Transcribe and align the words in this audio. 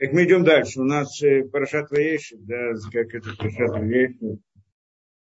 Так 0.00 0.14
мы 0.14 0.24
идем 0.24 0.44
дальше. 0.44 0.80
У 0.80 0.84
нас 0.84 1.22
э, 1.22 1.42
Парашат 1.44 1.90
Ваеши, 1.90 2.38
да, 2.38 2.72
как 2.90 3.14
это 3.14 3.36
Парашат 3.36 3.68
Ваеши, 3.68 4.38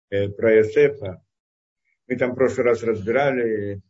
э, 0.09 0.29
про 0.29 0.55
Йосефа. 0.55 1.21
Мы 2.07 2.15
там 2.15 2.31
в 2.31 2.35
прошлый 2.35 2.67
раз 2.67 2.81
разбирали, 2.81 3.81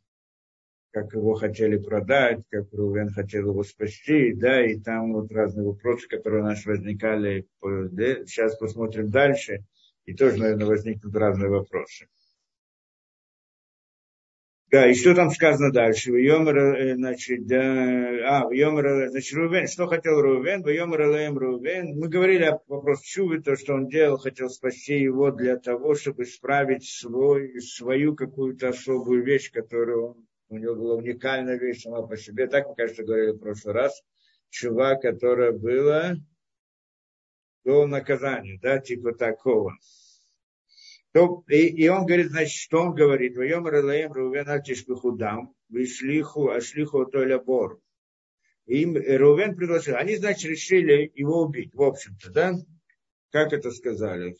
как 0.89 1.13
его 1.13 1.35
хотели 1.35 1.77
продать, 1.77 2.41
как 2.49 2.73
Рувен 2.73 3.09
хотел 3.09 3.49
его 3.49 3.63
спасти, 3.63 4.33
да, 4.33 4.65
и 4.65 4.79
там 4.79 5.13
вот 5.13 5.31
разные 5.31 5.67
вопросы, 5.67 6.07
которые 6.07 6.41
у 6.41 6.47
нас 6.47 6.65
возникали. 6.65 7.45
Сейчас 7.61 8.57
посмотрим 8.57 9.11
дальше, 9.11 9.65
и 10.05 10.15
тоже, 10.15 10.37
наверное, 10.37 10.65
возникнут 10.65 11.15
разные 11.15 11.51
вопросы. 11.51 12.07
Да, 14.71 14.87
и 14.87 14.93
что 14.93 15.15
там 15.15 15.31
сказано 15.31 15.71
дальше? 15.71 16.11
Йомер, 16.11 16.57
э, 16.57 16.95
значит, 16.95 17.47
да, 17.47 17.57
а, 17.59 18.53
Йомер, 18.53 19.09
значит, 19.09 19.35
Рувен, 19.35 19.67
что 19.67 19.87
хотел 19.87 20.21
Рувен? 20.21 20.63
Йомер 20.63 21.07
Лаем 21.07 21.37
Рувен. 21.39 21.97
Мы 21.97 22.07
говорили 22.07 22.43
о 22.43 22.59
вопросе 22.67 23.01
Чувы, 23.03 23.41
то, 23.41 23.55
что 23.55 23.73
он 23.73 23.87
делал, 23.87 24.19
хотел 24.19 24.47
спасти 24.47 24.99
его 24.99 25.31
для 25.31 25.57
того, 25.57 25.95
чтобы 25.95 26.21
исправить 26.23 26.87
свой, 26.87 27.59
свою 27.61 28.15
какую-то 28.15 28.69
особую 28.69 29.23
вещь, 29.23 29.51
которую 29.51 30.09
он, 30.09 30.27
у 30.49 30.57
него 30.57 30.75
была 30.75 30.95
уникальная 30.95 31.57
вещь 31.57 31.81
сама 31.81 32.05
по 32.05 32.15
себе. 32.15 32.45
Так 32.45 32.67
мы, 32.67 32.75
кажется, 32.75 33.03
говорили 33.03 33.31
в 33.31 33.39
прошлый 33.39 33.73
раз. 33.73 34.03
Чува, 34.51 34.95
которая 34.95 35.51
была 35.51 36.13
до 37.65 37.87
наказания, 37.87 38.59
да, 38.61 38.77
типа 38.77 39.13
такого. 39.13 39.73
То, 41.11 41.43
и, 41.49 41.67
и 41.67 41.87
он 41.87 42.05
говорит, 42.05 42.27
значит, 42.27 42.61
что 42.61 42.81
он 42.81 42.93
говорит? 42.93 43.35
Воем 43.35 43.67
релаем 43.67 44.11
Рувен 44.11 44.47
альтишбихудам, 44.47 45.53
вишлиху 45.69 46.49
ашлиху 46.49 47.05
толя 47.05 47.39
бор. 47.39 47.79
Им 48.67 48.95
Рувен 48.95 49.55
предложил, 49.55 49.95
они, 49.95 50.15
значит, 50.17 50.45
решили 50.45 51.11
его 51.15 51.41
убить, 51.41 51.73
в 51.73 51.81
общем-то, 51.81 52.29
да? 52.31 52.53
Как 53.31 53.53
это 53.53 53.71
сказали? 53.71 54.35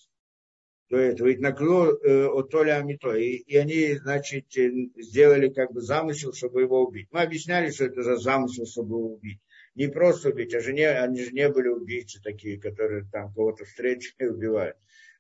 То 0.89 0.97
это, 0.97 1.23
ведь 1.23 1.39
накло 1.39 1.91
э, 1.91 2.25
от 2.25 2.49
Толя 2.49 2.77
Амито. 2.77 3.13
И, 3.13 3.37
и 3.37 3.57
они, 3.57 3.95
значит, 3.95 4.55
э, 4.57 4.71
сделали 4.97 5.49
как 5.49 5.71
бы 5.71 5.81
замысел, 5.81 6.33
чтобы 6.33 6.61
его 6.61 6.83
убить. 6.83 7.07
Мы 7.11 7.21
объясняли, 7.21 7.69
что 7.71 7.85
это 7.85 8.01
за 8.01 8.17
замысел, 8.17 8.65
чтобы 8.65 8.97
его 8.97 9.13
убить. 9.13 9.39
Не 9.75 9.87
просто 9.87 10.29
убить, 10.29 10.53
а 10.55 10.61
же 10.61 10.73
не, 10.73 10.85
они 10.85 11.23
же 11.23 11.31
не 11.31 11.47
были 11.49 11.67
убийцы 11.67 12.19
такие, 12.23 12.59
которые 12.59 13.05
там 13.11 13.31
кого-то 13.33 13.65
встречали 13.65 14.15
и 14.17 14.25
убивают. 14.25 14.77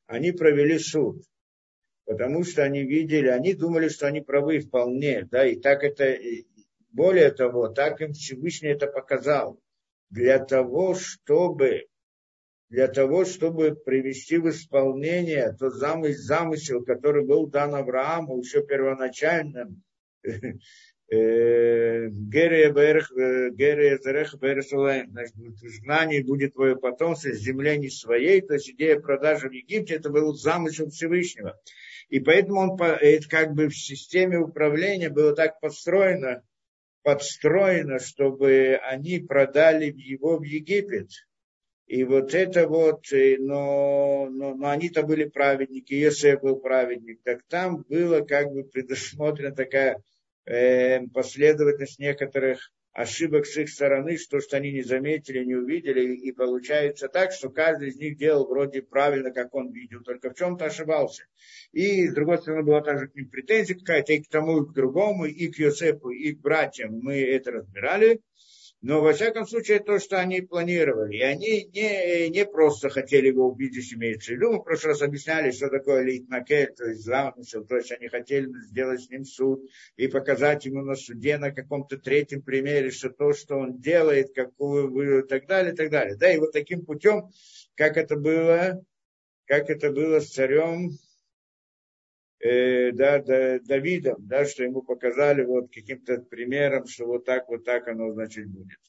Они 0.07 0.31
провели 0.31 0.79
суд 0.79 1.23
потому 2.09 2.43
что 2.43 2.63
они 2.63 2.81
видели, 2.81 3.27
они 3.27 3.53
думали, 3.53 3.87
что 3.87 4.07
они 4.07 4.21
правы 4.21 4.61
вполне, 4.61 5.27
да, 5.29 5.45
и 5.45 5.55
так 5.55 5.83
это, 5.83 6.17
более 6.91 7.29
того, 7.29 7.67
так 7.67 8.01
им 8.01 8.13
Всевышний 8.13 8.69
это 8.69 8.87
показал, 8.87 9.59
для 10.09 10.39
того, 10.39 10.95
чтобы, 10.95 11.85
для 12.69 12.87
того, 12.87 13.25
чтобы 13.25 13.75
привести 13.75 14.39
в 14.39 14.49
исполнение 14.49 15.55
тот 15.59 15.75
замысел, 15.75 16.23
замысел 16.23 16.83
который 16.83 17.23
был 17.23 17.45
дан 17.45 17.75
Аврааму 17.75 18.39
еще 18.39 18.65
первоначальным, 18.65 19.83
Зарех 24.01 24.33
Бересулайн, 24.39 25.11
значит, 25.11 25.35
в 25.35 25.63
изгнании 25.63 26.23
будет 26.23 26.55
твое 26.55 26.75
потомство 26.75 27.31
с 27.31 27.37
земли 27.37 27.77
не 27.77 27.91
своей, 27.91 28.41
то 28.41 28.55
есть 28.55 28.71
идея 28.71 28.99
продажи 28.99 29.47
в 29.47 29.51
Египте, 29.51 29.93
это 29.93 30.09
был 30.09 30.33
замысел 30.33 30.89
Всевышнего. 30.89 31.55
И 32.09 32.19
поэтому 32.19 32.61
он, 32.61 32.81
это 32.81 33.27
как 33.29 33.53
бы 33.53 33.69
в 33.69 33.77
системе 33.77 34.39
управления 34.39 35.09
было 35.09 35.35
так 35.35 35.59
построено, 35.59 36.43
подстроено, 37.03 37.99
чтобы 37.99 38.79
они 38.83 39.19
продали 39.19 39.93
его 39.95 40.37
в 40.37 40.43
Египет. 40.43 41.09
И 41.85 42.03
вот 42.03 42.35
это 42.35 42.67
вот, 42.67 43.11
э, 43.11 43.37
но, 43.39 44.27
но, 44.29 44.53
но 44.53 44.69
они-то 44.69 45.01
были 45.01 45.25
праведники, 45.25 45.93
Иосиф 45.93 46.41
был 46.41 46.57
праведник, 46.57 47.19
так 47.23 47.41
там 47.47 47.83
было 47.89 48.21
как 48.21 48.51
бы 48.51 48.63
предусмотрена 48.63 49.55
такая 49.55 49.97
э, 50.45 51.01
последовательность 51.07 51.97
некоторых 51.97 52.71
ошибок 52.93 53.45
с 53.45 53.57
их 53.57 53.69
стороны, 53.69 54.17
что, 54.17 54.39
что 54.39 54.57
они 54.57 54.71
не 54.71 54.81
заметили, 54.81 55.43
не 55.45 55.55
увидели, 55.55 56.15
и 56.15 56.31
получается 56.31 57.07
так, 57.07 57.31
что 57.31 57.49
каждый 57.49 57.89
из 57.89 57.97
них 57.97 58.17
делал 58.17 58.47
вроде 58.47 58.81
правильно, 58.81 59.31
как 59.31 59.53
он 59.53 59.71
видел, 59.71 60.01
только 60.01 60.31
в 60.31 60.35
чем-то 60.35 60.65
ошибался. 60.65 61.23
И, 61.71 62.07
с 62.07 62.13
другой 62.13 62.39
стороны, 62.39 62.63
была 62.63 62.81
также 62.81 63.07
к 63.07 63.15
ним 63.15 63.29
претензия 63.29 63.77
какая-то 63.77 64.13
и 64.13 64.23
к 64.23 64.29
тому, 64.29 64.63
и 64.63 64.67
к 64.67 64.73
другому, 64.73 65.25
и 65.25 65.47
к 65.47 65.59
Йосепу, 65.59 66.09
и 66.09 66.33
к 66.33 66.39
братьям. 66.39 66.99
Мы 66.99 67.21
это 67.21 67.51
разбирали. 67.51 68.21
Но, 68.81 69.01
во 69.01 69.11
всяком 69.11 69.45
случае, 69.45 69.81
то, 69.81 69.99
что 69.99 70.19
они 70.19 70.39
планировали. 70.39 71.17
И 71.17 71.21
они 71.21 71.65
не, 71.65 72.29
не 72.29 72.45
просто 72.45 72.89
хотели 72.89 73.27
его 73.27 73.49
убить, 73.49 73.73
здесь 73.73 73.93
имеется 73.93 74.31
в 74.31 74.35
виду. 74.35 74.51
Мы 74.53 74.59
в 74.59 74.63
прошлый 74.63 74.93
раз 74.93 75.01
объясняли, 75.01 75.51
что 75.51 75.67
такое 75.67 76.03
лейтмакель, 76.03 76.73
то 76.73 76.85
есть 76.85 77.01
замысел. 77.01 77.65
То 77.65 77.75
есть 77.75 77.91
они 77.91 78.07
хотели 78.07 78.47
сделать 78.69 79.01
с 79.01 79.09
ним 79.09 79.25
суд 79.25 79.69
и 79.97 80.07
показать 80.07 80.65
ему 80.65 80.81
на 80.81 80.95
суде 80.95 81.37
на 81.37 81.51
каком-то 81.51 81.97
третьем 81.97 82.41
примере, 82.41 82.89
что 82.89 83.09
то, 83.09 83.33
что 83.33 83.57
он 83.57 83.79
делает, 83.79 84.33
какую 84.33 85.25
и 85.25 85.27
так 85.27 85.45
далее, 85.45 85.73
и 85.73 85.75
так 85.75 85.89
далее. 85.89 86.15
Да, 86.15 86.31
и 86.31 86.37
вот 86.37 86.53
таким 86.53 86.85
путем, 86.85 87.29
как 87.75 87.97
это 87.97 88.15
было, 88.15 88.81
как 89.45 89.69
это 89.69 89.91
было 89.91 90.21
с 90.21 90.29
царем 90.29 90.91
э, 92.39 92.91
да, 92.91 93.19
да, 93.19 93.59
Давидом, 93.59 94.27
да, 94.27 94.45
что 94.45 94.63
ему 94.63 94.81
показали 94.81 95.43
вот 95.43 95.73
каким-то 95.73 96.21
примером, 96.21 96.87
что 96.87 97.05
вот 97.05 97.25
так, 97.25 97.47
вот 97.49 97.65
так 97.65 97.87
оно, 97.87 98.11
значит, 98.13 98.47
будет. 98.47 98.79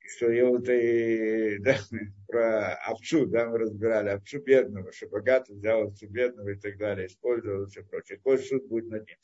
И 0.00 0.08
что 0.08 0.30
я 0.30 0.46
вот 0.46 0.68
и, 0.68 1.58
да, 1.60 1.78
про 2.28 2.74
овцу, 2.74 3.26
да, 3.26 3.48
мы 3.48 3.58
разбирали, 3.58 4.10
овцу 4.10 4.40
бедного, 4.40 4.92
что 4.92 5.08
богатый 5.08 5.56
взял 5.56 5.88
овцу 5.88 6.06
бедного 6.08 6.50
и 6.50 6.56
так 6.56 6.76
далее, 6.76 7.06
использовал 7.06 7.64
и 7.64 7.70
все 7.70 7.82
прочее. 7.84 8.18
Какой 8.18 8.38
суд 8.38 8.66
будет 8.66 8.90
над 8.90 9.06
ним. 9.06 9.16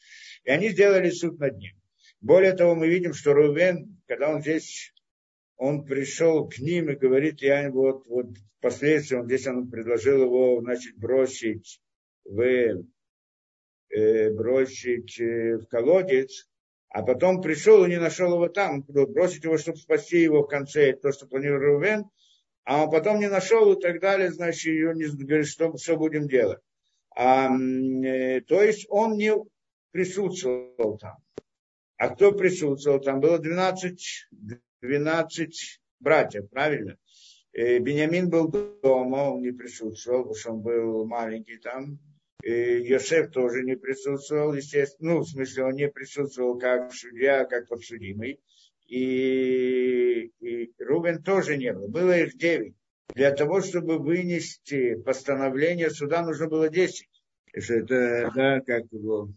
И 0.44 0.50
они 0.50 0.70
сделали 0.70 1.10
суд 1.10 1.38
над 1.38 1.56
ним. 1.58 1.72
Более 2.20 2.52
того, 2.52 2.74
мы 2.74 2.88
видим, 2.88 3.14
что 3.14 3.32
Рувен, 3.32 4.00
когда 4.06 4.30
он 4.30 4.42
здесь, 4.42 4.92
он 5.56 5.84
пришел 5.84 6.48
к 6.48 6.58
ним 6.58 6.90
и 6.90 6.96
говорит, 6.96 7.40
я 7.40 7.70
вот, 7.70 8.06
вот 8.06 8.28
впоследствии, 8.58 9.16
он 9.16 9.26
здесь 9.26 9.46
он 9.46 9.70
предложил 9.70 10.22
его, 10.22 10.60
значит, 10.60 10.96
бросить 10.96 11.80
в 12.24 12.40
э, 12.40 12.82
бросить 14.30 15.20
э, 15.20 15.56
в 15.56 15.66
колодец, 15.66 16.48
а 16.88 17.02
потом 17.02 17.40
пришел 17.40 17.84
и 17.84 17.88
не 17.88 17.98
нашел 17.98 18.34
его 18.34 18.48
там, 18.48 18.82
бросить 18.82 19.44
его, 19.44 19.58
чтобы 19.58 19.78
спасти 19.78 20.18
его 20.20 20.42
в 20.42 20.48
конце, 20.48 20.92
то, 20.92 21.12
что 21.12 21.26
планировал 21.26 21.76
Рувен, 21.76 22.04
а 22.64 22.84
он 22.84 22.90
потом 22.90 23.20
не 23.20 23.28
нашел 23.28 23.72
и 23.72 23.80
так 23.80 24.00
далее, 24.00 24.30
значит, 24.30 24.64
ее 24.64 24.94
не 24.94 25.06
говорит, 25.06 25.46
что, 25.46 25.76
что 25.76 25.96
будем 25.96 26.28
делать. 26.28 26.60
А, 27.14 27.48
э, 27.48 28.40
то 28.42 28.62
есть 28.62 28.86
он 28.88 29.16
не 29.16 29.34
присутствовал 29.90 30.98
там. 30.98 31.16
А 31.96 32.08
кто 32.08 32.32
присутствовал? 32.32 33.00
Там 33.00 33.20
было 33.20 33.38
12, 33.38 34.28
12 34.80 35.80
братьев, 36.00 36.48
правильно? 36.48 36.96
Э, 37.52 37.78
Бениамин 37.78 38.30
был 38.30 38.48
дома, 38.48 39.32
он 39.32 39.42
не 39.42 39.52
присутствовал, 39.52 40.22
потому 40.22 40.34
что 40.36 40.52
он 40.52 40.60
был 40.60 41.04
маленький 41.06 41.58
там. 41.58 41.98
Йосеф 42.42 43.30
тоже 43.30 43.62
не 43.62 43.76
присутствовал, 43.76 44.54
естественно, 44.54 45.14
ну, 45.14 45.20
в 45.20 45.28
смысле, 45.28 45.64
он 45.64 45.74
не 45.74 45.88
присутствовал 45.88 46.58
как 46.58 46.92
судья, 46.92 47.44
как 47.44 47.68
подсудимый. 47.68 48.40
И, 48.86 50.32
и 50.40 50.72
Рубен 50.78 51.22
тоже 51.22 51.56
не 51.56 51.72
был. 51.72 51.88
Было 51.88 52.18
их 52.18 52.36
девять. 52.36 52.74
Для 53.14 53.32
того, 53.32 53.60
чтобы 53.60 53.98
вынести 53.98 54.94
постановление 54.94 55.90
суда, 55.90 56.22
нужно 56.22 56.48
было 56.48 56.68
десять. 56.68 57.08
Это, 57.52 58.30
да, 58.34 58.60
как 58.60 58.84
его, 58.90 59.32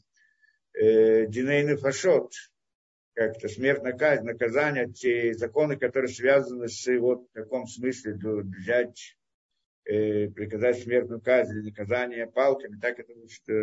э, 0.74 1.26
Динейный 1.28 1.78
Фашот, 1.78 2.32
как-то 3.14 3.48
смертная 3.48 3.94
казнь, 3.94 4.26
наказание, 4.26 4.92
те 4.92 5.34
законы, 5.34 5.78
которые 5.78 6.10
связаны 6.10 6.68
с, 6.68 6.88
вот, 7.00 7.28
в 7.30 7.34
таком 7.34 7.68
смысле, 7.68 8.14
взять 8.14 9.18
э, 9.86 10.30
приказать 10.30 10.82
смертную 10.82 11.22
казнь 11.22 11.62
наказание 11.62 12.28
палками, 12.28 12.80
так 12.80 13.00
это 13.00 13.14
что, 13.30 13.54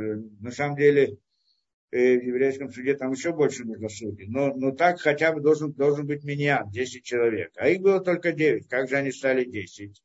на 0.40 0.50
самом 0.50 0.76
деле 0.76 1.18
э, 1.90 2.18
в 2.18 2.22
еврейском 2.22 2.70
суде 2.70 2.94
там 2.94 3.12
еще 3.12 3.32
больше 3.32 3.64
нужно 3.64 3.88
судей. 3.88 4.26
Но, 4.28 4.54
но 4.54 4.72
так 4.72 5.00
хотя 5.00 5.32
бы 5.32 5.40
должен, 5.40 5.72
должен 5.72 6.06
быть 6.06 6.24
меня 6.24 6.64
10 6.72 7.04
человек. 7.04 7.52
А 7.56 7.68
их 7.68 7.80
было 7.80 8.00
только 8.00 8.32
9. 8.32 8.68
Как 8.68 8.88
же 8.88 8.96
они 8.96 9.12
стали 9.12 9.44
10? 9.44 10.02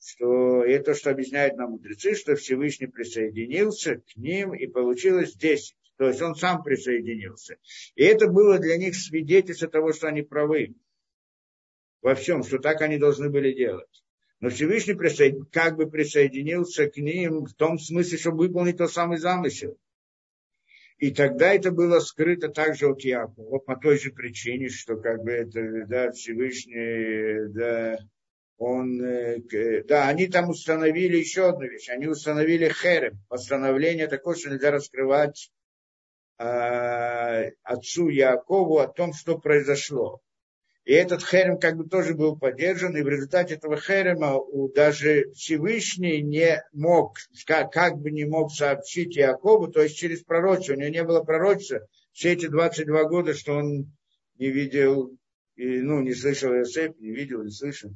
Что 0.00 0.64
это, 0.64 0.94
что 0.94 1.10
объясняют 1.10 1.56
нам 1.56 1.72
мудрецы, 1.72 2.14
что 2.14 2.36
Всевышний 2.36 2.86
присоединился 2.86 3.96
к 3.96 4.16
ним 4.16 4.54
и 4.54 4.66
получилось 4.66 5.34
10. 5.34 5.76
То 5.98 6.06
есть 6.06 6.22
он 6.22 6.36
сам 6.36 6.62
присоединился. 6.62 7.56
И 7.96 8.04
это 8.04 8.28
было 8.28 8.58
для 8.58 8.76
них 8.76 8.94
свидетельство 8.94 9.68
того, 9.68 9.92
что 9.92 10.06
они 10.06 10.22
правы 10.22 10.74
во 12.00 12.14
всем, 12.14 12.44
что 12.44 12.58
так 12.58 12.80
они 12.82 12.98
должны 12.98 13.28
были 13.28 13.52
делать. 13.52 14.04
Но 14.40 14.50
Всевышний 14.50 14.94
присоедин, 14.94 15.46
как 15.46 15.76
бы 15.76 15.90
присоединился 15.90 16.88
к 16.88 16.96
ним 16.96 17.44
в 17.44 17.54
том 17.54 17.78
смысле, 17.78 18.18
чтобы 18.18 18.46
выполнить 18.46 18.78
тот 18.78 18.92
самый 18.92 19.18
замысел. 19.18 19.76
И 20.98 21.12
тогда 21.12 21.54
это 21.54 21.70
было 21.70 22.00
скрыто 22.00 22.48
также 22.48 22.88
от 22.88 23.00
Якова, 23.02 23.58
по 23.58 23.76
той 23.76 23.98
же 23.98 24.10
причине, 24.10 24.68
что 24.68 24.96
как 24.96 25.22
бы 25.22 25.30
это, 25.30 25.86
да, 25.86 26.10
Всевышний, 26.12 27.52
да, 27.52 27.98
он, 28.58 29.00
э, 29.00 29.84
да, 29.84 30.08
они 30.08 30.26
там 30.26 30.50
установили 30.50 31.16
еще 31.16 31.50
одну 31.50 31.66
вещь. 31.66 31.88
Они 31.88 32.08
установили 32.08 32.68
херем, 32.68 33.20
постановление 33.28 34.08
такое, 34.08 34.34
что 34.34 34.50
нельзя 34.50 34.72
раскрывать 34.72 35.52
э, 36.38 37.50
отцу 37.62 38.08
Якову 38.08 38.78
о 38.78 38.88
том, 38.88 39.12
что 39.12 39.38
произошло. 39.38 40.20
И 40.88 40.92
этот 40.94 41.22
херем 41.22 41.58
как 41.58 41.76
бы 41.76 41.86
тоже 41.86 42.14
был 42.14 42.38
поддержан, 42.38 42.96
и 42.96 43.02
в 43.02 43.08
результате 43.10 43.56
этого 43.56 43.78
херема 43.78 44.40
даже 44.74 45.30
Всевышний 45.34 46.22
не 46.22 46.64
мог, 46.72 47.18
как, 47.46 47.98
бы 47.98 48.10
не 48.10 48.24
мог 48.24 48.50
сообщить 48.50 49.14
Якову, 49.14 49.68
то 49.68 49.82
есть 49.82 49.98
через 49.98 50.22
пророчество, 50.22 50.72
у 50.72 50.76
него 50.76 50.88
не 50.88 51.04
было 51.04 51.22
пророчества 51.22 51.86
все 52.12 52.32
эти 52.32 52.46
22 52.46 53.04
года, 53.04 53.34
что 53.34 53.56
он 53.56 53.92
не 54.38 54.48
видел, 54.48 55.14
и, 55.56 55.82
ну, 55.82 56.00
не 56.00 56.14
слышал 56.14 56.54
Иосиф, 56.54 56.98
не 56.98 57.10
видел, 57.10 57.44
не 57.44 57.50
слышал. 57.50 57.90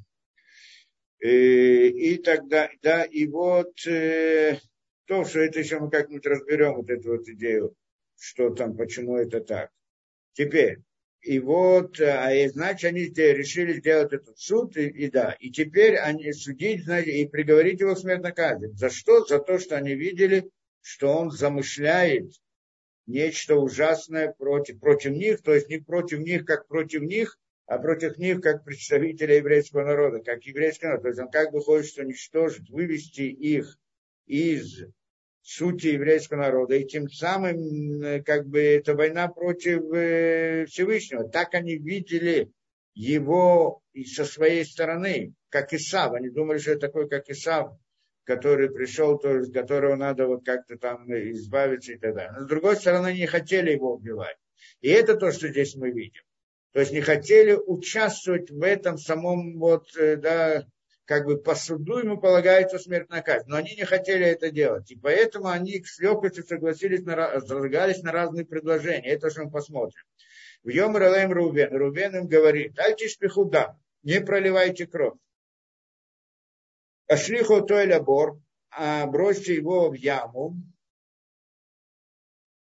И, 1.20 1.26
э, 1.26 1.88
и 1.88 2.18
тогда, 2.18 2.68
да, 2.82 3.04
и 3.04 3.26
вот 3.26 3.72
э, 3.86 4.58
то, 5.06 5.24
что 5.24 5.40
это 5.40 5.60
еще 5.60 5.78
мы 5.78 5.88
как-нибудь 5.88 6.26
разберем, 6.26 6.74
вот 6.74 6.90
эту 6.90 7.12
вот 7.12 7.26
идею, 7.26 7.74
что 8.18 8.50
там, 8.50 8.76
почему 8.76 9.16
это 9.16 9.40
так. 9.40 9.70
Теперь, 10.34 10.80
и 11.22 11.38
вот, 11.38 12.00
а 12.00 12.34
и, 12.34 12.48
значит, 12.48 12.88
они 12.88 13.04
решили 13.04 13.74
сделать 13.74 14.12
этот 14.12 14.36
суд, 14.38 14.76
и, 14.76 14.88
и 14.88 15.08
да, 15.08 15.36
и 15.38 15.50
теперь 15.50 15.96
они 15.96 16.32
судить, 16.32 16.84
знаете, 16.84 17.12
и 17.12 17.28
приговорить 17.28 17.80
его 17.80 17.94
к 17.94 17.98
смертной 17.98 18.32
казни. 18.32 18.66
За 18.74 18.90
что? 18.90 19.24
За 19.24 19.38
то, 19.38 19.58
что 19.60 19.76
они 19.76 19.94
видели, 19.94 20.50
что 20.80 21.16
он 21.16 21.30
замышляет 21.30 22.32
нечто 23.06 23.54
ужасное 23.54 24.34
против, 24.36 24.80
против 24.80 25.12
них, 25.12 25.42
то 25.42 25.54
есть 25.54 25.68
не 25.68 25.78
против 25.78 26.18
них, 26.18 26.44
как 26.44 26.66
против 26.66 27.02
них, 27.02 27.38
а 27.66 27.78
против 27.78 28.18
них 28.18 28.40
как 28.40 28.64
представителя 28.64 29.36
еврейского 29.36 29.84
народа, 29.84 30.20
как 30.20 30.42
еврейский 30.42 30.86
народ. 30.86 31.02
То 31.02 31.08
есть 31.08 31.20
он 31.20 31.30
как 31.30 31.52
бы 31.52 31.60
хочет 31.60 31.98
уничтожить, 31.98 32.68
вывести 32.68 33.22
их 33.22 33.78
из 34.26 34.82
сути 35.42 35.88
еврейского 35.88 36.38
народа. 36.38 36.76
И 36.76 36.86
тем 36.86 37.08
самым, 37.08 38.22
как 38.24 38.46
бы, 38.46 38.60
это 38.60 38.94
война 38.94 39.28
против 39.28 39.82
э, 39.92 40.66
Всевышнего. 40.66 41.28
Так 41.28 41.54
они 41.54 41.76
видели 41.76 42.50
его 42.94 43.82
и 43.92 44.04
со 44.04 44.24
своей 44.24 44.64
стороны, 44.64 45.34
как 45.48 45.72
Исав. 45.72 46.12
Они 46.12 46.28
думали, 46.28 46.58
что 46.58 46.72
это 46.72 46.86
такой, 46.86 47.08
как 47.08 47.28
Исав, 47.28 47.72
который 48.24 48.70
пришел, 48.70 49.18
то 49.18 49.38
есть 49.38 49.52
которого 49.52 49.96
надо 49.96 50.26
вот 50.26 50.44
как-то 50.44 50.76
там 50.78 51.06
избавиться 51.12 51.92
и 51.92 51.98
так 51.98 52.14
далее. 52.14 52.32
Но 52.32 52.44
с 52.44 52.48
другой 52.48 52.76
стороны, 52.76 53.12
не 53.12 53.26
хотели 53.26 53.72
его 53.72 53.94
убивать. 53.94 54.36
И 54.80 54.88
это 54.88 55.16
то, 55.16 55.32
что 55.32 55.48
здесь 55.48 55.74
мы 55.74 55.90
видим. 55.90 56.22
То 56.72 56.80
есть 56.80 56.92
не 56.92 57.00
хотели 57.00 57.52
участвовать 57.52 58.50
в 58.50 58.62
этом 58.62 58.96
самом 58.96 59.58
вот, 59.58 59.94
э, 59.96 60.16
да, 60.16 60.64
как 61.12 61.26
бы 61.26 61.36
по 61.36 61.54
суду 61.54 61.98
ему 61.98 62.16
полагается 62.16 62.78
смертная 62.78 63.20
казнь. 63.20 63.44
Но 63.46 63.56
они 63.56 63.74
не 63.76 63.84
хотели 63.84 64.24
это 64.24 64.50
делать. 64.50 64.90
И 64.90 64.96
поэтому 64.96 65.48
они 65.48 65.84
с 65.84 65.98
легкостью 65.98 66.42
согласились, 66.42 67.02
на, 67.02 67.14
разлагались 67.14 68.02
на 68.02 68.12
разные 68.12 68.46
предложения. 68.46 69.10
Это 69.10 69.28
что 69.28 69.44
мы 69.44 69.50
посмотрим. 69.50 70.02
В 70.62 70.70
Йом 70.70 70.96
Ралем 70.96 71.30
Рубен. 71.30 71.76
Рубен 71.76 72.16
им 72.16 72.28
говорит, 72.28 72.72
дайте 72.72 73.08
шпихуда, 73.08 73.78
не 74.02 74.22
проливайте 74.22 74.86
кровь. 74.86 75.18
Ашлиху 77.08 77.60
Тойля 77.60 78.00
Бор, 78.00 78.40
а 78.70 79.06
бросьте 79.06 79.54
его 79.54 79.90
в 79.90 79.94
яму, 79.94 80.56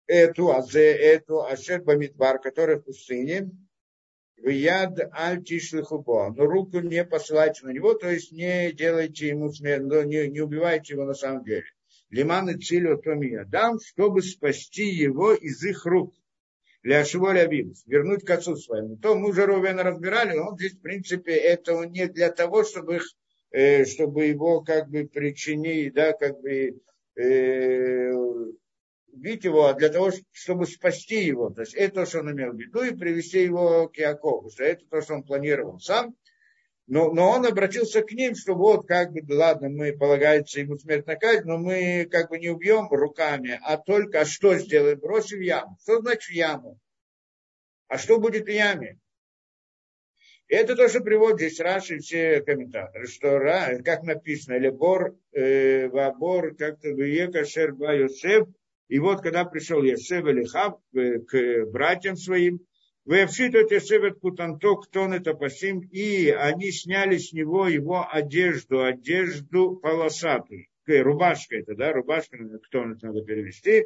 эту, 0.08 0.52
азе, 0.52 0.92
эту, 0.92 1.46
ашер 1.46 1.84
бамидбар, 1.84 2.42
который 2.42 2.78
в 2.78 2.86
пустыне, 2.86 3.52
в 4.44 4.50
яд 4.50 5.00
аль 5.14 5.44
тишлихубо, 5.44 6.34
но 6.36 6.46
руку 6.46 6.80
не 6.80 7.04
посылайте 7.04 7.66
на 7.66 7.72
него, 7.72 7.94
то 7.94 8.10
есть 8.10 8.32
не 8.32 8.72
делайте 8.72 9.28
ему 9.28 9.52
смерть, 9.52 9.84
не, 10.06 10.28
не 10.28 10.42
убивайте 10.42 10.94
его 10.94 11.06
на 11.06 11.14
самом 11.14 11.44
деле. 11.44 11.66
Лиман 12.10 12.50
и 12.50 12.58
Цилю 12.58 12.98
Томия 12.98 13.46
дам, 13.46 13.80
чтобы 13.80 14.22
спасти 14.22 14.86
его 14.90 15.34
из 15.34 15.64
их 15.64 15.86
рук. 15.86 16.14
Для 16.82 17.04
Шиволя 17.04 17.42
Абимус, 17.42 17.84
вернуть 17.86 18.24
к 18.24 18.30
отцу 18.30 18.56
своему. 18.56 18.96
То 18.96 19.14
мы 19.14 19.30
уже 19.30 19.46
Ровена 19.46 19.84
разбирали, 19.84 20.38
он 20.38 20.56
здесь, 20.56 20.76
в 20.76 20.82
принципе, 20.82 21.34
это 21.34 21.74
не 21.84 22.08
для 22.08 22.32
того, 22.32 22.64
чтобы, 22.64 22.96
их, 22.96 23.04
э, 23.52 23.84
чтобы 23.84 24.28
его 24.28 24.62
как 24.62 24.90
бы 24.90 25.06
причинить, 25.06 25.94
да, 25.94 26.14
как 26.14 26.40
бы 26.40 26.80
э, 27.18 28.14
убить 29.12 29.44
его, 29.44 29.66
а 29.66 29.74
для 29.74 29.90
того, 29.90 30.12
чтобы 30.32 30.66
спасти 30.66 31.24
его. 31.24 31.50
То 31.50 31.62
есть 31.62 31.74
это 31.74 31.96
то, 31.96 32.06
что 32.06 32.20
он 32.20 32.32
имел 32.32 32.52
в 32.52 32.60
виду, 32.60 32.84
и 32.84 32.96
привести 32.96 33.44
его 33.44 33.88
к 33.88 33.98
Якову. 33.98 34.50
Что 34.50 34.64
это 34.64 34.86
то, 34.86 35.02
что 35.02 35.16
он 35.16 35.24
планировал 35.24 35.80
сам. 35.80 36.16
Но, 36.88 37.14
но 37.14 37.30
он 37.30 37.46
обратился 37.46 38.02
к 38.02 38.12
ним, 38.12 38.34
что 38.34 38.56
вот, 38.56 38.88
как 38.88 39.12
бы, 39.12 39.22
ладно, 39.32 39.70
мы, 39.70 39.96
полагается 39.96 40.60
ему 40.60 40.76
смертная 40.76 41.18
казнь, 41.18 41.44
но 41.46 41.60
мы 41.60 42.08
как 42.10 42.30
бы 42.30 42.40
не 42.40 42.50
убьем 42.50 42.88
руками, 42.90 43.60
а 43.62 43.78
только, 43.78 44.22
а 44.22 44.26
что 44.26 44.56
сделаем? 44.56 44.98
Бросим 44.98 45.38
в 45.38 45.42
яму. 45.42 45.78
Что 45.84 46.00
значит 46.02 46.24
в 46.24 46.32
яму? 46.32 46.80
А 47.90 48.00
что 48.00 48.20
будет 48.20 48.46
в 48.46 48.50
яме? 48.50 48.98
Это 50.48 50.76
то, 50.76 50.90
что 50.90 51.02
приводит 51.02 51.38
здесь 51.38 51.60
Раши 51.60 52.00
все 52.00 52.42
комментаторы, 52.42 53.06
что, 53.06 53.40
как 53.86 54.02
написано, 54.02 54.58
Лебор, 54.58 55.16
э, 55.32 55.88
Вабор, 55.90 56.56
как-то 56.56 56.90
Виека, 56.90 57.46
Шерба, 57.46 57.96
Йосеф, 57.96 58.48
и 58.90 58.98
вот, 58.98 59.22
когда 59.22 59.46
пришел 59.46 59.84
Есев 59.84 60.26
Элихав 60.26 60.80
э, 60.96 61.20
к 61.20 61.66
братьям 61.68 62.18
своим, 62.18 62.60
Вевшитот 63.06 63.72
Есевет 63.72 64.20
Кутанто, 64.20 64.76
кто 64.76 65.06
это 65.14 65.34
пасим, 65.36 65.80
и 65.80 66.30
они 66.30 66.72
сняли 66.72 67.18
с 67.18 67.32
него 67.32 67.68
его 67.68 68.08
одежду, 68.12 68.84
одежду 68.84 69.78
полосатую. 69.78 70.66
Рубашка 70.86 71.58
это, 71.58 71.76
да, 71.76 71.94
рубашка, 71.94 72.38
кто 72.66 72.84
это 72.92 73.08
надо 73.08 73.24
перевести. 73.24 73.86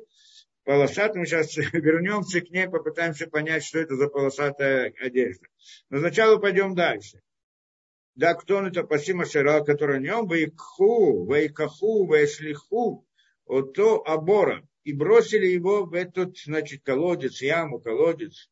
Полосатую, 0.64 1.22
мы 1.22 1.26
сейчас 1.26 1.56
вернемся 1.74 2.40
к 2.40 2.50
ней, 2.50 2.70
попытаемся 2.70 3.28
понять, 3.28 3.66
что 3.66 3.80
это 3.80 3.98
за 3.98 4.08
полосатая 4.08 4.94
одежда. 5.02 5.48
Но 5.90 6.00
сначала 6.00 6.38
пойдем 6.38 6.76
дальше. 6.76 7.22
Да, 8.16 8.36
кто 8.36 8.58
он 8.58 8.68
это 8.68 8.84
пасима 8.84 9.26
шера, 9.26 9.64
который 9.66 10.00
на 10.00 10.04
нем, 10.04 10.28
вейкху, 10.30 11.26
вейкаху, 11.30 12.08
вейшлиху, 12.14 13.06
ото 13.46 14.02
абора 14.06 14.64
и 14.84 14.94
бросили 14.94 15.48
его 15.48 15.86
в 15.86 15.94
этот, 15.94 16.38
значит, 16.38 16.84
колодец, 16.84 17.42
яму, 17.42 17.80
колодец. 17.80 18.50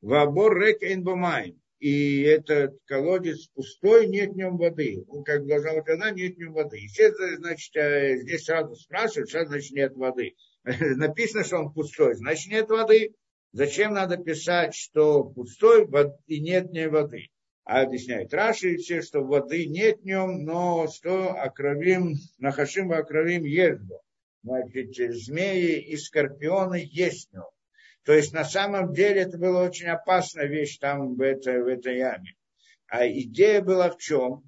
В 0.00 0.14
обор 0.14 0.58
рек 0.58 0.82
энбомай. 0.82 1.56
И 1.78 2.22
этот 2.22 2.78
колодец 2.84 3.48
пустой, 3.48 4.06
нет 4.06 4.30
в 4.30 4.36
нем 4.36 4.56
воды. 4.56 5.04
Он 5.08 5.24
как 5.24 5.44
быть 5.44 5.64
вода, 5.64 6.10
нет 6.12 6.36
в 6.36 6.38
нем 6.38 6.52
воды. 6.52 6.78
И 6.78 6.86
все, 6.86 7.12
значит, 7.38 7.74
э, 7.76 8.18
здесь 8.18 8.44
сразу 8.44 8.76
спрашивают, 8.76 9.30
что 9.30 9.44
значит 9.44 9.72
нет 9.72 9.92
воды. 9.96 10.36
Написано, 10.64 11.42
что 11.42 11.58
он 11.58 11.72
пустой, 11.72 12.14
значит 12.14 12.52
нет 12.52 12.68
воды. 12.68 13.14
Зачем 13.50 13.94
надо 13.94 14.16
писать, 14.16 14.76
что 14.76 15.24
пустой 15.24 15.88
и 16.26 16.40
нет 16.40 16.68
в 16.68 16.72
ней 16.72 16.86
воды? 16.86 17.30
А 17.64 17.82
объясняет 17.82 18.32
Раши 18.32 18.76
все, 18.76 19.02
что 19.02 19.22
воды 19.22 19.66
нет 19.66 20.00
в 20.00 20.04
нем, 20.04 20.44
но 20.44 20.86
что 20.88 21.32
окровим, 21.32 22.14
нахашим 22.38 22.92
окровим 22.92 23.44
есть 23.44 23.80
значит, 24.42 24.94
змеи 24.94 25.80
и 25.80 25.96
скорпионы 25.96 26.88
есть 26.90 27.32
нем. 27.32 27.44
То 28.04 28.12
есть 28.12 28.32
на 28.32 28.44
самом 28.44 28.92
деле 28.92 29.22
это 29.22 29.38
была 29.38 29.62
очень 29.62 29.86
опасная 29.86 30.46
вещь 30.46 30.78
там 30.78 31.14
в 31.14 31.20
этой, 31.20 31.62
в 31.62 31.66
этой 31.66 31.98
яме. 31.98 32.34
А 32.88 33.06
идея 33.06 33.62
была 33.62 33.90
в 33.90 33.98
чем? 33.98 34.42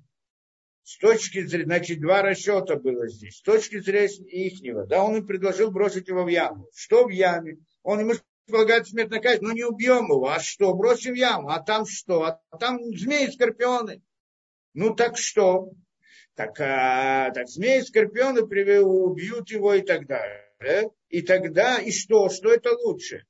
С 0.83 0.99
точки 0.99 1.47
зрения, 1.47 1.65
значит, 1.65 2.01
два 2.01 2.21
расчета 2.23 2.77
было 2.77 3.09
здесь. 3.09 3.39
С 3.39 3.43
точки 3.43 3.81
зрения 3.81 4.09
ихнего, 4.27 4.87
да, 4.87 5.03
он 5.03 5.17
им 5.17 5.27
предложил 5.27 5.71
бросить 5.71 6.09
его 6.09 6.25
в 6.25 6.29
яму. 6.29 6.69
Что 6.75 7.07
в 7.07 7.09
яме? 7.09 7.59
Он 7.83 8.01
ему 8.01 8.15
предлагает 8.45 8.87
смертная 8.87 9.21
казнь, 9.21 9.43
ну 9.43 9.53
не 9.53 9.65
убьем 9.65 10.05
его, 10.05 10.29
а 10.29 10.41
что, 10.41 10.75
бросим 10.75 11.13
в 11.13 11.17
яму, 11.17 11.49
а 11.49 11.61
там 11.61 11.87
что? 11.87 12.25
А 12.25 12.59
там 12.59 12.79
змеи, 12.95 13.31
скорпионы. 13.31 14.03
Ну 14.75 14.95
так 14.95 15.17
что? 15.17 15.71
Так, 16.35 16.61
а, 16.61 17.31
так 17.31 17.49
змеи, 17.49 17.81
скорпионы 17.81 18.43
убьют 18.43 19.50
его 19.50 19.75
и 19.75 19.83
так 19.83 20.07
далее. 20.07 20.91
И 21.09 21.23
тогда, 21.23 21.79
и 21.79 21.91
что? 21.91 22.29
Что 22.29 22.53
это 22.53 22.73
лучше? 22.73 23.25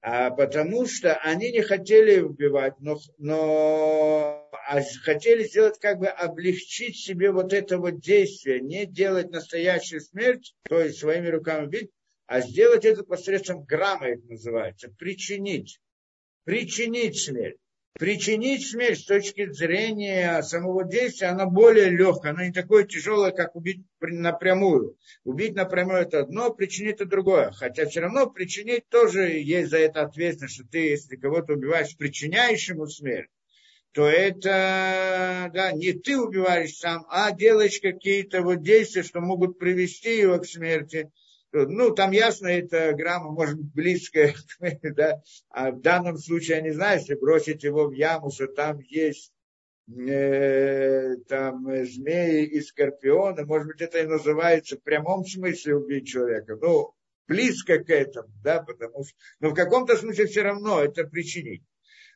А 0.00 0.30
потому 0.30 0.86
что 0.86 1.14
они 1.16 1.50
не 1.50 1.62
хотели 1.62 2.20
убивать, 2.20 2.74
но, 2.78 2.98
но 3.16 4.50
а 4.68 4.82
хотели 5.02 5.44
сделать, 5.44 5.78
как 5.78 5.98
бы 5.98 6.08
облегчить 6.08 6.98
себе 6.98 7.32
вот 7.32 7.52
это 7.54 7.78
вот 7.78 8.00
действие, 8.00 8.60
не 8.60 8.84
делать 8.84 9.30
настоящую 9.30 10.02
смерть, 10.02 10.54
то 10.68 10.80
есть 10.80 10.98
своими 10.98 11.28
руками 11.28 11.66
убить, 11.66 11.90
а 12.26 12.42
сделать 12.42 12.84
это 12.84 13.02
посредством 13.02 13.64
грамма, 13.64 14.08
это 14.08 14.26
называется, 14.26 14.90
причинить. 14.98 15.80
Причинить 16.44 17.18
смерть 17.18 17.56
причинить 17.98 18.66
смерть 18.66 19.00
с 19.00 19.04
точки 19.04 19.50
зрения 19.52 20.42
самого 20.42 20.84
действия, 20.84 21.28
она 21.28 21.46
более 21.46 21.90
легкая, 21.90 22.32
она 22.32 22.46
не 22.46 22.52
такое 22.52 22.84
тяжелое, 22.84 23.30
как 23.30 23.54
убить 23.54 23.84
напрямую. 24.00 24.96
Убить 25.24 25.54
напрямую 25.54 26.02
это 26.02 26.20
одно, 26.20 26.52
причинить 26.52 26.96
это 26.96 27.06
другое. 27.06 27.52
Хотя 27.52 27.86
все 27.86 28.00
равно 28.00 28.28
причинить 28.28 28.88
тоже 28.88 29.30
есть 29.38 29.70
за 29.70 29.78
это 29.78 30.02
ответственность, 30.02 30.56
что 30.56 30.64
ты, 30.64 30.78
если 30.78 31.16
кого-то 31.16 31.54
убиваешь, 31.54 31.96
причиняешь 31.96 32.68
ему 32.68 32.86
смерть, 32.86 33.30
то 33.92 34.08
это 34.08 35.50
да, 35.54 35.70
не 35.70 35.92
ты 35.92 36.18
убиваешь 36.18 36.74
сам, 36.74 37.06
а 37.08 37.30
делаешь 37.30 37.78
какие-то 37.80 38.42
вот 38.42 38.62
действия, 38.62 39.04
что 39.04 39.20
могут 39.20 39.58
привести 39.58 40.18
его 40.18 40.38
к 40.38 40.46
смерти. 40.46 41.12
Ну, 41.54 41.94
там 41.94 42.10
ясно, 42.10 42.48
это 42.48 42.92
грамма 42.94 43.30
может 43.30 43.56
быть 43.56 43.72
близкая, 43.72 44.34
да, 44.82 45.22
а 45.50 45.70
в 45.70 45.80
данном 45.80 46.18
случае, 46.18 46.56
я 46.56 46.62
не 46.62 46.72
знаю, 46.72 46.98
если 46.98 47.14
бросить 47.14 47.62
его 47.62 47.86
в 47.86 47.92
яму, 47.92 48.32
что 48.32 48.48
там 48.48 48.80
есть 48.80 49.32
э, 49.88 51.16
там 51.28 51.64
змеи 51.84 52.44
и 52.44 52.60
скорпионы, 52.60 53.44
может 53.44 53.68
быть, 53.68 53.80
это 53.80 54.00
и 54.00 54.06
называется 54.06 54.76
в 54.76 54.82
прямом 54.82 55.24
смысле 55.24 55.76
убить 55.76 56.08
человека. 56.08 56.56
Ну, 56.60 56.92
близко 57.28 57.78
к 57.78 57.88
этому, 57.88 58.28
да, 58.42 58.60
потому 58.60 59.04
что, 59.04 59.16
но 59.40 59.50
в 59.50 59.54
каком-то 59.54 59.96
смысле 59.96 60.26
все 60.26 60.42
равно 60.42 60.82
это 60.82 61.04
причинить. 61.04 61.62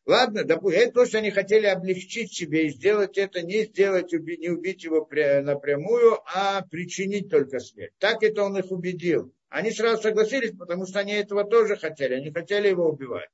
Ладно, 0.09 0.43
допустим, 0.43 0.91
то, 0.93 1.05
что 1.05 1.19
они 1.19 1.31
хотели 1.31 1.67
облегчить 1.67 2.33
себе 2.33 2.67
и 2.67 2.71
сделать 2.71 3.19
это, 3.19 3.43
не 3.43 3.67
сделать, 3.67 4.11
не 4.11 4.49
убить 4.49 4.83
его 4.83 5.07
напрямую, 5.43 6.21
а 6.35 6.63
причинить 6.63 7.29
только 7.29 7.61
смерть. 7.61 7.93
Так 7.99 8.23
это 8.23 8.43
он 8.43 8.57
их 8.57 8.73
убедил. 8.73 9.35
Они 9.51 9.71
сразу 9.71 10.01
согласились, 10.01 10.57
потому 10.57 10.87
что 10.87 11.01
они 11.01 11.13
этого 11.13 11.45
тоже 11.45 11.77
хотели. 11.77 12.15
Они 12.15 12.33
хотели 12.33 12.69
его 12.69 12.89
убивать. 12.89 13.29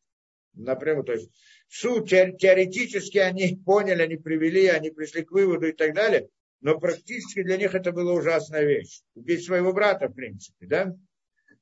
Напрямую. 0.53 1.05
То 1.05 1.13
есть 1.13 1.31
суть 1.69 2.09
теоретически 2.09 3.19
они 3.19 3.57
поняли, 3.65 4.03
они 4.03 4.17
привели, 4.17 4.67
они 4.67 4.91
пришли 4.91 5.23
к 5.23 5.31
выводу 5.31 5.69
и 5.69 5.73
так 5.73 5.95
далее. 5.95 6.29
Но 6.61 6.81
практически 6.81 7.45
для 7.45 7.57
них 7.57 7.77
это 7.77 7.93
была 7.93 8.15
ужасная 8.15 8.65
вещь. 8.65 9.03
Убить 9.15 9.45
своего 9.45 9.73
брата, 9.73 10.09
в 10.09 10.15
принципе, 10.15 10.67
да? 10.67 10.97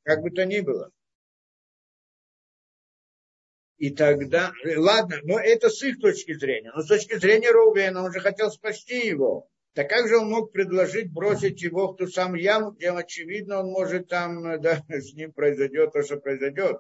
Как 0.05 0.23
бы 0.23 0.31
то 0.31 0.47
ни 0.47 0.61
было. 0.61 0.91
И 3.83 3.91
тогда, 3.91 4.53
ладно, 4.77 5.17
но 5.25 5.41
это 5.41 5.69
с 5.69 5.83
их 5.83 5.99
точки 5.99 6.35
зрения. 6.35 6.71
Но 6.73 6.83
с 6.83 6.87
точки 6.87 7.17
зрения 7.17 7.51
Рубена, 7.51 8.05
он 8.05 8.13
же 8.13 8.21
хотел 8.21 8.49
спасти 8.49 9.09
его. 9.09 9.49
Так 9.75 9.91
как 9.91 10.07
же 10.07 10.19
он 10.19 10.31
мог 10.31 10.53
предложить 10.53 11.13
бросить 11.13 11.61
его 11.63 11.89
в 11.89 11.97
ту 11.97 12.07
самую 12.07 12.43
яму, 12.43 12.71
где, 12.71 12.91
очевидно, 12.93 13.59
он 13.59 13.73
может 13.73 14.07
там, 14.07 14.61
да, 14.61 14.85
с 14.89 15.15
ним 15.15 15.33
произойдет 15.33 15.91
то, 15.93 16.03
что 16.05 16.19
произойдет. 16.19 16.77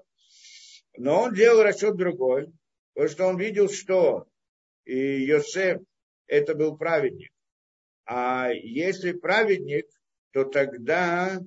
Но 0.96 1.22
он 1.22 1.34
делал 1.34 1.64
расчет 1.64 1.96
другой, 1.96 2.52
потому 2.94 3.10
что 3.12 3.26
он 3.26 3.36
видел, 3.36 3.68
что 3.68 4.28
и 4.84 5.24
Йосеф 5.24 5.80
это 6.28 6.54
был 6.54 6.76
праведник. 6.76 7.32
А 8.04 8.50
если 8.52 9.10
праведник, 9.10 9.86
то 10.30 10.44
тогда 10.44 11.40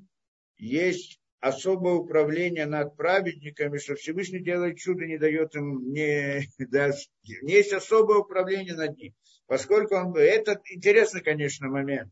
есть 0.57 1.21
особое 1.39 1.93
управление 1.93 2.65
над 2.65 2.95
праведниками, 2.95 3.77
что 3.77 3.95
Всевышний 3.95 4.39
делает 4.39 4.77
чудо, 4.77 5.05
не 5.05 5.17
дает 5.17 5.55
им, 5.55 5.91
не 5.91 6.41
даст. 6.71 7.09
Есть 7.23 7.73
особое 7.73 8.19
управление 8.19 8.75
над 8.75 8.97
ним. 8.97 9.13
Поскольку 9.47 9.95
он, 9.95 10.15
это 10.15 10.59
интересный, 10.71 11.21
конечно, 11.21 11.67
момент, 11.67 12.11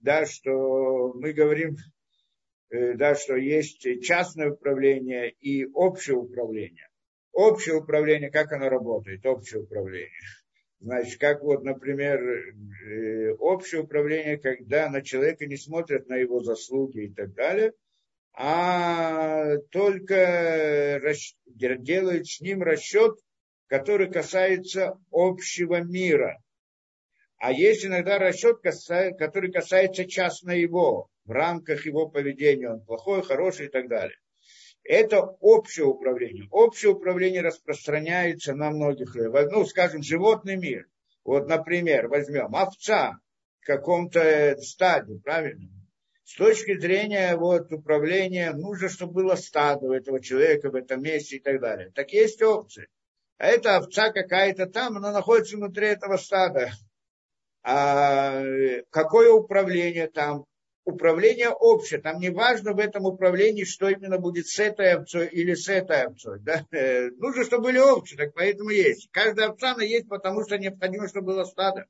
да, 0.00 0.26
что 0.26 1.14
мы 1.14 1.32
говорим, 1.32 1.76
э, 2.70 2.94
да, 2.94 3.14
что 3.14 3.36
есть 3.36 3.86
частное 4.02 4.50
управление 4.50 5.30
и 5.30 5.64
общее 5.66 6.16
управление. 6.16 6.88
Общее 7.32 7.76
управление, 7.76 8.30
как 8.30 8.52
оно 8.52 8.68
работает, 8.68 9.24
общее 9.24 9.62
управление. 9.62 10.10
Значит, 10.80 11.18
как 11.18 11.42
вот, 11.42 11.64
например, 11.64 12.20
э, 12.20 13.32
общее 13.38 13.80
управление, 13.80 14.36
когда 14.36 14.90
на 14.90 15.00
человека 15.00 15.46
не 15.46 15.56
смотрят 15.56 16.06
на 16.08 16.16
его 16.16 16.42
заслуги 16.42 17.06
и 17.06 17.14
так 17.14 17.32
далее– 17.32 17.72
а 18.36 19.56
только 19.70 21.00
делают 21.54 22.26
с 22.26 22.40
ним 22.40 22.62
расчет, 22.62 23.16
который 23.68 24.10
касается 24.10 24.98
общего 25.10 25.80
мира. 25.80 26.38
А 27.38 27.52
есть 27.52 27.84
иногда 27.84 28.18
расчет, 28.18 28.58
который 28.60 29.52
касается 29.52 30.04
частно 30.06 30.50
его, 30.50 31.08
в 31.24 31.30
рамках 31.30 31.86
его 31.86 32.08
поведения, 32.08 32.70
он 32.70 32.84
плохой, 32.84 33.22
хороший 33.22 33.66
и 33.66 33.70
так 33.70 33.88
далее. 33.88 34.16
Это 34.82 35.22
общее 35.40 35.86
управление. 35.86 36.46
Общее 36.50 36.92
управление 36.92 37.40
распространяется 37.40 38.54
на 38.54 38.70
многих, 38.70 39.14
ну, 39.14 39.64
скажем, 39.64 40.02
животный 40.02 40.56
мир. 40.56 40.86
Вот, 41.24 41.48
например, 41.48 42.08
возьмем 42.08 42.54
овца 42.54 43.18
в 43.60 43.66
каком-то 43.66 44.56
стадии, 44.60 45.18
правильно? 45.24 45.70
С 46.24 46.36
точки 46.36 46.78
зрения 46.78 47.36
вот, 47.36 47.70
управления, 47.72 48.52
нужно, 48.52 48.88
чтобы 48.88 49.12
было 49.12 49.34
стадо 49.34 49.92
этого 49.92 50.20
человека 50.20 50.70
в 50.70 50.74
этом 50.74 51.02
месте 51.02 51.36
и 51.36 51.40
так 51.40 51.60
далее. 51.60 51.92
Так 51.94 52.10
есть 52.12 52.42
опции. 52.42 52.88
А 53.36 53.46
эта 53.46 53.76
овца 53.76 54.10
какая-то 54.10 54.66
там, 54.66 54.96
она 54.96 55.12
находится 55.12 55.56
внутри 55.56 55.88
этого 55.88 56.16
стада. 56.16 56.72
А 57.62 58.42
какое 58.90 59.32
управление 59.32 60.08
там? 60.08 60.46
Управление 60.86 61.48
общее. 61.48 62.00
Там 62.00 62.20
не 62.20 62.30
важно 62.30 62.72
в 62.72 62.78
этом 62.78 63.06
управлении, 63.06 63.64
что 63.64 63.88
именно 63.88 64.18
будет 64.18 64.46
с 64.46 64.58
этой 64.58 64.94
овцой 64.94 65.28
или 65.28 65.54
с 65.54 65.68
этой 65.68 66.04
овцой. 66.04 66.40
Да? 66.40 66.64
Э, 66.72 67.08
нужно, 67.10 67.44
чтобы 67.44 67.64
были 67.64 67.78
овцы, 67.78 68.16
так 68.16 68.34
поэтому 68.34 68.68
есть. 68.68 69.08
Каждая 69.10 69.48
овца 69.48 69.72
она 69.72 69.82
есть, 69.82 70.08
потому 70.08 70.44
что 70.44 70.58
необходимо, 70.58 71.08
чтобы 71.08 71.28
было 71.28 71.44
стадо. 71.44 71.86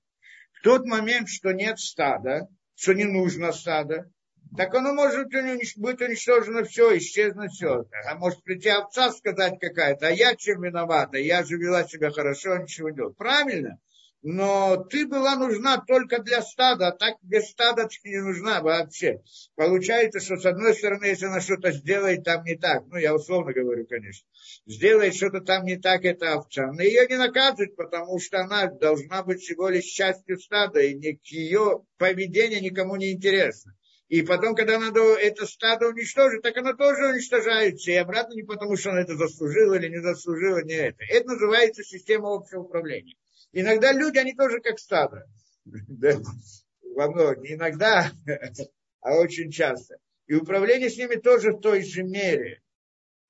В 0.52 0.62
тот 0.62 0.86
момент, 0.86 1.28
что 1.28 1.52
нет 1.52 1.78
стада, 1.80 2.48
что 2.76 2.94
не 2.94 3.04
нужно 3.04 3.52
стада, 3.52 4.08
так 4.56 4.74
оно 4.74 4.94
может 4.94 5.28
быть 5.28 6.00
уничтожено 6.00 6.64
все, 6.64 6.96
исчезнуть 6.98 7.52
все. 7.52 7.84
А 8.06 8.14
может 8.14 8.42
прийти 8.42 8.68
овца 8.68 9.10
сказать 9.12 9.58
какая-то, 9.60 10.08
а 10.08 10.10
я 10.10 10.36
чем 10.36 10.62
виновата, 10.62 11.18
я 11.18 11.44
же 11.44 11.56
вела 11.56 11.84
себя 11.84 12.10
хорошо, 12.10 12.56
ничего 12.58 12.90
не 12.90 12.96
делала. 12.96 13.12
Правильно, 13.12 13.78
но 14.26 14.76
ты 14.76 15.06
была 15.06 15.36
нужна 15.36 15.84
только 15.86 16.22
для 16.22 16.40
стада, 16.40 16.88
а 16.88 16.92
так 16.92 17.16
без 17.20 17.50
стада 17.50 17.86
ты 17.86 18.08
не 18.08 18.22
нужна 18.22 18.62
вообще. 18.62 19.20
Получается, 19.54 20.18
что 20.18 20.36
с 20.36 20.46
одной 20.46 20.74
стороны, 20.74 21.04
если 21.04 21.26
она 21.26 21.40
что-то 21.40 21.72
сделает 21.72 22.24
там 22.24 22.42
не 22.44 22.56
так, 22.56 22.84
ну 22.86 22.96
я 22.96 23.14
условно 23.14 23.52
говорю, 23.52 23.86
конечно, 23.86 24.26
сделает 24.66 25.14
что-то 25.14 25.42
там 25.42 25.66
не 25.66 25.76
так, 25.76 26.06
это 26.06 26.32
овца, 26.32 26.72
но 26.72 26.80
ее 26.80 27.06
не 27.06 27.18
наказывают, 27.18 27.76
потому 27.76 28.18
что 28.18 28.40
она 28.40 28.68
должна 28.68 29.22
быть 29.24 29.42
всего 29.42 29.68
лишь 29.68 29.84
частью 29.84 30.38
стада, 30.38 30.80
и 30.80 31.18
ее 31.24 31.84
поведение 31.98 32.60
никому 32.60 32.96
не 32.96 33.12
интересно. 33.12 33.74
И 34.08 34.22
потом, 34.22 34.54
когда 34.54 34.78
надо 34.78 35.00
это 35.14 35.46
стадо 35.46 35.88
уничтожить, 35.88 36.42
так 36.42 36.56
оно 36.56 36.74
тоже 36.74 37.08
уничтожается. 37.08 37.90
И 37.90 37.94
обратно 37.94 38.34
не 38.34 38.42
потому, 38.42 38.76
что 38.76 38.90
он 38.90 38.98
это 38.98 39.16
заслужил 39.16 39.72
или 39.74 39.88
не 39.88 40.00
заслужил, 40.02 40.58
не 40.60 40.74
это. 40.74 41.02
Это 41.08 41.28
называется 41.28 41.82
система 41.82 42.34
общего 42.34 42.60
управления. 42.60 43.16
Иногда 43.52 43.92
люди, 43.92 44.18
они 44.18 44.34
тоже 44.34 44.60
как 44.60 44.78
стадо. 44.78 45.26
Во 45.64 47.10
многом. 47.10 47.44
Иногда, 47.46 48.10
а 49.00 49.16
очень 49.16 49.50
часто. 49.50 49.96
И 50.26 50.34
управление 50.34 50.90
с 50.90 50.96
ними 50.96 51.16
тоже 51.16 51.52
в 51.52 51.60
той 51.60 51.82
же 51.82 52.02
мере. 52.02 52.62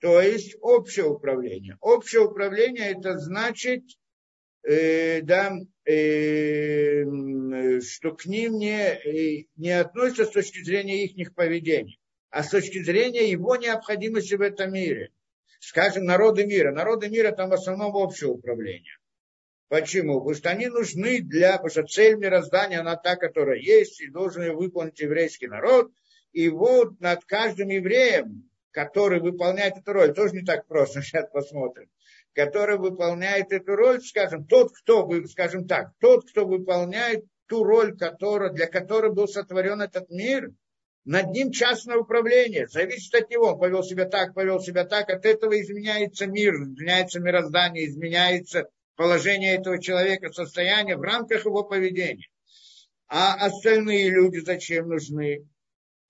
То 0.01 0.21
есть 0.21 0.57
общее 0.61 1.07
управление. 1.07 1.79
Общее 1.81 2.23
управление 2.23 2.93
это 2.93 3.19
значит, 3.19 3.85
э, 4.63 5.23
да, 5.23 5.57
что 7.83 8.13
к 8.13 8.25
ним 8.25 8.59
не, 8.59 8.89
э, 8.89 9.45
не 9.57 9.71
относятся 9.71 10.25
с 10.25 10.31
точки 10.31 10.63
зрения 10.63 11.05
их 11.05 11.35
поведений, 11.35 12.01
а 12.31 12.43
с 12.43 12.49
точки 12.51 12.83
зрения 12.83 13.31
его 13.31 13.57
необходимости 13.57 14.35
в 14.35 14.41
этом 14.41 14.73
мире. 14.73 15.11
Скажем, 15.61 16.05
народы 16.05 16.47
мира. 16.47 16.73
Народы 16.73 17.09
мира 17.09 17.33
там 17.33 17.51
в 17.51 17.55
основном 17.55 17.95
общее 17.95 18.31
управление. 18.31 18.99
Почему? 19.69 20.21
Потому 20.21 20.35
что 20.35 20.51
они 20.51 20.67
нужны 20.69 21.21
для, 21.21 21.53
потому 21.53 21.71
что 21.71 21.83
цель 21.85 22.17
мироздания, 22.17 22.81
она 22.81 22.97
та, 22.97 23.17
которая 23.17 23.59
есть, 23.59 24.01
и 24.01 24.09
должен 24.09 24.43
ее 24.43 24.53
выполнить 24.53 25.01
еврейский 25.01 25.49
народ. 25.49 25.91
И 26.33 26.49
вот 26.49 27.01
над 27.01 27.25
каждым 27.25 27.69
евреем, 27.69 28.51
который 28.71 29.21
выполняет 29.21 29.79
эту 29.79 29.93
роль, 29.93 30.15
тоже 30.15 30.35
не 30.35 30.45
так 30.45 30.67
просто, 30.67 31.03
сейчас 31.03 31.31
посмотрим, 31.31 31.89
который 32.35 32.79
выполняет 32.79 33.53
эту 33.53 33.77
роль, 33.77 34.03
скажем, 34.03 34.45
тот, 34.47 34.73
кто, 34.73 35.09
скажем 35.27 35.67
так, 35.67 35.93
тот, 36.01 36.29
кто 36.29 36.45
выполняет 36.45 37.25
ту 37.47 37.63
роль, 37.65 37.97
которая, 37.97 38.51
для 38.51 38.67
которой 38.67 39.13
был 39.13 39.29
сотворен 39.29 39.81
этот 39.81 40.11
мир, 40.11 40.51
над 41.05 41.31
ним 41.31 41.53
частное 41.53 41.99
управление, 41.99 42.67
зависит 42.67 43.15
от 43.15 43.31
него. 43.31 43.53
Он 43.53 43.59
повел 43.59 43.83
себя 43.83 44.07
так, 44.07 44.35
повел 44.35 44.61
себя 44.61 44.85
так, 44.85 45.11
от 45.11 45.25
этого 45.27 45.61
изменяется 45.61 46.27
мир, 46.27 46.55
изменяется 46.55 47.21
мироздание, 47.21 47.87
изменяется 47.87 48.69
положение 48.97 49.57
этого 49.57 49.81
человека, 49.81 50.33
состояние 50.33 50.97
в 50.97 51.03
рамках 51.03 51.45
его 51.45 51.63
поведения. 51.63 52.27
А 53.07 53.35
остальные 53.35 54.11
люди 54.11 54.39
зачем 54.39 54.89
нужны? 54.89 55.47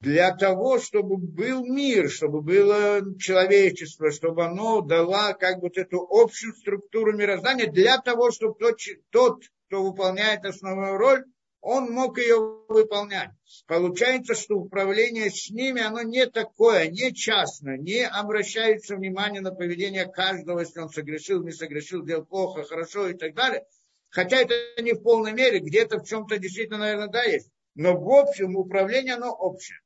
Для 0.05 0.37
того, 0.37 0.79
чтобы 0.79 1.17
был 1.17 1.65
мир, 1.65 2.11
чтобы 2.11 2.43
было 2.43 3.01
человечество, 3.19 4.11
чтобы 4.11 4.45
оно 4.45 4.83
дало 4.83 5.33
как 5.33 5.57
бы 5.57 5.69
вот 5.69 5.79
эту 5.79 6.07
общую 6.11 6.53
структуру 6.55 7.17
мироздания, 7.17 7.71
для 7.71 7.97
того, 7.99 8.31
чтобы 8.31 8.55
тот, 8.59 8.79
тот 9.11 9.43
кто 9.67 9.83
выполняет 9.83 10.45
основную 10.45 10.99
роль, 10.99 11.25
он 11.63 11.91
мог 11.91 12.19
ее 12.19 12.37
выполнять. 12.69 13.31
Получается, 13.67 14.35
что 14.35 14.57
управление 14.57 15.31
с 15.31 15.49
ними, 15.49 15.81
оно 15.81 16.03
не 16.03 16.27
такое, 16.27 16.89
не 16.89 17.15
частное, 17.15 17.79
не 17.79 18.07
обращается 18.07 18.97
внимание 18.97 19.41
на 19.41 19.55
поведение 19.55 20.05
каждого, 20.05 20.61
если 20.61 20.81
он 20.81 20.91
согрешил, 20.91 21.43
не 21.43 21.53
согрешил, 21.53 22.05
делал 22.05 22.27
плохо, 22.27 22.65
хорошо 22.65 23.09
и 23.09 23.15
так 23.15 23.35
далее. 23.35 23.65
Хотя 24.11 24.37
это 24.37 24.55
не 24.83 24.93
в 24.93 25.03
полной 25.03 25.33
мере, 25.33 25.61
где-то 25.61 26.01
в 26.01 26.07
чем-то 26.07 26.37
действительно, 26.39 26.81
наверное, 26.81 27.09
да, 27.09 27.23
есть. 27.23 27.49
Но 27.75 27.99
в 27.99 28.09
общем 28.11 28.55
управление, 28.55 29.15
оно 29.15 29.33
общее. 29.33 29.79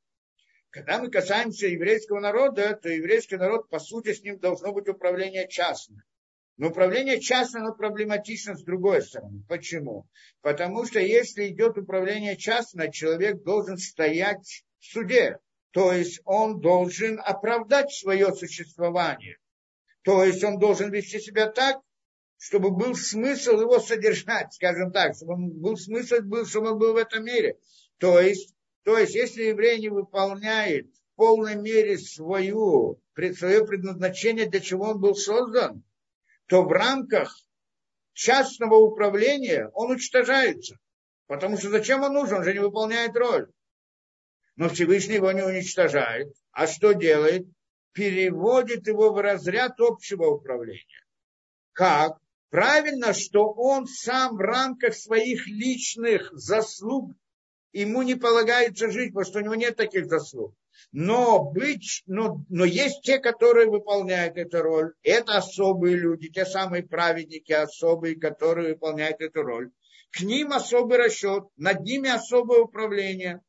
Когда 0.71 0.99
мы 0.99 1.09
касаемся 1.09 1.67
еврейского 1.67 2.19
народа, 2.19 2.75
то 2.75 2.89
еврейский 2.89 3.37
народ, 3.37 3.69
по 3.69 3.79
сути, 3.79 4.13
с 4.13 4.21
ним 4.21 4.39
должно 4.39 4.71
быть 4.71 4.87
управление 4.87 5.47
частное. 5.47 6.03
Но 6.57 6.67
управление 6.67 7.19
частное, 7.19 7.61
оно 7.61 7.73
проблематично 7.73 8.55
с 8.55 8.63
другой 8.63 9.01
стороны. 9.01 9.43
Почему? 9.47 10.07
Потому 10.41 10.85
что 10.85 10.99
если 10.99 11.47
идет 11.47 11.77
управление 11.77 12.37
частное, 12.37 12.91
человек 12.91 13.43
должен 13.43 13.77
стоять 13.77 14.63
в 14.79 14.85
суде. 14.85 15.39
То 15.71 15.93
есть 15.93 16.19
он 16.25 16.59
должен 16.59 17.19
оправдать 17.23 17.91
свое 17.91 18.33
существование. 18.35 19.37
То 20.03 20.23
есть 20.23 20.43
он 20.43 20.59
должен 20.59 20.91
вести 20.91 21.19
себя 21.19 21.49
так, 21.49 21.77
чтобы 22.37 22.71
был 22.71 22.95
смысл 22.95 23.59
его 23.59 23.79
содержать, 23.79 24.53
скажем 24.53 24.91
так, 24.91 25.15
чтобы 25.15 25.35
был 25.37 25.77
смысл, 25.77 26.17
был, 26.23 26.45
чтобы 26.45 26.71
он 26.71 26.79
был 26.79 26.93
в 26.93 26.97
этом 26.97 27.23
мире. 27.25 27.57
То 27.97 28.19
есть, 28.19 28.55
то 28.83 28.97
есть 28.97 29.15
если 29.15 29.43
еврей 29.43 29.79
не 29.79 29.89
выполняет 29.89 30.87
в 30.87 31.15
полной 31.15 31.55
мере 31.55 31.97
свою, 31.97 33.01
свое 33.37 33.65
предназначение, 33.65 34.49
для 34.49 34.59
чего 34.59 34.85
он 34.89 34.99
был 34.99 35.15
создан, 35.15 35.83
то 36.47 36.63
в 36.63 36.71
рамках 36.71 37.35
частного 38.13 38.75
управления 38.75 39.69
он 39.73 39.91
уничтожается. 39.91 40.77
Потому 41.27 41.57
что 41.57 41.69
зачем 41.69 42.01
он 42.03 42.13
нужен? 42.13 42.39
Он 42.39 42.43
же 42.43 42.53
не 42.53 42.59
выполняет 42.59 43.15
роль. 43.15 43.51
Но 44.55 44.67
Всевышний 44.67 45.15
его 45.15 45.31
не 45.31 45.43
уничтожает. 45.43 46.33
А 46.51 46.67
что 46.67 46.93
делает? 46.93 47.47
Переводит 47.93 48.87
его 48.87 49.13
в 49.13 49.21
разряд 49.21 49.79
общего 49.79 50.25
управления. 50.25 51.05
Как? 51.73 52.17
Правильно, 52.49 53.13
что 53.13 53.51
он 53.51 53.85
сам 53.85 54.35
в 54.35 54.39
рамках 54.39 54.95
своих 54.95 55.47
личных 55.47 56.31
заслуг, 56.33 57.11
ему 57.73 58.01
не 58.01 58.15
полагается 58.15 58.91
жить, 58.91 59.13
потому 59.13 59.25
что 59.25 59.39
у 59.39 59.43
него 59.43 59.55
нет 59.55 59.75
таких 59.75 60.07
заслуг. 60.07 60.55
Но, 60.91 61.43
быть, 61.43 62.03
но, 62.07 62.43
но 62.49 62.65
есть 62.65 63.01
те, 63.01 63.19
которые 63.19 63.69
выполняют 63.69 64.37
эту 64.37 64.61
роль. 64.61 64.93
Это 65.03 65.37
особые 65.37 65.97
люди, 65.97 66.29
те 66.29 66.45
самые 66.45 66.83
праведники 66.83 67.51
особые, 67.51 68.15
которые 68.19 68.73
выполняют 68.73 69.21
эту 69.21 69.41
роль. 69.41 69.71
К 70.11 70.21
ним 70.21 70.53
особый 70.53 70.97
расчет, 70.97 71.43
над 71.57 71.81
ними 71.81 72.09
особое 72.09 72.61
управление. 72.61 73.41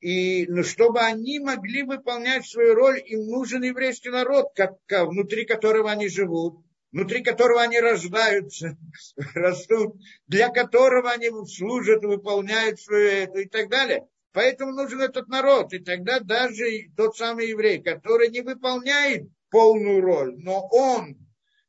И 0.00 0.46
ну, 0.48 0.62
чтобы 0.62 1.00
они 1.00 1.38
могли 1.38 1.82
выполнять 1.82 2.46
свою 2.46 2.74
роль, 2.74 3.00
им 3.06 3.26
нужен 3.26 3.62
еврейский 3.62 4.10
народ, 4.10 4.48
как, 4.54 4.78
внутри 4.90 5.44
которого 5.44 5.90
они 5.90 6.08
живут 6.08 6.65
внутри 6.96 7.22
которого 7.22 7.60
они 7.60 7.78
рождаются, 7.78 8.78
растут, 9.34 9.96
для 10.28 10.48
которого 10.48 11.10
они 11.10 11.28
служат, 11.46 12.02
выполняют 12.02 12.80
свою 12.80 13.06
это 13.10 13.40
и 13.40 13.44
так 13.46 13.68
далее. 13.68 14.06
Поэтому 14.32 14.72
нужен 14.72 15.02
этот 15.02 15.28
народ. 15.28 15.74
И 15.74 15.78
тогда 15.78 16.20
даже 16.20 16.64
тот 16.96 17.14
самый 17.14 17.48
еврей, 17.48 17.82
который 17.82 18.30
не 18.30 18.40
выполняет 18.40 19.28
полную 19.50 20.00
роль, 20.00 20.36
но 20.38 20.66
он, 20.70 21.18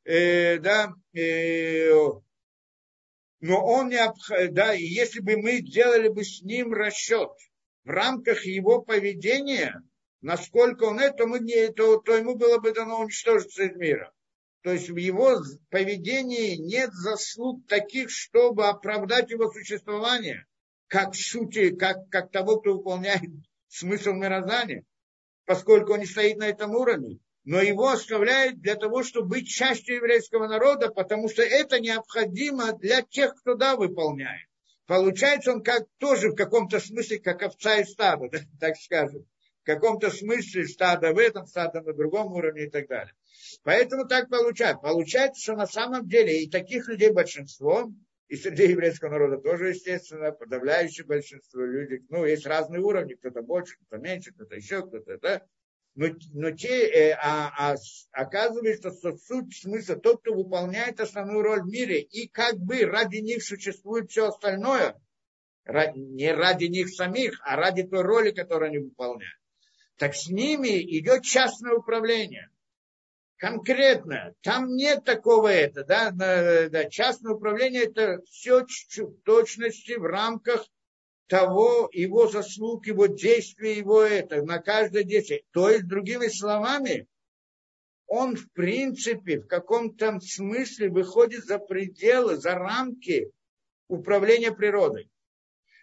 э, 0.05 0.60
да, 0.60 0.93
э, 1.13 1.91
но 3.41 3.65
он 3.65 3.89
не, 3.89 4.00
да, 4.51 4.74
и 4.75 4.84
если 4.84 5.19
бы 5.19 5.36
мы 5.36 5.60
делали 5.60 6.07
бы 6.07 6.24
с 6.24 6.41
ним 6.41 6.72
расчет 6.72 7.31
в 7.84 7.89
рамках 7.89 8.46
его 8.46 8.81
поведения, 8.81 9.84
насколько 10.22 10.86
он 10.86 11.01
это, 11.01 11.27
мы 11.27 11.39
не, 11.39 11.67
то, 11.67 11.98
то 11.98 12.15
ему 12.15 12.36
было 12.36 12.60
бы 12.60 12.72
дано 12.72 13.01
уничтожиться 13.01 13.63
из 13.63 13.75
мира. 13.75 14.13
То 14.63 14.71
есть 14.71 14.89
в 14.89 14.97
его 14.97 15.37
поведении 15.69 16.55
нет 16.55 16.91
заслуг 16.91 17.67
таких, 17.67 18.09
чтобы 18.09 18.67
оправдать 18.67 19.29
его 19.29 19.51
существование, 19.51 20.45
как 20.87 21.15
сути, 21.15 21.75
как, 21.75 22.09
как 22.09 22.31
того, 22.31 22.59
кто 22.59 22.73
выполняет 22.77 23.21
смысл 23.67 24.11
мироздания, 24.13 24.83
поскольку 25.45 25.93
он 25.93 25.99
не 25.99 26.05
стоит 26.05 26.38
на 26.38 26.47
этом 26.47 26.75
уровне. 26.75 27.19
Но 27.45 27.62
его 27.62 27.88
оставляют 27.88 28.60
для 28.60 28.75
того, 28.75 29.03
чтобы 29.03 29.29
быть 29.29 29.47
частью 29.47 29.95
еврейского 29.95 30.47
народа, 30.47 30.89
потому 30.89 31.29
что 31.29 31.43
это 31.43 31.79
необходимо 31.79 32.73
для 32.73 33.01
тех, 33.01 33.36
кто 33.36 33.55
да, 33.55 33.77
выполняет. 33.77 34.49
Получается, 34.86 35.51
он 35.51 35.63
как 35.63 35.84
тоже 35.97 36.29
в 36.29 36.36
каком-то 36.36 36.79
смысле, 36.79 37.19
как 37.19 37.43
овца 37.43 37.77
и 37.77 37.86
стадо, 37.86 38.29
да, 38.32 38.39
так 38.60 38.75
скажем. 38.77 39.25
В 39.62 39.65
каком-то 39.65 40.10
смысле 40.10 40.65
стадо 40.65 41.13
в 41.13 41.17
этом, 41.17 41.45
стадо 41.45 41.82
на 41.82 41.93
другом 41.93 42.34
уровне 42.34 42.65
и 42.65 42.69
так 42.69 42.88
далее. 42.88 43.13
Поэтому 43.67 44.08
так 44.08 44.30
получается. 44.30 44.82
Получается, 44.82 45.41
что 45.41 45.58
на 45.58 45.67
самом 45.67 46.08
деле 46.08 46.41
и 46.41 46.49
таких 46.49 46.88
людей 46.88 47.12
большинство, 47.12 47.91
и 48.30 48.38
среди 48.38 48.69
еврейского 48.69 49.10
народа 49.10 49.39
тоже, 49.39 49.71
естественно, 49.71 50.32
подавляющее 50.32 51.06
большинство 51.06 51.60
людей. 51.60 51.99
Ну, 52.08 52.23
есть 52.23 52.45
разные 52.45 52.82
уровни, 52.82 53.15
кто-то 53.15 53.41
больше, 53.41 53.75
кто-то 53.75 54.01
меньше, 54.01 54.32
кто-то 54.32 54.56
еще, 54.56 54.88
кто-то, 54.88 55.17
да. 55.17 55.41
Но, 55.95 56.08
но 56.32 56.51
те, 56.51 56.88
э, 56.88 57.12
а, 57.21 57.73
а, 57.73 57.75
оказывается, 58.13 58.89
что 58.93 59.17
суть 59.17 59.53
смысла, 59.58 59.97
тот, 59.97 60.21
кто 60.21 60.34
выполняет 60.34 61.01
основную 61.01 61.41
роль 61.41 61.63
в 61.63 61.67
мире, 61.67 61.99
и 61.99 62.30
как 62.30 62.56
бы 62.56 62.86
ради 62.86 63.17
них 63.17 63.43
существует 63.43 64.10
все 64.10 64.30
остальное, 64.30 64.95
не 65.65 66.34
ради 66.34 66.67
них 66.67 66.88
самих, 66.88 67.41
а 67.43 67.58
ради 67.58 67.84
той 67.84 68.01
роли, 68.01 68.32
которую 68.32 68.69
они 68.69 68.77
выполняют. 68.77 69.41
Так 69.97 70.15
с 70.15 70.30
ними 70.30 70.82
идет 70.97 71.23
частное 71.23 71.73
управление– 71.73 72.49
конкретно. 73.38 74.34
Там 74.41 74.76
нет 74.76 75.04
такого 75.04 75.47
это, 75.47 75.84
да, 75.84 76.12
да, 76.12 76.86
частное 76.89 77.34
управление 77.34 77.84
это 77.84 78.21
все 78.30 78.62
чуть-чуть 78.65 79.23
точности 79.23 79.93
в 79.93 80.04
рамках 80.04 80.65
того, 81.28 81.89
его 81.91 82.28
заслуг, 82.28 82.88
его 82.88 83.08
действий, 83.08 83.76
его 83.76 84.02
это, 84.02 84.41
на 84.43 84.60
каждое 84.60 85.04
действие. 85.04 85.43
То 85.52 85.69
есть, 85.69 85.88
другими 85.88 86.28
словами, 86.28 87.08
он 88.08 88.38
в 88.38 88.50
принципе 88.54 89.39
в 89.41 89.47
каком-то 89.47 90.19
смысле 90.21 90.89
выходит 90.89 91.45
за 91.45 91.60
пределы, 91.60 92.38
за 92.38 92.56
рамки 92.56 93.32
управления 93.89 94.54
природой. 94.54 95.10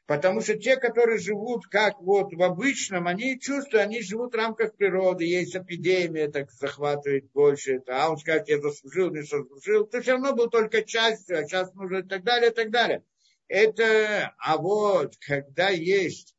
Потому 0.06 0.42
что 0.42 0.58
те, 0.58 0.76
которые 0.76 1.18
живут 1.18 1.66
как 1.66 1.98
вот 2.00 2.34
в 2.34 2.42
обычном, 2.42 3.06
они 3.06 3.40
чувствуют, 3.40 3.86
они 3.86 4.02
живут 4.02 4.34
в 4.34 4.36
рамках 4.36 4.76
природы, 4.76 5.24
есть 5.24 5.56
эпидемия, 5.56 6.28
так 6.28 6.50
захватывает 6.50 7.30
больше, 7.32 7.82
а 7.88 8.10
он 8.10 8.18
скажет, 8.18 8.48
я 8.48 8.60
заслужил, 8.60 9.10
не 9.10 9.22
заслужил, 9.22 9.86
ты 9.86 10.02
все 10.02 10.12
равно 10.12 10.34
был 10.34 10.50
только 10.50 10.82
частью, 10.82 11.38
а 11.38 11.44
сейчас 11.44 11.72
нужно 11.72 11.98
и 11.98 12.02
так 12.02 12.22
далее, 12.22 12.50
и 12.50 12.54
так 12.54 12.70
далее. 12.70 13.02
Это, 13.48 14.34
а 14.38 14.58
вот, 14.58 15.14
когда 15.26 15.70
есть 15.70 16.34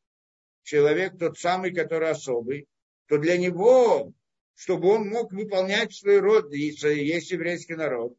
человек 0.62 1.18
тот 1.18 1.40
самый, 1.40 1.74
который 1.74 2.12
особый, 2.12 2.68
то 3.08 3.18
для 3.18 3.36
него, 3.36 4.14
чтобы 4.54 4.90
он 4.90 5.10
мог 5.10 5.32
выполнять 5.32 5.92
свой 5.92 6.20
род, 6.20 6.54
есть 6.54 7.32
еврейский 7.32 7.76
народ, 7.76 8.16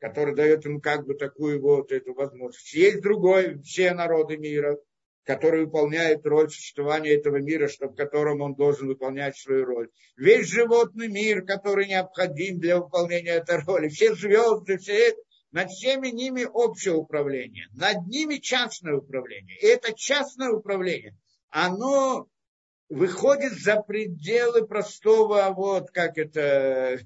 который 0.00 0.34
дает 0.34 0.64
ему 0.64 0.80
как 0.80 1.06
бы 1.06 1.14
такую 1.14 1.60
вот 1.60 1.92
эту 1.92 2.14
возможность. 2.14 2.72
Есть 2.72 3.02
другой, 3.02 3.60
все 3.62 3.92
народы 3.92 4.36
мира, 4.36 4.78
который 5.24 5.66
выполняет 5.66 6.26
роль 6.26 6.50
существования 6.50 7.10
этого 7.10 7.36
мира, 7.36 7.68
в 7.68 7.94
котором 7.94 8.40
он 8.40 8.54
должен 8.54 8.88
выполнять 8.88 9.36
свою 9.36 9.64
роль. 9.64 9.90
Весь 10.16 10.48
животный 10.48 11.08
мир, 11.08 11.44
который 11.44 11.86
необходим 11.86 12.58
для 12.58 12.78
выполнения 12.78 13.32
этой 13.32 13.62
роли. 13.62 13.88
Все 13.88 14.14
звезды, 14.14 14.78
все. 14.78 15.14
Над 15.52 15.68
всеми 15.70 16.08
ними 16.08 16.44
общее 16.44 16.94
управление. 16.94 17.66
Над 17.72 18.06
ними 18.06 18.36
частное 18.36 18.96
управление. 18.96 19.56
И 19.58 19.66
это 19.66 19.92
частное 19.94 20.50
управление, 20.50 21.16
оно 21.50 22.28
выходит 22.88 23.52
за 23.52 23.82
пределы 23.82 24.66
простого, 24.66 25.52
вот 25.56 25.90
как 25.90 26.18
это, 26.18 27.00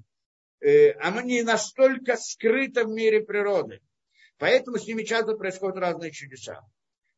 оно 1.00 1.20
не 1.20 1.42
настолько 1.42 2.16
скрыто 2.16 2.84
в 2.84 2.90
мире 2.90 3.22
природы. 3.22 3.80
Поэтому 4.38 4.78
с 4.78 4.86
ними 4.86 5.02
часто 5.02 5.34
происходят 5.36 5.78
разные 5.78 6.10
чудеса. 6.10 6.60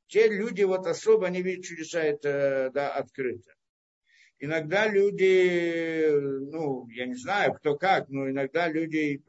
Те 0.09 0.28
люди 0.28 0.62
вот 0.62 0.87
особо, 0.87 1.26
они 1.26 1.42
видят 1.42 1.64
чудеса, 1.64 2.00
это 2.00 2.70
да, 2.72 2.92
открыто. 2.92 3.52
Иногда 4.38 4.87
люди, 4.87 6.11
ну, 6.50 6.87
я 6.90 7.06
не 7.06 7.14
знаю, 7.14 7.54
кто 7.54 7.76
как, 7.76 8.09
но 8.11 8.28
иногда 8.28 8.68
люди, 8.68 9.20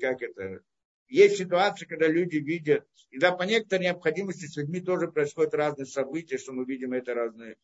как 0.00 0.22
это, 0.22 0.60
есть 1.08 1.38
ситуации, 1.38 1.86
когда 1.86 2.06
люди 2.06 2.36
видят, 2.36 2.86
и 3.10 3.18
да, 3.18 3.32
по 3.32 3.42
некоторой 3.42 3.86
необходимости 3.86 4.46
с 4.46 4.56
людьми 4.56 4.80
тоже 4.80 5.08
происходят 5.08 5.54
разные 5.54 5.86
события, 5.86 6.38
что 6.38 6.52
мы 6.52 6.64
видим 6.64 6.92
это 6.92 7.14
разные, 7.14 7.56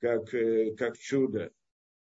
как, 0.00 0.32
э, 0.34 0.74
как 0.76 0.96
чудо 0.98 1.52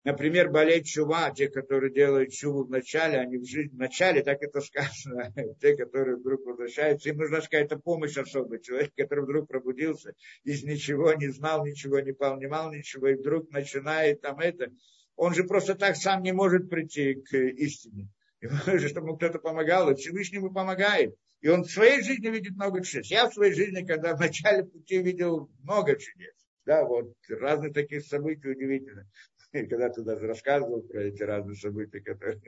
например, 0.04 0.50
болеть 0.50 0.88
чува, 0.88 1.32
те, 1.32 1.50
которые 1.50 1.94
делают 1.94 2.32
чуву 2.32 2.66
в 2.66 2.70
начале, 2.70 3.20
они 3.20 3.38
в 3.38 3.46
жизни 3.46 3.76
в 3.76 3.80
начале, 3.80 4.24
так 4.24 4.42
это 4.42 4.62
сказано, 4.62 5.34
те, 5.62 5.76
которые 5.76 6.18
вдруг 6.18 6.46
возвращаются, 6.46 7.10
им 7.10 7.18
нужна 7.18 7.42
какая-то 7.42 7.78
помощь 7.78 8.18
особая. 8.18 8.60
Человек, 8.60 8.92
который 8.96 9.24
вдруг 9.24 9.48
пробудился, 9.48 10.14
из 10.44 10.64
ничего 10.64 11.14
не 11.14 11.30
знал, 11.30 11.66
ничего 11.66 12.00
не 12.00 12.14
понимал, 12.14 12.72
ничего, 12.72 13.10
и 13.10 13.16
вдруг 13.16 13.52
начинает 13.52 14.22
там 14.22 14.40
это, 14.40 14.72
он 15.16 15.34
же 15.34 15.44
просто 15.44 15.76
так 15.76 15.96
сам 15.96 16.24
не 16.24 16.32
может 16.32 16.70
прийти 16.70 17.16
к 17.16 17.36
истине. 17.36 18.10
Ему 18.42 18.56
нужно, 18.66 18.90
чтобы 18.90 19.16
кто-то 19.18 19.38
помогал, 19.38 19.92
и 19.92 19.96
Всевышний 19.96 20.38
ему 20.38 20.52
помогает. 20.52 21.16
И 21.42 21.48
он 21.48 21.64
в 21.64 21.70
своей 21.70 22.02
жизни 22.02 22.28
видит 22.30 22.56
много 22.56 22.84
чудес. 22.84 23.12
Я 23.12 23.30
в 23.30 23.34
своей 23.34 23.54
жизни, 23.54 23.86
когда 23.86 24.16
в 24.16 24.20
начале 24.20 24.64
пути 24.64 25.00
видел 25.00 25.50
много 25.64 25.96
чудес. 25.96 26.34
Да, 26.66 26.84
вот 26.86 27.14
разные 27.30 27.74
такие 27.74 28.02
события 28.02 28.50
удивительные. 28.50 29.08
Когда 29.52 29.90
ты 29.90 30.02
даже 30.02 30.28
рассказывал 30.28 30.82
про 30.82 31.04
эти 31.04 31.24
разные 31.24 31.56
события, 31.56 32.00
которые... 32.00 32.42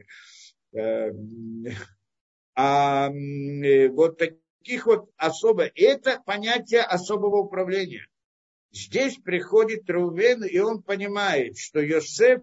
Эм, 0.74 1.66
а 2.56 3.10
вот 3.92 4.18
таких 4.18 4.86
вот 4.86 5.10
особо... 5.18 5.70
Это 5.76 6.22
понятие 6.26 6.82
особого 6.82 7.38
управления. 7.38 8.08
Здесь 8.72 9.18
приходит 9.18 9.90
Рувен, 9.90 10.44
и 10.44 10.58
он 10.60 10.82
понимает, 10.82 11.58
что 11.58 11.80
Йосеф, 11.80 12.42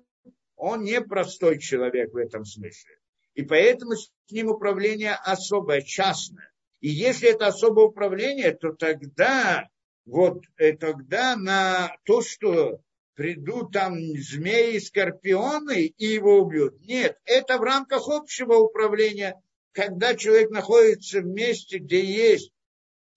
он 0.56 0.84
не 0.84 1.00
простой 1.00 1.58
человек 1.58 2.12
в 2.12 2.16
этом 2.16 2.44
смысле. 2.44 2.98
И 3.34 3.42
поэтому 3.42 3.94
с 3.96 4.12
ним 4.30 4.48
управление 4.48 5.14
особое, 5.14 5.80
частное. 5.80 6.52
И 6.80 6.88
если 6.88 7.30
это 7.30 7.46
особое 7.46 7.86
управление, 7.86 8.52
то 8.52 8.72
тогда, 8.72 9.68
вот, 10.04 10.44
э, 10.56 10.76
тогда 10.76 11.36
на 11.36 11.96
то, 12.04 12.22
что 12.22 12.80
придут 13.20 13.70
там 13.72 13.98
змеи, 14.16 14.78
скорпионы 14.78 15.92
и 15.98 16.06
его 16.06 16.38
убьют. 16.40 16.80
Нет, 16.80 17.18
это 17.26 17.58
в 17.58 17.62
рамках 17.62 18.08
общего 18.08 18.54
управления, 18.54 19.38
когда 19.72 20.14
человек 20.14 20.48
находится 20.48 21.20
в 21.20 21.26
месте, 21.26 21.80
где 21.80 22.02
есть 22.02 22.50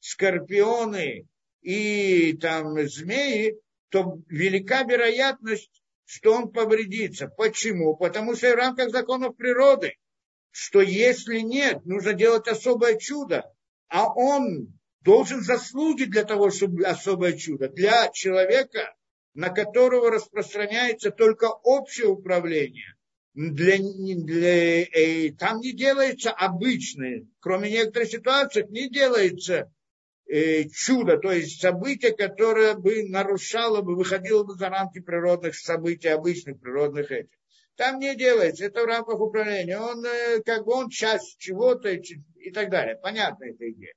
скорпионы 0.02 1.26
и 1.62 2.38
там 2.42 2.78
змеи, 2.86 3.56
то 3.88 4.18
велика 4.28 4.84
вероятность, 4.84 5.72
что 6.04 6.34
он 6.34 6.52
повредится. 6.52 7.30
Почему? 7.30 7.96
Потому 7.96 8.36
что 8.36 8.52
в 8.52 8.56
рамках 8.56 8.90
законов 8.90 9.38
природы 9.38 9.94
что 10.52 10.82
если 10.82 11.40
нет, 11.40 11.86
нужно 11.86 12.14
делать 12.14 12.50
особое 12.50 12.98
чудо, 12.98 13.50
а 13.88 14.14
он 14.14 14.78
должен 15.00 15.40
заслуги 15.42 16.04
для 16.04 16.26
того, 16.26 16.52
чтобы 16.52 16.84
особое 16.84 17.38
чудо. 17.38 17.70
Для 17.70 18.10
человека, 18.10 18.94
на 19.34 19.50
которого 19.50 20.12
распространяется 20.12 21.12
только 21.12 21.46
общее 21.46 22.08
управление, 22.08 22.96
для, 23.34 23.78
для, 23.80 24.84
э, 24.84 25.32
там 25.32 25.60
не 25.60 25.74
делается 25.74 26.32
обычное, 26.32 27.26
кроме 27.40 27.72
некоторых 27.72 28.10
ситуаций, 28.10 28.66
не 28.70 28.90
делается 28.90 29.72
э, 30.28 30.66
чудо, 30.70 31.18
то 31.18 31.32
есть 31.32 31.60
событие, 31.60 32.16
которое 32.16 32.76
бы 32.76 33.04
нарушало 33.10 33.82
бы, 33.82 33.96
выходило 33.96 34.44
бы 34.44 34.54
за 34.54 34.70
рамки 34.70 35.00
природных 35.00 35.56
событий, 35.56 36.10
обычных 36.10 36.60
природных 36.60 37.12
этих. 37.12 37.38
Там 37.76 37.98
не 37.98 38.16
делается, 38.16 38.66
это 38.66 38.84
в 38.84 38.86
рамках 38.86 39.20
управления. 39.20 39.80
Он 39.80 40.06
э, 40.06 40.42
как 40.46 40.66
бы 40.66 40.74
он 40.74 40.90
часть 40.90 41.40
чего-то 41.40 41.90
и 41.90 42.52
так 42.52 42.70
далее. 42.70 43.00
Понятно 43.02 43.46
эта 43.46 43.72
идея. 43.72 43.94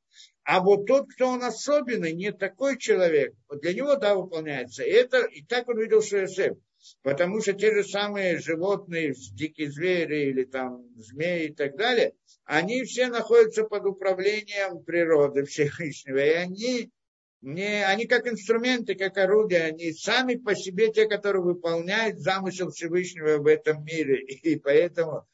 А 0.47 0.61
вот 0.61 0.87
тот, 0.87 1.13
кто 1.13 1.27
он 1.27 1.43
особенный, 1.43 2.13
не 2.13 2.31
такой 2.31 2.79
человек, 2.79 3.35
вот 3.49 3.63
для 3.63 3.75
него, 3.75 3.97
да, 3.97 4.15
выполняется. 4.15 4.85
И, 4.85 4.91
это, 4.91 5.25
и 5.25 5.43
так 5.43 5.69
он 5.69 5.81
видел 5.81 6.01
Шуэсеф. 6.01 6.57
Потому 7.03 7.43
что 7.43 7.53
те 7.53 7.75
же 7.75 7.83
самые 7.83 8.39
животные, 8.39 9.13
дикие 9.33 9.73
звери 9.73 10.29
или 10.29 10.45
там 10.45 10.85
змеи 10.95 11.49
и 11.49 11.53
так 11.53 11.77
далее, 11.77 12.13
они 12.45 12.85
все 12.85 13.09
находятся 13.09 13.65
под 13.65 13.87
управлением 13.87 14.85
природы 14.85 15.45
Всевышнего. 15.45 16.19
И 16.19 16.35
они 16.35 16.93
не, 17.41 17.85
они 17.85 18.07
как 18.07 18.29
инструменты, 18.29 18.95
как 18.95 19.19
орудия, 19.19 19.65
они 19.65 19.93
сами 19.93 20.37
по 20.37 20.55
себе 20.55 20.93
те, 20.93 21.07
которые 21.07 21.43
выполняют 21.43 22.21
замысел 22.21 22.71
Всевышнего 22.71 23.39
в 23.39 23.47
этом 23.49 23.85
мире. 23.85 24.23
И 24.23 24.57
поэтому, 24.61 25.27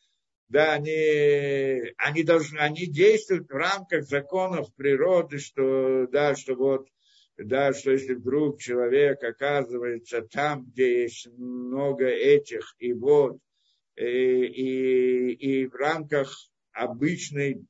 да, 0.52 0.74
они, 0.74 1.94
они, 1.96 2.22
должны, 2.24 2.58
они 2.58 2.86
действуют 2.86 3.48
в 3.48 3.54
рамках 3.54 4.04
законов 4.04 4.72
природы, 4.74 5.38
что, 5.38 6.06
да, 6.08 6.34
что 6.36 6.54
вот, 6.54 6.88
да, 7.38 7.72
что 7.72 7.92
если 7.92 8.12
вдруг 8.12 8.60
человек 8.60 9.24
оказывается 9.24 10.20
там, 10.30 10.66
где 10.66 11.04
есть 11.04 11.26
много 11.38 12.04
этих, 12.04 12.74
и 12.78 12.92
вот, 12.92 13.38
и, 13.96 14.04
и, 14.04 15.32
и 15.32 15.66
в 15.66 15.74
рамках 15.74 16.36
обычной 16.72 17.64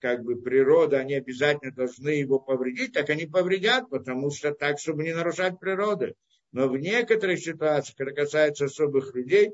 как 0.00 0.24
бы 0.24 0.34
природа, 0.34 0.98
они 0.98 1.14
обязательно 1.14 1.70
должны 1.70 2.08
его 2.08 2.40
повредить, 2.40 2.94
так 2.94 3.10
они 3.10 3.26
повредят, 3.26 3.88
потому 3.90 4.32
что 4.32 4.52
так, 4.52 4.80
чтобы 4.80 5.04
не 5.04 5.14
нарушать 5.14 5.60
природу. 5.60 6.14
Но 6.50 6.68
в 6.68 6.76
некоторых 6.76 7.38
ситуациях, 7.38 7.96
когда 7.96 8.22
касается 8.22 8.64
особых 8.64 9.14
людей, 9.14 9.52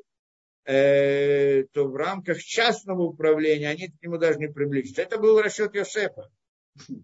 э, 0.64 1.64
то 1.72 1.88
в 1.88 1.96
рамках 1.96 2.38
частного 2.38 3.02
управления 3.02 3.68
они 3.68 3.88
к 3.88 4.02
нему 4.02 4.18
даже 4.18 4.38
не 4.38 4.48
приблизятся. 4.48 5.02
Это 5.02 5.18
был 5.18 5.40
расчет 5.40 5.74
Йосефа. 5.74 6.30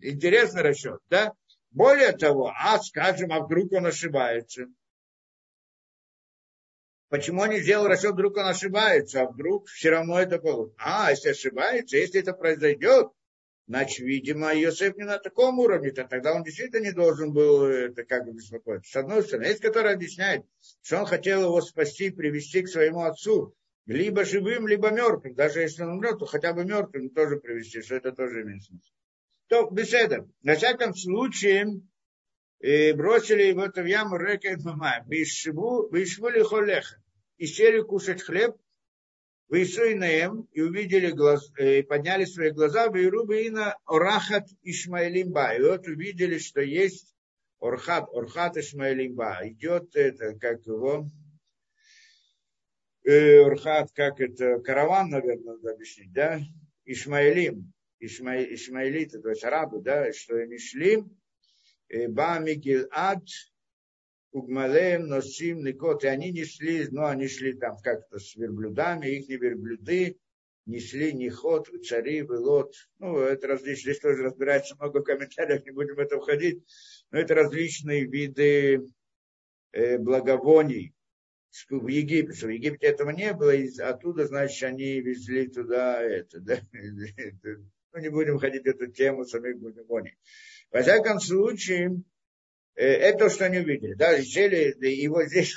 Интересный 0.01 0.63
расчет, 0.63 1.01
да? 1.09 1.33
Более 1.71 2.13
того, 2.13 2.53
а 2.57 2.79
скажем, 2.79 3.33
а 3.33 3.41
вдруг 3.41 3.73
он 3.73 3.87
ошибается? 3.87 4.67
Почему 7.09 7.43
он 7.43 7.51
не 7.51 7.61
сделал 7.61 7.87
расчет, 7.87 8.13
вдруг 8.13 8.37
он 8.37 8.47
ошибается, 8.47 9.23
а 9.23 9.31
вдруг 9.31 9.69
все 9.69 9.91
равно 9.91 10.19
это 10.19 10.39
получится? 10.39 10.77
А, 10.79 11.11
если 11.11 11.31
ошибается, 11.31 11.97
если 11.97 12.21
это 12.21 12.33
произойдет, 12.33 13.13
Значит, 13.69 14.07
видимо, 14.07 14.55
Иосиф 14.55 14.97
не 14.97 15.05
на 15.05 15.19
таком 15.19 15.59
уровне, 15.59 15.91
то 15.91 16.05
тогда 16.05 16.35
он 16.35 16.45
действительно 16.45 16.85
не 16.85 16.93
должен 16.93 17.33
был 17.33 17.65
это 17.65 18.05
как 18.05 18.25
бы 18.25 18.33
беспокоиться. 18.33 18.93
С 18.93 18.97
одной 18.97 19.25
стороны, 19.25 19.47
есть, 19.47 19.61
который 19.61 19.93
объясняет, 19.93 20.45
что 20.83 21.01
он 21.01 21.07
хотел 21.07 21.43
его 21.43 21.61
спасти, 21.61 22.11
привести 22.11 22.63
к 22.63 22.69
своему 22.69 23.03
отцу, 23.03 23.57
либо 23.87 24.25
живым, 24.25 24.69
либо 24.69 24.91
мертвым. 24.91 25.35
Даже 25.35 25.63
если 25.63 25.83
он 25.83 25.95
умрет, 25.95 26.21
то 26.21 26.27
хотя 26.27 26.53
бы 26.53 26.65
мертвым 26.65 27.11
тоже 27.11 27.39
привести, 27.39 27.83
что 27.83 27.97
это 27.97 28.13
тоже 28.13 28.43
имеет 28.43 28.63
смысл. 28.63 28.93
То 29.49 29.69
беседа. 29.71 30.29
На 30.43 30.55
всяком 30.55 30.95
случае, 30.95 31.81
э, 32.61 32.95
бросили 32.95 33.45
его 33.45 33.67
в 33.67 33.85
яму 33.85 34.17
река 34.17 34.51
и 34.51 34.57
мамай. 34.57 35.03
Вышву 35.07 36.29
ли 36.29 36.43
холеха. 36.43 37.03
И 37.37 37.47
сели 37.47 37.81
кушать 37.83 38.23
хлеб, 38.23 38.57
Вейсуинаем 39.49 40.49
и 40.53 40.61
увидели 40.61 41.13
глаз, 41.13 41.53
и 41.59 41.83
подняли 41.83 42.25
свои 42.25 42.51
глаза, 42.51 42.89
Вейрубаина 42.89 43.77
Орахат 43.87 44.49
Ишмаилимба. 44.63 45.55
И 45.55 45.63
вот 45.63 45.87
увидели, 45.87 46.39
что 46.39 46.61
есть 46.61 47.15
Орхат, 47.61 48.09
Орхат 48.13 48.57
Ишмаилимба. 48.57 49.41
Идет 49.45 49.95
это, 49.95 50.37
как 50.39 50.67
его, 50.67 51.09
э, 53.05 53.45
Орхат, 53.45 53.93
как 53.93 54.21
это, 54.21 54.59
караван, 54.59 55.11
наверное, 55.11 55.55
надо 55.55 55.73
объяснить, 55.73 56.13
да? 56.13 56.41
Ишмаилим, 56.85 57.73
Ишма, 58.01 58.43
Ишмаилиты, 58.43 59.21
то 59.21 59.31
есть 59.31 59.45
арабы, 59.45 59.81
да, 59.81 60.13
что 60.13 60.37
они 60.37 60.59
шли, 60.59 61.05
Ба 62.09 62.41
Мигилад, 62.41 63.23
Угмалеем, 64.37 65.07
Носим, 65.07 65.65
Никот, 65.65 66.05
и 66.05 66.09
они 66.09 66.31
несли, 66.31 66.87
ну, 66.91 67.07
они 67.07 67.27
шли 67.27 67.55
там 67.55 67.77
как-то 67.79 68.19
с 68.19 68.37
верблюдами, 68.37 69.07
их 69.07 69.29
верблюды 69.29 70.19
несли 70.67 71.13
Нихот, 71.13 71.69
цари, 71.85 72.21
Велот, 72.21 72.75
ну, 72.99 73.19
это 73.19 73.47
различные, 73.47 73.95
здесь 73.95 74.01
тоже 74.01 74.25
разбирается 74.25 74.77
много 74.77 75.03
комментариев, 75.03 75.65
не 75.65 75.71
будем 75.71 75.95
в 75.95 76.01
это 76.01 76.19
входить, 76.19 76.63
но 77.11 77.19
это 77.19 77.35
различные 77.35 78.05
виды 78.05 78.87
э, 79.73 79.97
благовоний 79.99 80.93
в 81.71 81.87
Египте. 81.87 82.47
В 82.47 82.51
Египте 82.51 82.89
этого 82.89 83.11
не 83.11 83.33
было, 83.33 83.55
и 83.55 83.71
оттуда, 83.79 84.27
значит, 84.27 84.63
они 84.65 85.01
везли 85.01 85.49
туда 85.49 86.03
это, 86.03 86.41
да, 86.41 86.59
ну, 86.73 88.01
не 88.01 88.11
будем 88.11 88.39
ходить 88.39 88.65
в 88.65 88.67
эту 88.67 88.89
тему 88.89 89.25
самих 89.25 89.59
благовоний. 89.59 90.19
Во 90.71 90.83
всяком 90.83 91.21
случае, 91.21 92.03
это 92.77 93.19
то, 93.19 93.29
что 93.31 93.47
они 93.47 93.59
увидели. 93.59 93.95
Да, 93.95 94.21
сели, 94.23 94.73
и 94.87 95.09
вот 95.09 95.25
здесь 95.27 95.55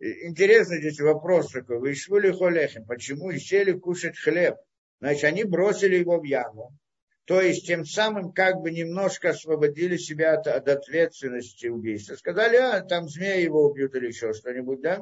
интересный 0.00 0.80
здесь 0.80 1.00
вопрос 1.00 1.52
такой. 1.52 1.78
Вы 1.78 1.94
швули 1.94 2.30
холехем. 2.32 2.84
Почему 2.84 3.32
сели 3.32 3.72
кушать 3.72 4.18
хлеб? 4.18 4.56
Значит, 5.00 5.24
они 5.24 5.44
бросили 5.44 5.96
его 5.96 6.18
в 6.18 6.24
яму. 6.24 6.76
То 7.24 7.40
есть, 7.40 7.66
тем 7.66 7.84
самым 7.84 8.32
как 8.32 8.60
бы 8.60 8.70
немножко 8.70 9.30
освободили 9.30 9.96
себя 9.96 10.34
от, 10.34 10.46
от 10.46 10.68
ответственности 10.68 11.66
убийства. 11.66 12.14
Сказали, 12.14 12.56
а, 12.56 12.82
там 12.82 13.08
змеи 13.08 13.42
его 13.42 13.64
убьют 13.68 13.94
или 13.96 14.06
еще 14.08 14.32
что-нибудь, 14.32 14.80
да? 14.80 15.00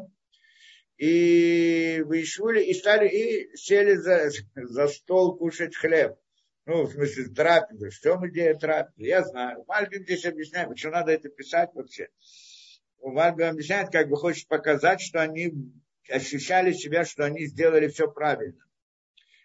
И 0.97 2.03
вышли, 2.07 2.63
и 2.63 2.73
стали, 2.73 3.09
и 3.09 3.57
сели 3.57 3.95
за, 3.97 4.31
за 4.55 4.89
стол 4.89 5.37
кушать 5.37 5.77
хлеб 5.77 6.17
ну, 6.67 6.85
в 6.85 6.93
смысле, 6.93 7.25
трапезы. 7.35 7.91
В 7.91 8.01
чем 8.01 8.27
идея 8.29 8.55
трапезы? 8.55 9.07
Я 9.07 9.23
знаю. 9.23 9.65
Мальбим 9.67 10.03
здесь 10.03 10.25
объясняет, 10.25 10.69
почему 10.69 10.93
надо 10.93 11.13
это 11.13 11.29
писать 11.29 11.71
вообще. 11.75 12.09
Мальбим 13.03 13.49
объясняет, 13.49 13.91
как 13.91 14.09
бы 14.09 14.17
хочет 14.17 14.49
показать, 14.49 15.03
что 15.03 15.21
они 15.21 15.53
ощущали 16.09 16.73
себя, 16.73 17.05
что 17.05 17.25
они 17.25 17.47
сделали 17.47 17.89
все 17.89 18.11
правильно. 18.11 18.65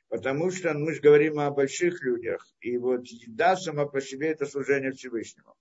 Потому 0.08 0.50
что 0.50 0.74
мы 0.74 0.94
же 0.94 1.02
говорим 1.02 1.40
о 1.40 1.52
больших 1.52 2.02
людях. 2.04 2.48
И 2.62 2.78
вот 2.78 3.06
еда 3.06 3.58
сама 3.58 3.86
по 3.86 4.02
себе 4.02 4.30
это 4.30 4.46
служение 4.46 4.92
Всевышнему. 4.92 5.56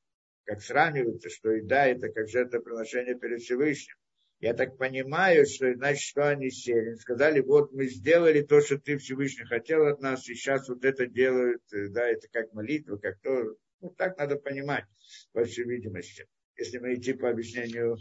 Как 0.44 0.62
сравнивается, 0.62 1.28
что 1.28 1.50
еда 1.50 1.86
это 1.86 2.08
как 2.08 2.28
жертвоприношение 2.28 3.18
перед 3.18 3.40
Всевышним. 3.40 3.96
Я 4.40 4.54
так 4.54 4.76
понимаю, 4.78 5.46
что 5.46 5.72
значит, 5.74 6.02
что 6.02 6.28
они 6.28 6.50
сели. 6.50 6.94
Сказали, 6.94 7.40
вот 7.40 7.72
мы 7.72 7.86
сделали 7.86 8.42
то, 8.42 8.60
что 8.60 8.78
ты 8.78 8.96
Всевышний 8.96 9.44
хотел 9.44 9.86
от 9.86 10.00
нас, 10.00 10.28
и 10.28 10.34
сейчас 10.34 10.68
вот 10.68 10.84
это 10.84 11.06
делают, 11.06 11.62
э, 11.72 11.88
да, 11.88 12.06
это 12.06 12.28
как 12.28 12.52
молитва, 12.52 12.96
как 12.98 13.18
то. 13.20 13.56
Ну, 13.80 13.90
так 13.90 14.16
надо 14.16 14.36
понимать, 14.36 14.84
по 15.32 15.44
всей 15.44 15.64
видимости, 15.64 16.26
если 16.56 16.78
мы 16.78 16.94
идти 16.94 17.14
по 17.14 17.30
объяснению 17.30 17.96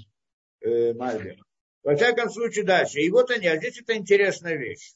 э, 0.61 0.93
Мальбима. 0.93 1.43
Во 1.83 1.95
всяком 1.95 2.29
случае, 2.29 2.65
дальше. 2.65 2.99
И 2.99 3.09
вот 3.09 3.31
они, 3.31 3.47
а 3.47 3.57
здесь 3.57 3.79
это 3.81 3.95
интересная 3.95 4.57
вещь. 4.57 4.93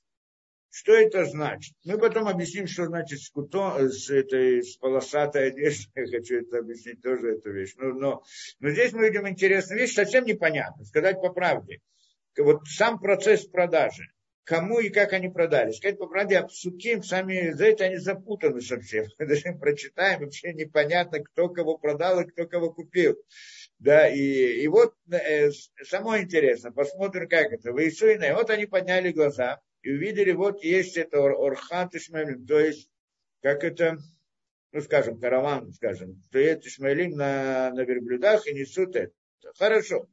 Что 0.71 0.93
это 0.93 1.25
значит? 1.25 1.75
Мы 1.83 1.97
потом 1.97 2.29
объясним, 2.29 2.65
что 2.65 2.85
значит 2.85 3.19
с, 3.19 3.29
куто, 3.29 3.89
с 3.89 4.09
этой 4.09 4.63
с 4.63 4.77
полосатой 4.77 5.49
одеждой. 5.49 5.91
Я 6.05 6.19
хочу 6.19 6.37
это 6.37 6.59
объяснить 6.59 7.01
тоже 7.01 7.33
эту 7.33 7.51
вещь. 7.51 7.73
Но, 7.75 7.93
но, 7.93 8.23
но 8.61 8.69
здесь 8.69 8.93
мы 8.93 9.09
видим 9.09 9.27
интересную 9.27 9.81
вещь, 9.81 9.93
совсем 9.93 10.23
непонятно. 10.23 10.85
Сказать 10.85 11.21
по 11.21 11.29
правде. 11.29 11.81
Вот 12.37 12.61
сам 12.67 12.99
процесс 12.99 13.45
продажи. 13.45 14.03
Кому 14.45 14.79
и 14.79 14.87
как 14.87 15.11
они 15.11 15.27
продали. 15.27 15.71
Сказать 15.71 15.99
по 15.99 16.07
правде, 16.07 16.37
а 16.37 16.47
Псуким 16.47 17.03
сами 17.03 17.51
за 17.51 17.65
это 17.65 17.83
они 17.83 17.97
запутаны 17.97 18.61
совсем. 18.61 19.07
Мы 19.19 19.25
даже 19.27 19.53
прочитаем, 19.59 20.21
вообще 20.21 20.53
непонятно, 20.53 21.19
кто 21.19 21.49
кого 21.49 21.77
продал 21.77 22.21
и 22.21 22.25
кто 22.25 22.47
кого 22.47 22.71
купил. 22.71 23.17
Да, 23.77 24.07
и, 24.07 24.21
и 24.21 24.67
вот 24.67 24.95
э, 25.11 25.51
самое 25.83 26.23
интересное, 26.23 26.71
посмотрим, 26.71 27.27
как 27.27 27.51
это. 27.51 27.73
Вы 27.73 27.89
и 27.89 28.31
вот 28.31 28.49
они 28.49 28.67
подняли 28.67 29.11
глаза, 29.11 29.59
и 29.83 29.91
увидели, 29.91 30.31
вот 30.31 30.63
есть 30.63 30.97
это 30.97 31.19
Орхат 31.19 31.95
Ишмаилим, 31.95 32.45
то 32.45 32.59
есть, 32.59 32.89
как 33.41 33.63
это, 33.63 33.97
ну, 34.71 34.81
скажем, 34.81 35.19
караван, 35.19 35.73
скажем, 35.73 36.21
стоят 36.25 36.65
Ишмаилим 36.65 37.11
на, 37.11 37.71
на 37.71 37.81
верблюдах 37.81 38.47
и 38.47 38.53
несут 38.53 38.95
это. 38.95 39.13
Хорошо. 39.57 40.07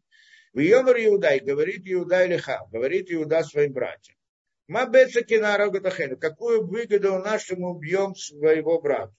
В 0.54 0.61
Йомар 0.61 0.96
Иуда, 0.96 1.38
говорит 1.40 1.83
Иуда 1.85 2.24
Илиха, 2.24 2.66
говорит 2.72 3.12
Иуда 3.12 3.42
своим 3.44 3.72
братьям. 3.72 4.16
Мабеца 4.66 5.22
кинарагатахену, 5.22 6.16
какую 6.18 6.66
выгоду 6.66 7.14
у 7.14 7.18
нас, 7.18 7.42
что 7.42 7.57
мы 7.57 7.70
убьем 7.70 8.14
своего 8.14 8.81
брата? 8.81 9.14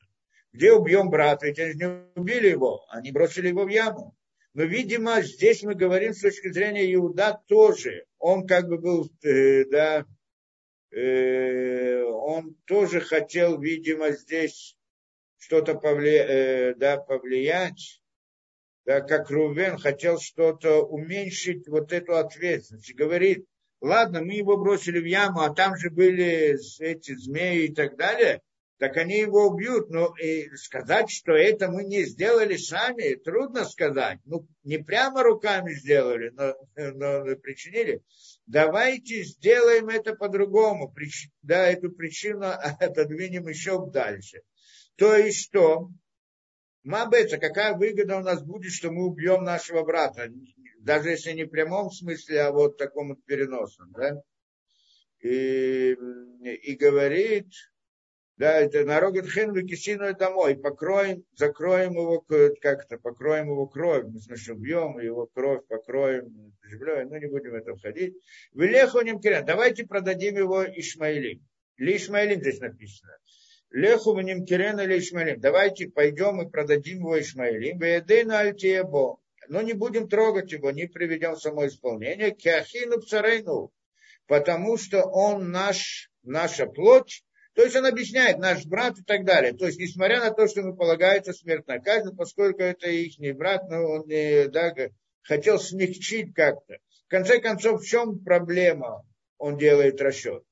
Где 0.51 0.73
убьем 0.73 1.09
брата? 1.09 1.47
Ведь 1.47 1.59
они 1.59 1.73
не 1.75 2.05
убили 2.15 2.49
его, 2.49 2.85
они 2.89 3.12
бросили 3.12 3.49
его 3.49 3.65
в 3.65 3.69
яму. 3.69 4.15
Но, 4.53 4.63
видимо, 4.63 5.21
здесь 5.21 5.63
мы 5.63 5.75
говорим 5.75 6.13
с 6.13 6.21
точки 6.21 6.51
зрения 6.51 6.91
Иуда 6.93 7.39
тоже. 7.47 8.05
Он 8.17 8.45
как 8.45 8.67
бы 8.67 8.79
был, 8.79 9.09
э, 9.23 9.65
да, 9.65 10.05
он 10.91 12.56
тоже 12.65 13.02
хотел, 13.02 13.60
видимо, 13.60 14.12
здесь 14.12 14.75
что-то 15.39 15.75
повлия, 15.75 16.25
э, 16.25 16.75
да, 16.75 16.97
повлиять, 16.97 18.02
да, 18.86 19.02
как 19.02 19.30
Рувен 19.30 19.78
хотел 19.78 20.19
что-то 20.19 20.84
уменьшить 20.84 21.67
вот 21.67 21.93
эту 21.93 22.17
ответственность. 22.17 22.93
Говорит, 22.93 23.45
ладно, 23.82 24.21
мы 24.21 24.34
его 24.34 24.58
бросили 24.58 24.99
в 24.99 25.06
яму, 25.06 25.41
а 25.41 25.54
там 25.54 25.75
же 25.78 25.89
были 25.89 26.58
эти 26.80 27.15
змеи 27.15 27.65
и 27.65 27.73
так 27.73 27.97
далее, 27.97 28.41
так 28.78 28.97
они 28.97 29.17
его 29.17 29.47
убьют. 29.47 29.89
Но 29.89 30.13
и 30.17 30.49
сказать, 30.56 31.10
что 31.10 31.34
это 31.34 31.69
мы 31.69 31.84
не 31.84 32.04
сделали 32.04 32.58
сами, 32.58 33.15
трудно 33.15 33.65
сказать. 33.65 34.19
Ну, 34.25 34.47
не 34.63 34.78
прямо 34.78 35.23
руками 35.23 35.73
сделали, 35.73 36.30
но, 36.32 36.56
но 36.75 37.36
причинили 37.38 38.02
давайте 38.49 39.23
сделаем 39.23 39.89
это 39.89 40.15
по-другому, 40.15 40.93
да, 41.43 41.67
эту 41.67 41.91
причину 41.91 42.47
отодвинем 42.79 43.47
еще 43.47 43.89
дальше. 43.89 44.41
То 44.95 45.15
есть 45.15 45.45
что? 45.45 45.89
Мабеца, 46.83 47.38
какая 47.38 47.75
выгода 47.75 48.17
у 48.17 48.21
нас 48.21 48.41
будет, 48.43 48.73
что 48.73 48.91
мы 48.91 49.05
убьем 49.05 49.43
нашего 49.43 49.83
брата, 49.83 50.29
даже 50.79 51.09
если 51.09 51.33
не 51.33 51.43
в 51.43 51.49
прямом 51.49 51.91
смысле, 51.91 52.41
а 52.41 52.51
вот 52.51 52.77
таком 52.77 53.09
вот 53.09 53.23
переносном, 53.25 53.91
да? 53.91 54.21
И, 55.21 55.91
и 55.91 56.75
говорит, 56.75 57.51
да, 58.39 58.58
это 58.58 58.86
нарогат 58.86 59.30
хен 59.30 59.52
выкисину 59.52 60.15
домой, 60.15 60.56
покроем, 60.56 61.25
закроем 61.36 61.91
его, 61.91 62.25
как-то, 62.62 62.97
покроем 62.97 63.47
его 63.49 63.67
кровь, 63.67 64.06
мы, 64.06 64.19
значит, 64.19 64.56
убьем 64.56 64.97
его 64.97 65.28
кровь, 65.28 65.67
покроем 65.67 66.56
землей, 66.65 67.04
ну, 67.04 67.17
не 67.17 67.28
будем 67.28 67.52
в 67.52 67.56
это 67.56 67.75
входить. 67.75 68.15
Велеху 68.54 69.02
немкирен, 69.02 69.45
давайте 69.45 69.86
продадим 69.86 70.38
его 70.38 70.63
Ишмаилим. 70.63 71.45
Ли 71.78 71.97
Ишмаилим 71.97 72.39
здесь 72.39 72.62
написано. 72.62 73.12
Леху 73.71 74.17
немкирен 74.17 74.80
или 74.80 74.99
Ишмаилим. 74.99 75.41
Давайте 75.41 75.89
пойдем 75.89 76.41
и 76.41 76.49
продадим 76.49 76.99
его 76.99 77.19
Ишмаилим. 77.19 77.78
Веедейну 77.78 78.36
альтиебо. 78.36 79.19
Но 79.49 79.62
не 79.62 79.73
будем 79.73 80.08
трогать 80.08 80.52
его, 80.52 80.71
не 80.71 80.88
приведем 80.88 81.34
в 81.34 81.41
само 81.41 81.67
исполнение. 81.67 82.32
Киахину 82.32 83.02
пцарейну. 83.02 83.71
Потому 84.28 84.78
что 84.78 85.04
он 85.04 85.52
наш, 85.52 86.10
наша 86.23 86.65
плоть, 86.65 87.23
то 87.60 87.65
есть 87.65 87.76
он 87.76 87.86
объясняет, 87.86 88.38
наш 88.38 88.65
брат 88.65 89.00
и 89.00 89.04
так 89.04 89.26
далее. 89.26 89.52
То 89.52 89.65
есть, 89.65 89.78
несмотря 89.78 90.22
на 90.22 90.32
то, 90.32 90.48
что 90.48 90.62
ему 90.62 90.78
полагается 90.78 91.34
смертная 91.34 91.82
казнь, 91.82 92.15
поскольку 92.15 92.62
это 92.62 92.89
их 92.89 93.36
брат, 93.36 93.69
но 93.69 93.84
он 93.84 94.08
не, 94.08 94.48
да, 94.48 94.74
хотел 95.24 95.60
смягчить 95.60 96.34
как-то. 96.34 96.78
В 97.08 97.10
конце 97.10 97.41
концов, 97.41 97.82
в 97.82 97.86
чем 97.86 98.24
проблема? 98.24 99.06
Он 99.38 99.58
делает 99.58 100.00
расчет. 100.00 100.45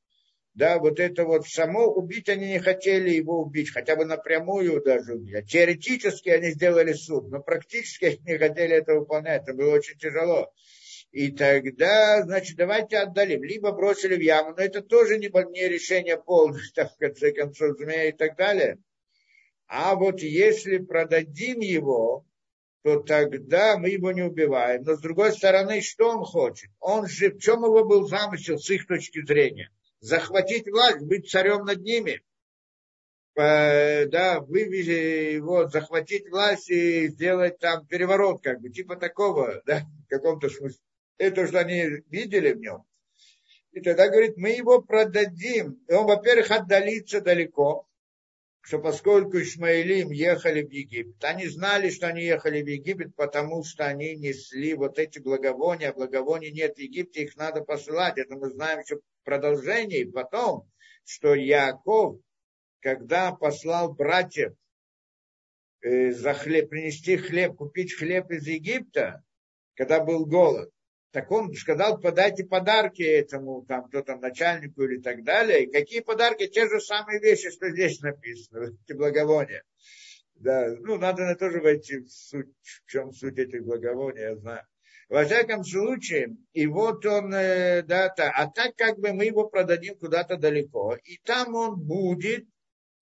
Да, 0.54 0.80
вот 0.80 1.00
это 1.00 1.24
вот 1.24 1.48
само 1.48 1.86
убить 1.86 2.28
они 2.28 2.48
не 2.48 2.60
хотели 2.60 3.12
его 3.12 3.40
убить, 3.40 3.72
хотя 3.72 3.96
бы 3.96 4.04
напрямую 4.04 4.84
даже 4.84 5.14
убить. 5.14 5.34
А 5.34 5.42
теоретически 5.44 6.28
они 6.28 6.52
сделали 6.52 6.92
суд, 6.92 7.30
но 7.30 7.40
практически 7.40 8.04
они 8.04 8.34
не 8.34 8.38
хотели 8.38 8.76
это 8.76 8.96
выполнять. 8.96 9.44
Это 9.44 9.54
было 9.54 9.76
очень 9.76 9.98
тяжело. 9.98 10.52
И 11.12 11.32
тогда, 11.32 12.22
значит, 12.24 12.58
давайте 12.58 12.98
отдалим. 12.98 13.44
Либо 13.44 13.72
бросили 13.72 14.16
в 14.16 14.22
яму, 14.22 14.54
но 14.56 14.64
это 14.64 14.82
тоже 14.82 15.18
не, 15.18 15.32
не 15.52 15.68
решение 15.68 16.18
полностью, 16.18 16.86
в 16.96 16.98
конце 16.98 17.32
концов, 17.32 17.78
змея 17.78 18.10
и 18.10 18.12
так 18.12 18.36
далее. 18.36 18.78
А 19.68 19.96
вот 19.96 20.22
если 20.22 20.78
продадим 20.78 21.60
его, 21.60 22.26
то 22.84 23.02
тогда 23.02 23.78
мы 23.78 23.90
его 23.90 24.12
не 24.12 24.22
убиваем. 24.22 24.84
Но 24.84 24.96
с 24.96 25.02
другой 25.02 25.34
стороны, 25.34 25.82
что 25.82 26.10
он 26.10 26.24
хочет? 26.24 26.70
Он 26.80 27.08
же, 27.08 27.32
в 27.32 27.40
чем 27.40 27.64
его 27.64 27.84
был 27.84 28.08
замысел 28.08 28.60
с 28.60 28.70
их 28.70 28.88
точки 28.88 29.26
зрения? 29.26 29.72
Захватить 30.00 30.70
власть, 30.70 31.02
быть 31.02 31.30
царем 31.30 31.66
над 31.66 31.82
ними. 31.82 32.22
Да, 33.36 34.40
вывести 34.40 35.34
его, 35.34 35.68
захватить 35.68 36.30
власть 36.30 36.70
и 36.70 37.08
сделать 37.10 37.60
там 37.60 37.86
переворот, 37.86 38.42
как 38.42 38.62
бы, 38.62 38.70
типа 38.70 38.96
такого, 38.96 39.62
да, 39.66 39.82
в 40.06 40.10
каком-то 40.10 40.50
смысле 40.50 40.80
это 41.18 41.48
что 41.48 41.60
они 41.60 42.04
видели 42.10 42.54
в 42.54 42.60
нем. 42.60 42.84
И 43.72 43.82
тогда 43.82 44.08
говорит, 44.08 44.38
мы 44.38 44.50
его 44.50 44.82
продадим. 44.82 45.84
И 45.88 45.94
он, 45.94 46.08
во-первых, 46.08 46.50
отдалится 46.50 47.22
далеко, 47.22 47.88
что 48.62 48.80
поскольку 48.80 49.40
Ишмаилим 49.40 50.12
ехали 50.12 50.64
в 50.64 50.72
Египет, 50.72 51.24
они 51.24 51.48
знали, 51.48 51.90
что 51.90 52.08
они 52.08 52.24
ехали 52.24 52.64
в 52.64 52.68
Египет, 52.68 53.16
потому 53.16 53.64
что 53.64 53.86
они 53.86 54.16
несли 54.16 54.74
вот 54.74 55.00
эти 55.00 55.20
благовония, 55.20 55.94
благовоний 55.94 56.52
нет 56.52 56.76
в 56.76 56.80
Египте, 56.80 57.24
их 57.24 57.36
надо 57.36 57.62
посылать. 57.62 58.18
Это 58.18 58.36
мы 58.36 58.50
знаем 58.50 58.80
еще 58.80 59.00
продолжение. 59.24 60.02
И 60.02 60.12
потом, 60.12 60.70
что 61.06 61.34
Яков, 61.34 62.20
когда 62.80 63.32
послал 63.32 63.94
братьев 63.94 64.54
э, 65.82 66.12
за 66.12 66.34
хлеб, 66.34 66.70
принести 66.70 67.16
хлеб, 67.18 67.56
купить 67.56 67.94
хлеб 67.94 68.32
из 68.32 68.48
Египта, 68.48 69.24
когда 69.76 70.04
был 70.04 70.26
голод, 70.26 70.72
так 71.12 71.32
он 71.32 71.54
сказал, 71.54 72.00
подайте 72.00 72.44
подарки 72.46 73.02
этому, 73.02 73.66
там, 73.66 73.88
кто 73.88 74.02
там, 74.02 74.20
начальнику 74.20 74.84
или 74.84 75.02
так 75.02 75.24
далее. 75.24 75.64
И 75.64 75.72
какие 75.72 76.02
подарки? 76.02 76.48
Те 76.48 76.68
же 76.68 76.80
самые 76.80 77.20
вещи, 77.20 77.50
что 77.50 77.70
здесь 77.70 78.02
написано, 78.02 78.76
эти 78.86 78.96
благовония. 78.96 79.64
Да, 80.36 80.68
ну, 80.82 80.98
надо 80.98 81.24
на 81.24 81.36
тоже 81.36 81.62
войти 81.62 81.98
в 81.98 82.10
суть, 82.10 82.54
в 82.62 82.90
чем 82.90 83.12
суть 83.12 83.40
этих 83.40 83.64
благовоний, 83.64 84.22
я 84.22 84.36
знаю. 84.36 84.64
Во 85.10 85.24
всяком 85.24 85.64
случае, 85.64 86.36
и 86.52 86.68
вот 86.68 87.06
он, 87.06 87.34
э, 87.34 87.82
да, 87.84 88.14
а 88.18 88.48
так 88.52 88.76
как 88.76 89.00
бы 89.00 89.14
мы 89.14 89.26
его 89.26 89.48
продадим 89.48 89.96
куда-то 89.96 90.36
далеко, 90.36 90.98
и 91.04 91.18
там 91.24 91.56
он 91.56 91.80
будет 91.80 92.46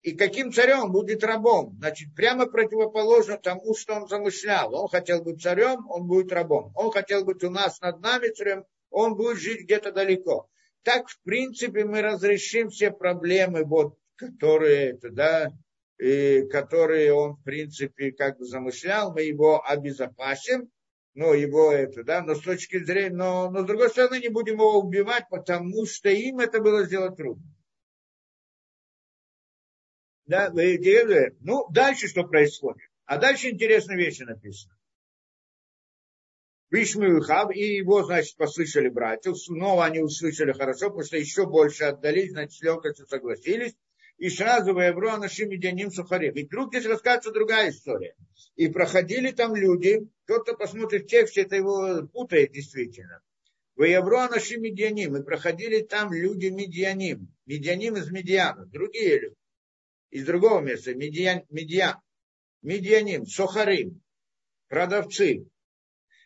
и 0.06 0.12
каким 0.12 0.52
царем 0.52 0.92
будет 0.92 1.24
рабом. 1.24 1.74
Значит, 1.80 2.14
прямо 2.14 2.46
противоположно 2.46 3.38
тому, 3.38 3.74
что 3.74 3.94
он 3.94 4.06
замышлял. 4.06 4.72
Он 4.72 4.86
хотел 4.86 5.20
быть 5.20 5.42
царем, 5.42 5.90
он 5.90 6.06
будет 6.06 6.30
рабом. 6.30 6.70
Он 6.76 6.92
хотел 6.92 7.24
быть 7.24 7.42
у 7.42 7.50
нас 7.50 7.80
над 7.80 8.00
нами 8.00 8.28
царем, 8.28 8.64
он 8.90 9.16
будет 9.16 9.38
жить 9.38 9.62
где-то 9.62 9.90
далеко. 9.90 10.48
Так, 10.84 11.08
в 11.08 11.20
принципе, 11.24 11.84
мы 11.84 12.02
разрешим 12.02 12.70
все 12.70 12.92
проблемы, 12.92 13.64
вот, 13.64 13.98
которые, 14.14 14.96
да, 15.02 15.50
и 15.98 16.42
которые 16.52 17.12
он, 17.12 17.34
в 17.34 17.42
принципе, 17.42 18.12
как 18.12 18.38
бы 18.38 18.44
замышлял, 18.44 19.12
мы 19.12 19.22
его 19.22 19.60
обезопасим, 19.66 20.70
но 21.14 21.34
его 21.34 21.72
это, 21.72 22.04
да, 22.04 22.22
но 22.22 22.36
с 22.36 22.42
точки 22.42 22.78
зрения, 22.78 23.16
но, 23.16 23.50
но 23.50 23.64
с 23.64 23.66
другой 23.66 23.90
стороны 23.90 24.20
не 24.20 24.28
будем 24.28 24.54
его 24.54 24.78
убивать, 24.78 25.24
потому 25.30 25.84
что 25.84 26.10
им 26.10 26.38
это 26.38 26.60
было 26.60 26.84
сделать 26.84 27.16
трудно. 27.16 27.55
Да, 30.26 30.52
ну, 31.40 31.66
дальше 31.70 32.08
что 32.08 32.24
происходит? 32.24 32.82
А 33.04 33.18
дальше 33.18 33.50
интересные 33.50 33.96
вещи 33.96 34.22
написано. 34.22 34.76
Вишмюхав, 36.70 37.54
и 37.54 37.76
его, 37.76 38.02
значит, 38.02 38.36
послышали 38.36 38.88
братья. 38.88 39.32
Снова 39.34 39.84
они 39.84 40.00
услышали 40.00 40.52
хорошо, 40.52 40.86
потому 40.86 41.04
что 41.04 41.16
еще 41.16 41.46
больше 41.46 41.84
отдались, 41.84 42.32
значит, 42.32 42.54
с 42.54 42.62
легкостью 42.62 43.06
согласились. 43.06 43.74
И 44.18 44.30
сразу 44.30 44.72
в 44.74 44.80
Евро 44.80 45.16
нашим 45.18 45.50
Медианим 45.50 45.92
Сухарим. 45.92 46.34
И 46.34 46.44
вдруг 46.44 46.70
здесь 46.70 46.86
рассказывается 46.86 47.32
другая 47.32 47.70
история. 47.70 48.16
И 48.56 48.68
проходили 48.68 49.30
там 49.30 49.54
люди, 49.54 50.08
тот, 50.26 50.42
кто 50.42 50.56
посмотрит 50.56 51.04
в 51.04 51.06
тексте, 51.06 51.42
это 51.42 51.54
его 51.54 52.06
путает 52.08 52.52
действительно. 52.52 53.20
В 53.76 53.84
Евро 53.84 54.28
нашим 54.28 54.62
Медианим. 54.62 55.16
И 55.16 55.22
проходили 55.22 55.82
там 55.82 56.12
люди 56.12 56.46
Медианим. 56.46 57.28
Медианим 57.44 57.96
из 57.96 58.10
Медиана. 58.10 58.66
Другие 58.66 59.20
люди. 59.20 59.36
Из 60.16 60.24
другого 60.24 60.62
места. 60.62 60.94
Медиан, 60.94 61.42
Медиан. 61.50 61.96
Медианим. 62.62 63.26
Сухарим. 63.26 64.02
Продавцы. 64.66 65.46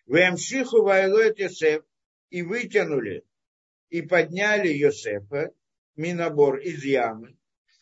В 0.06 0.14
Эмшиху 0.14 0.82
Вайлоет 0.82 1.40
Йосеф. 1.40 1.82
И 2.30 2.42
вытянули 2.42 3.24
и 3.88 4.02
подняли 4.02 4.68
Йосефа, 4.68 5.52
Минобор 5.96 6.58
из 6.58 6.84
ямы, 6.84 7.36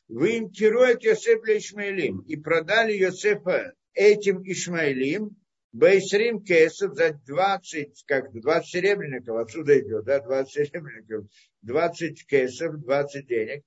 вы 0.08 0.38
им 0.38 0.50
тирует 0.50 1.02
Йосефа 1.02 1.58
Ишмаилим 1.58 2.20
и 2.20 2.36
продали 2.36 2.94
Йосефа 2.94 3.74
этим 3.92 4.42
Ишмаилим, 4.42 5.36
Байсрим 5.72 6.42
Кесов 6.42 6.94
за 6.94 7.12
20, 7.26 8.04
как 8.06 8.32
20 8.32 8.66
серебряников, 8.66 9.36
отсюда 9.36 9.78
идет, 9.78 10.06
да, 10.06 10.20
20 10.20 10.68
серебряников, 10.68 11.26
20 11.60 12.26
кесов, 12.26 12.76
20 12.76 13.26
денег, 13.26 13.62
Йосеф 13.62 13.66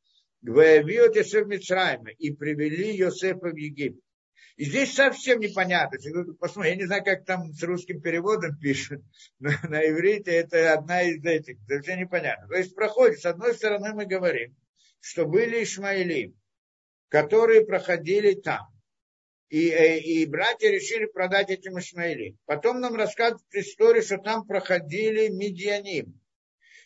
и 2.17 2.32
привели 2.32 2.95
Йосефа 2.95 3.49
в 3.49 3.56
Египет. 3.56 4.01
И 4.58 4.65
здесь 4.65 4.93
совсем 4.93 5.39
непонятно. 5.39 5.97
Посмотрите, 6.39 6.75
я 6.75 6.82
не 6.82 6.86
знаю, 6.86 7.04
как 7.04 7.25
там 7.25 7.51
с 7.51 7.63
русским 7.63 8.01
переводом 8.01 8.58
пишут, 8.58 9.01
но 9.39 9.49
на 9.63 9.88
иврите 9.89 10.32
это 10.32 10.73
одна 10.73 11.01
из 11.01 11.23
этих, 11.23 11.58
совсем 11.67 11.99
непонятно. 11.99 12.47
То 12.47 12.56
есть 12.56 12.75
проходит, 12.75 13.19
с 13.19 13.25
одной 13.25 13.56
стороны 13.56 13.93
мы 13.93 14.06
говорим, 14.06 14.56
что 14.99 15.25
были 15.25 15.63
Ишмаили, 15.63 16.36
которые 17.08 17.65
проходили 17.65 18.34
там. 18.36 18.67
И, 19.49 19.69
э, 19.69 19.99
и 19.99 20.25
братья 20.27 20.69
решили 20.69 21.06
продать 21.06 21.49
этим 21.49 21.77
Ишмаили. 21.80 22.38
Потом 22.45 22.80
нам 22.80 22.95
рассказывают 22.95 23.43
историю, 23.54 24.04
что 24.04 24.17
там 24.17 24.45
проходили 24.45 25.27
медианим. 25.27 26.20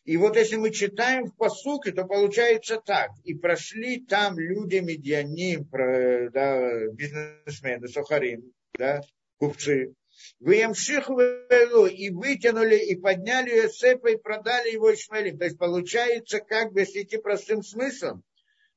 И 0.06 0.18
вот 0.18 0.36
если 0.38 0.58
мы 0.58 0.70
читаем 0.72 1.26
в 1.26 1.36
посуке, 1.36 1.92
то 1.92 2.06
получается 2.06 2.80
так. 2.80 3.10
И 3.24 3.34
прошли 3.34 4.00
там 4.00 4.38
люди 4.38 4.78
медианим, 4.78 5.68
да, 6.32 6.88
бизнесмены, 6.92 7.88
сухарим, 7.88 8.54
да, 8.78 9.02
купцы. 9.38 9.96
Вы 10.40 10.62
им 10.62 10.76
шихвелу 10.76 11.88
и 11.88 12.12
вытянули, 12.12 12.78
и 12.78 12.96
подняли 12.96 13.64
Йосефа, 13.64 14.10
и 14.10 14.16
продали 14.16 14.72
его 14.74 14.94
Ишмаилим. 14.94 15.40
То 15.40 15.46
есть 15.46 15.58
получается, 15.58 16.40
как 16.40 16.72
бы, 16.72 16.82
если 16.82 17.02
идти 17.02 17.18
простым 17.18 17.64
смыслом, 17.64 18.24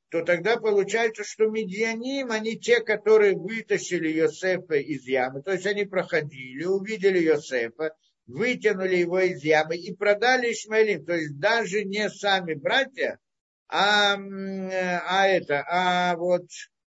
то 0.09 0.23
тогда 0.23 0.57
получается, 0.57 1.25
что 1.25 1.51
медианим, 1.51 2.33
они 2.33 2.59
те, 2.59 2.81
которые 2.81 3.37
вытащили 3.37 4.09
Йосефа 4.09 4.77
из 4.77 5.07
ямы, 5.07 5.43
то 5.43 5.53
есть 5.53 5.67
они 5.67 5.85
проходили, 5.85 6.65
увидели 6.65 7.19
Йосефа, 7.19 7.95
вытянули 8.29 8.97
его 8.97 9.19
из 9.21 9.43
ямы 9.43 9.77
и 9.77 9.95
продали 9.95 10.53
Ишмаилим. 10.53 11.05
То 11.05 11.15
есть 11.15 11.39
даже 11.39 11.85
не 11.85 12.09
сами 12.09 12.55
братья, 12.55 13.19
а, 13.67 14.17
а 14.17 15.27
это, 15.27 15.65
а 15.69 16.17
вот 16.17 16.47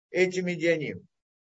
эти 0.10 0.40
медианим. 0.40 1.08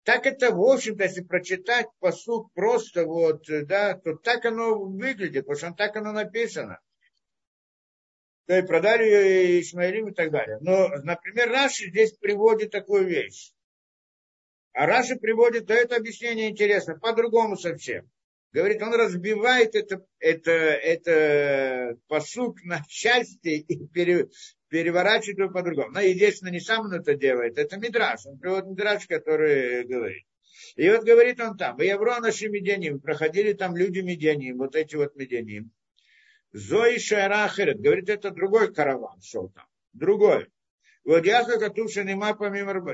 Так 0.04 0.26
это, 0.26 0.52
в 0.52 0.60
общем-то, 0.60 1.04
если 1.04 1.22
прочитать 1.22 1.86
посуд 2.00 2.52
просто 2.54 3.04
вот, 3.04 3.44
да, 3.46 3.94
то 3.94 4.16
так 4.16 4.44
оно 4.46 4.78
выглядит, 4.78 5.46
потому 5.46 5.58
что 5.58 5.76
так 5.76 5.96
оно 5.96 6.12
написано. 6.12 6.80
То 8.46 8.54
есть 8.54 8.66
продали 8.66 9.60
Ишмаилим 9.60 10.08
и 10.08 10.14
так 10.14 10.32
далее. 10.32 10.58
Но, 10.60 10.88
например, 10.88 11.50
Раши 11.50 11.90
здесь 11.90 12.12
приводит 12.14 12.72
такую 12.72 13.06
вещь. 13.06 13.52
А 14.72 14.86
Раши 14.86 15.16
приводит, 15.16 15.66
то 15.66 15.74
это 15.74 15.96
объяснение 15.96 16.50
интересно, 16.50 16.98
по-другому 16.98 17.56
совсем. 17.56 18.10
Говорит, 18.52 18.82
он 18.82 18.94
разбивает 18.94 19.74
это, 19.74 20.04
это, 20.18 20.50
это 20.50 21.96
посук 22.06 22.62
на 22.64 22.82
части 22.86 23.48
и 23.48 23.86
пере, 23.86 24.28
переворачивает 24.68 25.38
его 25.38 25.50
по-другому. 25.50 25.92
Но, 25.92 26.00
естественно, 26.00 26.50
не 26.50 26.60
сам 26.60 26.86
он 26.86 26.92
это 26.92 27.14
делает, 27.14 27.56
это 27.56 27.78
Мидраш. 27.78 28.26
Он 28.26 28.38
приводит 28.38 28.66
Мидраш, 28.66 29.06
который 29.06 29.84
говорит. 29.84 30.26
И 30.76 30.88
вот 30.90 31.04
говорит 31.04 31.40
он 31.40 31.56
там, 31.56 31.76
в 31.76 31.82
Евро 31.82 32.20
наши 32.20 32.48
медианим, 32.48 33.00
проходили 33.00 33.54
там 33.54 33.76
люди 33.76 34.00
медианим, 34.00 34.58
вот 34.58 34.76
эти 34.76 34.96
вот 34.96 35.16
медианим. 35.16 35.70
Зои 36.52 36.98
Шайрахерет, 36.98 37.80
говорит, 37.80 38.10
это 38.10 38.30
другой 38.30 38.72
караван 38.72 39.20
шел 39.22 39.48
там, 39.48 39.66
другой. 39.94 40.48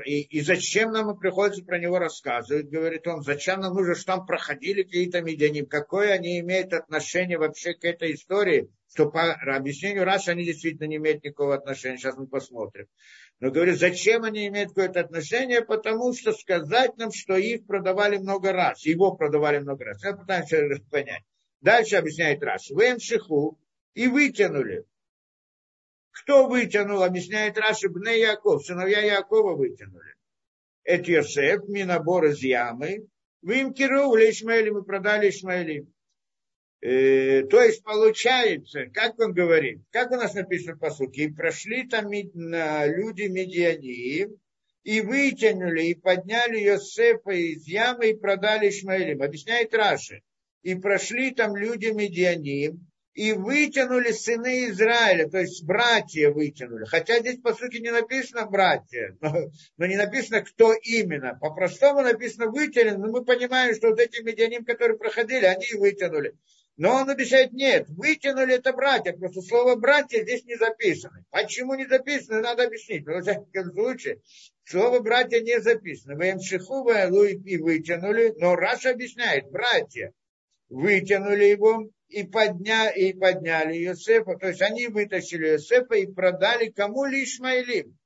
И, 0.05 0.21
и 0.21 0.41
зачем 0.41 0.91
нам 0.91 1.17
приходится 1.19 1.63
про 1.63 1.77
него 1.77 1.99
рассказывать, 1.99 2.67
говорит 2.67 3.05
он, 3.05 3.21
зачем 3.21 3.59
нам 3.59 3.75
нужно, 3.75 3.93
что 3.93 4.17
там 4.17 4.25
проходили 4.25 4.81
какие-то 4.81 5.21
медианим, 5.21 5.67
какое 5.67 6.13
они 6.13 6.39
имеют 6.39 6.73
отношение 6.73 7.37
вообще 7.37 7.75
к 7.75 7.85
этой 7.85 8.15
истории, 8.15 8.71
что 8.91 9.11
по 9.11 9.33
объяснению 9.33 10.05
раз 10.05 10.27
они 10.27 10.43
действительно 10.43 10.87
не 10.87 10.95
имеют 10.95 11.23
никакого 11.23 11.53
отношения, 11.53 11.97
сейчас 11.97 12.17
мы 12.17 12.25
посмотрим. 12.25 12.87
Но 13.39 13.51
говорит, 13.51 13.77
зачем 13.77 14.23
они 14.23 14.47
имеют 14.47 14.69
какое-то 14.69 15.01
отношение, 15.01 15.61
потому 15.61 16.11
что 16.13 16.33
сказать 16.33 16.97
нам, 16.97 17.11
что 17.11 17.37
их 17.37 17.67
продавали 17.67 18.17
много 18.17 18.51
раз, 18.51 18.85
его 18.85 19.15
продавали 19.15 19.59
много 19.59 19.85
раз. 19.85 20.03
Я 20.03 20.13
пытаюсь 20.13 20.49
понять. 20.89 21.23
Дальше 21.61 21.97
объясняет 21.97 22.41
Раш. 22.41 22.69
Вы 22.71 22.99
шиху 22.99 23.59
и 23.93 24.07
вытянули. 24.07 24.85
Кто 26.11 26.47
вытянул, 26.47 27.03
объясняет 27.03 27.57
Раши, 27.57 27.89
Бне 27.89 28.19
Яков, 28.19 28.65
сыновья 28.65 29.01
Якова 29.01 29.55
вытянули. 29.55 30.15
Это 30.83 31.11
Йосеф, 31.11 31.67
Минобор 31.67 32.25
из 32.25 32.41
ямы, 32.41 33.07
вы 33.41 33.61
им 33.61 33.73
кировали 33.73 34.31
Ишмаэлем 34.31 34.79
и 34.79 34.85
продали 34.85 35.29
Ишмаэлем. 35.29 35.93
Э, 36.81 37.43
то 37.43 37.61
есть 37.61 37.83
получается, 37.83 38.85
как 38.93 39.19
он 39.19 39.33
говорит, 39.33 39.81
как 39.91 40.11
у 40.11 40.15
нас 40.15 40.33
написано 40.33 40.77
по 40.77 40.91
сути, 40.91 41.21
и 41.21 41.33
прошли 41.33 41.87
там 41.87 42.11
люди 42.11 43.23
медиани, 43.23 44.27
и 44.83 45.01
вытянули, 45.01 45.83
и 45.83 45.95
подняли 45.95 46.59
Йосефа 46.59 47.31
из 47.31 47.67
ямы 47.67 48.11
и 48.11 48.15
продали 48.15 48.69
Ишмаэлем. 48.69 49.21
Объясняет 49.21 49.73
Раши. 49.73 50.21
И 50.61 50.75
прошли 50.75 51.31
там 51.31 51.55
люди 51.55 51.87
медианим, 51.87 52.88
и 53.19 53.33
вытянули 53.33 54.13
сыны 54.13 54.69
Израиля, 54.69 55.27
то 55.29 55.39
есть 55.39 55.65
братья 55.65 56.31
вытянули. 56.31 56.85
Хотя 56.85 57.19
здесь, 57.19 57.41
по 57.41 57.53
сути, 57.53 57.81
не 57.81 57.91
написано 57.91 58.45
братья, 58.45 59.17
но, 59.21 59.51
но 59.75 59.85
не 59.85 59.97
написано, 59.97 60.41
кто 60.41 60.71
именно. 60.71 61.37
По-простому 61.41 61.99
написано 61.99 62.49
вытянули, 62.49 62.95
но 62.95 63.07
мы 63.11 63.25
понимаем, 63.25 63.75
что 63.75 63.89
вот 63.89 63.99
эти 63.99 64.21
медианим, 64.21 64.63
которые 64.63 64.97
проходили, 64.97 65.43
они 65.43 65.67
вытянули. 65.77 66.37
Но 66.77 66.95
он 66.95 67.09
обещает, 67.09 67.51
нет, 67.51 67.89
вытянули 67.89 68.55
это 68.55 68.71
братья, 68.71 69.11
просто 69.11 69.41
слово 69.41 69.75
братья 69.75 70.23
здесь 70.23 70.45
не 70.45 70.55
записано. 70.55 71.25
Почему 71.29 71.73
не 71.75 71.87
записано, 71.87 72.39
надо 72.39 72.67
объяснить. 72.67 73.05
Но, 73.05 73.15
во 73.15 73.21
всяком 73.21 73.73
случае, 73.73 74.21
слово 74.63 74.99
братья 75.01 75.41
не 75.41 75.59
записано. 75.59 76.15
Вы 76.15 76.35
МШХУ 76.35 77.23
и 77.23 77.57
вытянули, 77.57 78.33
но 78.37 78.55
Раша 78.55 78.91
объясняет, 78.91 79.51
братья 79.51 80.13
вытянули 80.69 81.45
его, 81.45 81.89
и, 82.09 82.23
подня, 82.23 82.89
и 82.89 83.13
подняли 83.13 83.77
Иосифа, 83.83 84.35
то 84.35 84.47
есть 84.47 84.61
они 84.61 84.87
вытащили 84.87 85.49
Иосифа 85.49 85.95
и 85.95 86.07
продали 86.07 86.69
кому 86.69 87.05
лишь 87.05 87.35
Ишмаилим. 87.35 87.97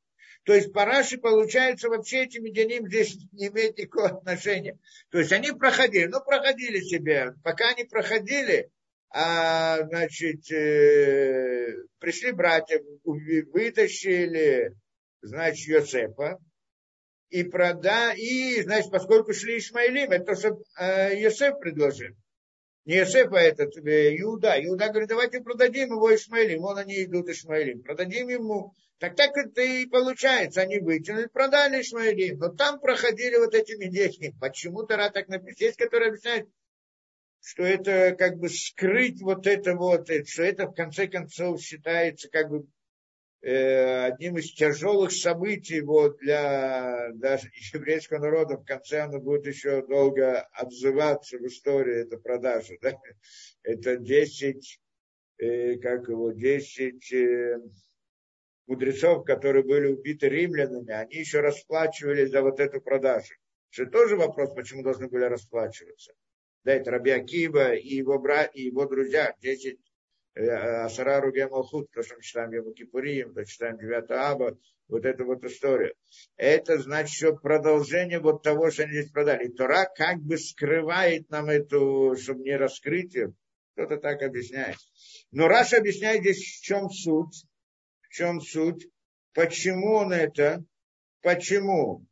То 0.43 0.53
есть 0.53 0.73
Параши, 0.73 1.17
получается, 1.17 1.87
вообще 1.87 2.23
эти 2.23 2.37
медианим 2.37 2.87
здесь 2.87 3.17
не 3.31 3.47
имеют 3.47 3.77
никакого 3.77 4.09
отношения. 4.17 4.77
То 5.09 5.19
есть 5.19 5.31
они 5.31 5.51
проходили, 5.51 6.07
ну, 6.07 6.19
проходили 6.21 6.81
себе. 6.81 7.33
Пока 7.43 7.69
они 7.69 7.85
проходили, 7.85 8.69
а, 9.09 9.83
значит, 9.83 10.51
э, 10.51 11.67
пришли 11.99 12.33
братья, 12.33 12.81
вытащили, 13.05 14.75
значит, 15.21 15.67
Йосефа, 15.67 16.39
и 17.29 17.43
прода, 17.43 18.13
и, 18.13 18.61
значит, 18.63 18.91
поскольку 18.91 19.33
шли 19.33 19.59
Ишмаилим, 19.59 20.11
это 20.11 20.25
то, 20.25 20.35
что 20.35 20.61
э, 20.77 21.17
Йосеф 21.21 21.57
предложил 21.59 22.13
не 22.85 22.99
Иосиф, 22.99 23.31
а 23.31 23.39
этот 23.39 23.77
э, 23.77 24.17
Иуда. 24.19 24.55
Иуда 24.65 24.89
говорит, 24.89 25.09
давайте 25.09 25.39
продадим 25.41 25.91
его 25.91 26.13
Ишмаилим. 26.13 26.61
Вон 26.61 26.77
они 26.77 27.03
идут 27.03 27.29
Ишмаилим. 27.29 27.81
Продадим 27.81 28.27
ему. 28.27 28.73
Так 28.99 29.15
так 29.15 29.37
это 29.37 29.61
и 29.61 29.85
получается. 29.85 30.61
Они 30.61 30.79
вытянули, 30.79 31.27
продали 31.27 31.81
Ишмаилим. 31.81 32.39
Но 32.39 32.49
там 32.49 32.79
проходили 32.79 33.37
вот 33.37 33.53
эти 33.53 33.73
медички. 33.73 34.35
Почему 34.39 34.83
Тара 34.83 35.09
так 35.09 35.29
написано? 35.29 35.65
Есть, 35.65 35.77
которые 35.77 36.09
объясняют, 36.09 36.49
что 37.41 37.63
это 37.63 38.15
как 38.17 38.37
бы 38.37 38.49
скрыть 38.49 39.21
вот 39.21 39.47
это 39.47 39.75
вот, 39.75 40.09
что 40.27 40.43
это 40.43 40.67
в 40.67 40.73
конце 40.73 41.07
концов 41.07 41.61
считается 41.61 42.29
как 42.29 42.49
бы 42.49 42.59
э, 42.59 42.63
одним 43.45 44.37
из 44.37 44.53
тяжелых 44.53 45.11
событий 45.11 45.81
вот, 45.81 46.17
для 46.19 47.09
даже 47.15 47.49
еврейского 47.73 48.19
народа. 48.19 48.57
В 48.57 48.65
конце 48.65 49.01
оно 49.01 49.19
будет 49.19 49.47
еще 49.47 49.85
долго 49.85 50.41
отзываться 50.53 51.37
в 51.37 51.45
истории, 51.45 52.03
эта 52.03 52.17
продажа. 52.17 52.75
Да? 52.81 52.97
Это 53.63 53.97
10, 53.97 54.79
э, 55.39 55.75
как 55.77 56.07
его, 56.07 56.31
10 56.31 57.13
э, 57.13 57.59
мудрецов, 58.67 59.25
которые 59.25 59.63
были 59.63 59.87
убиты 59.87 60.29
римлянами, 60.29 60.91
они 60.93 61.15
еще 61.15 61.41
расплачивались 61.41 62.31
за 62.31 62.41
вот 62.41 62.59
эту 62.59 62.79
продажу. 62.79 63.33
Это 63.75 63.91
тоже 63.91 64.15
вопрос, 64.15 64.53
почему 64.53 64.83
должны 64.83 65.07
были 65.07 65.25
расплачиваться. 65.25 66.13
Да, 66.63 66.73
это 66.73 66.91
Раби 66.91 67.11
Акива 67.11 67.73
и 67.73 67.95
его, 67.95 68.19
брат, 68.19 68.51
и 68.53 68.63
его 68.63 68.85
друзья, 68.85 69.35
10 69.41 69.79
э, 70.35 70.45
Асара 70.85 71.21
Руге 71.21 71.47
Малхут, 71.47 71.91
то, 71.91 72.03
что 72.03 72.15
мы 72.15 72.21
читаем 72.21 72.51
Ему 72.51 72.73
Кипурим, 72.73 73.33
то 73.33 73.45
читаем 73.45 73.77
9 73.77 74.11
Аба, 74.11 74.57
вот 74.87 75.05
эту 75.05 75.25
вот 75.25 75.43
историю. 75.43 75.93
Это 76.37 76.77
значит, 76.77 77.15
что 77.15 77.35
продолжение 77.35 78.19
вот 78.19 78.43
того, 78.43 78.71
что 78.71 78.83
они 78.83 78.93
здесь 78.93 79.11
продали. 79.11 79.47
И 79.47 79.53
Тора 79.53 79.87
как 79.95 80.19
бы 80.19 80.37
скрывает 80.37 81.29
нам 81.29 81.49
эту, 81.49 82.15
чтобы 82.19 82.43
не 82.43 82.55
раскрыть 82.55 83.15
ее. 83.15 83.33
Кто-то 83.73 83.97
так 83.97 84.21
объясняет. 84.21 84.77
Но 85.31 85.47
Раша 85.47 85.77
объясняет 85.77 86.21
здесь, 86.21 86.37
в 86.37 86.61
чем 86.63 86.89
суть 86.89 87.45
чем 88.13 88.39
суть? 88.41 88.87
Почему 89.33 89.95
он 89.95 90.13
это? 90.13 90.63
Почему? 91.21 92.05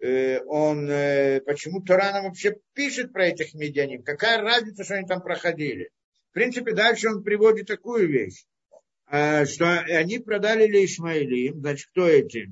Э, 0.00 0.40
он, 0.44 0.88
э, 0.88 1.40
почему 1.40 1.82
Тора 1.82 2.12
нам 2.12 2.24
вообще 2.26 2.56
пишет 2.72 3.12
про 3.12 3.26
этих 3.26 3.52
медианим? 3.54 4.04
Какая 4.04 4.40
разница, 4.40 4.84
что 4.84 4.94
они 4.94 5.06
там 5.06 5.20
проходили? 5.20 5.90
В 6.30 6.34
принципе, 6.34 6.72
дальше 6.72 7.08
он 7.08 7.22
приводит 7.22 7.66
такую 7.66 8.08
вещь, 8.08 8.46
э, 9.10 9.46
что 9.46 9.80
они 9.80 10.18
продали 10.18 10.66
ли 10.66 10.84
Ишмаилим, 10.84 11.60
значит, 11.60 11.88
кто 11.90 12.06
эти? 12.06 12.50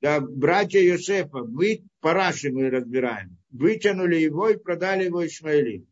Да, 0.00 0.20
братья 0.20 0.80
Йосефа, 0.80 1.42
вы, 1.42 1.84
параши 2.00 2.50
мы 2.50 2.70
разбираем, 2.70 3.38
вытянули 3.50 4.16
его 4.16 4.48
и 4.48 4.56
продали 4.56 5.04
его 5.04 5.26
Ишмаилим. 5.26 5.86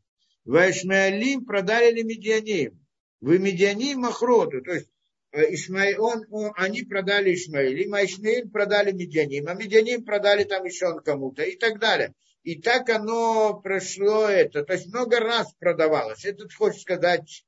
В 0.44 0.54
Ишмаилим 0.56 1.44
продали 1.44 1.92
ли 1.92 2.02
Медианим? 2.02 2.78
Вы 3.20 3.38
Медианим 3.38 4.00
Махроду, 4.00 4.62
то 4.62 4.72
есть 4.72 4.88
Э, 5.34 5.52
Ишмаил, 5.52 6.04
он, 6.04 6.24
он, 6.30 6.52
они 6.54 6.82
продали 6.82 7.34
Ишмаилим, 7.34 7.92
а 7.94 8.04
Ишмаиль 8.04 8.48
продали 8.48 8.92
Медианим, 8.92 9.48
а 9.48 9.54
Медианим 9.54 10.04
продали 10.04 10.44
там 10.44 10.64
еще 10.64 11.00
кому-то 11.00 11.42
и 11.42 11.56
так 11.56 11.80
далее. 11.80 12.12
И 12.44 12.60
так 12.60 12.88
оно 12.88 13.60
прошло 13.60 14.28
это, 14.28 14.62
то 14.62 14.74
есть 14.74 14.86
много 14.94 15.18
раз 15.18 15.52
продавалось. 15.58 16.24
Этот 16.24 16.52
хочет 16.52 16.82
сказать, 16.82 17.44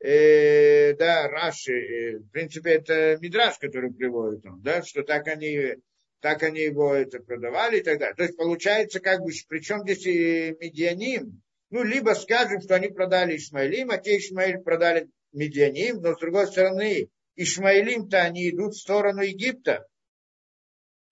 э, 0.00 0.94
да, 0.94 1.28
Раши, 1.28 1.72
э, 1.72 2.18
в 2.18 2.30
принципе, 2.30 2.70
это 2.70 3.18
Мидраш, 3.20 3.58
который 3.58 3.92
приводит 3.92 4.46
он, 4.46 4.62
да, 4.62 4.82
что 4.82 5.02
так 5.02 5.28
они, 5.28 5.74
так 6.20 6.42
они 6.42 6.60
его 6.60 6.94
это 6.94 7.20
продавали 7.20 7.80
и 7.80 7.82
так 7.82 7.98
далее. 7.98 8.16
То 8.16 8.22
есть 8.22 8.38
получается, 8.38 9.00
как 9.00 9.20
бы, 9.20 9.32
причем 9.48 9.82
здесь 9.82 10.06
и 10.06 10.56
Медианим, 10.58 11.42
ну, 11.68 11.82
либо 11.82 12.14
скажем, 12.14 12.62
что 12.62 12.76
они 12.76 12.88
продали 12.88 13.36
Ишмаилим, 13.36 13.90
а 13.90 13.98
те 13.98 14.16
Ишмаиль 14.16 14.60
продали 14.60 15.10
Медианим, 15.32 16.00
но 16.00 16.14
с 16.14 16.20
другой 16.20 16.46
стороны, 16.46 17.10
Ишмаилим-то 17.38 18.20
они 18.20 18.50
идут 18.50 18.74
в 18.74 18.80
сторону 18.80 19.22
Египта, 19.22 19.86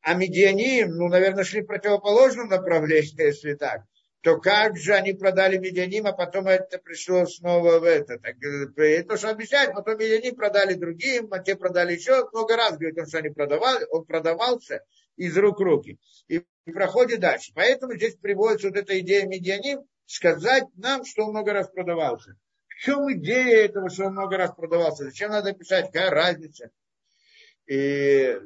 а 0.00 0.14
Медианим, 0.14 0.90
ну, 0.96 1.08
наверное, 1.08 1.44
шли 1.44 1.62
в 1.62 1.66
противоположном 1.66 2.48
направлении, 2.48 3.22
если 3.22 3.54
так, 3.54 3.82
то 4.22 4.38
как 4.38 4.76
же 4.76 4.92
они 4.94 5.12
продали 5.12 5.56
Медианим, 5.56 6.06
а 6.08 6.12
потом 6.12 6.48
это 6.48 6.78
пришло 6.78 7.26
снова 7.26 7.78
в 7.78 7.84
это. 7.84 8.18
Так, 8.18 8.34
это 8.76 9.16
что 9.16 9.30
объясняет, 9.30 9.72
потом 9.72 9.98
Медианим 9.98 10.34
продали 10.34 10.74
другим, 10.74 11.32
а 11.32 11.38
те 11.38 11.54
продали 11.54 11.94
еще 11.94 12.28
много 12.32 12.56
раз, 12.56 12.76
говорит 12.76 12.98
он, 12.98 13.06
что 13.06 13.18
они 13.18 13.30
продавали, 13.30 13.86
он 13.90 14.04
продавался 14.04 14.82
из 15.16 15.36
рук 15.38 15.60
в 15.60 15.62
руки. 15.62 15.98
И 16.26 16.44
проходит 16.72 17.20
дальше. 17.20 17.52
Поэтому 17.54 17.94
здесь 17.94 18.16
приводится 18.16 18.66
вот 18.66 18.76
эта 18.76 18.98
идея 18.98 19.26
Медианим, 19.26 19.82
сказать 20.06 20.64
нам, 20.74 21.04
что 21.04 21.24
он 21.24 21.30
много 21.30 21.52
раз 21.52 21.68
продавался. 21.68 22.36
Чем 22.78 23.10
идея 23.14 23.64
этого, 23.64 23.88
что 23.88 24.06
он 24.06 24.12
много 24.12 24.36
раз 24.36 24.54
продавался? 24.54 25.04
Зачем 25.04 25.30
надо 25.30 25.52
писать? 25.52 25.86
Какая 25.86 26.10
разница? 26.10 26.70
И, 27.66 28.38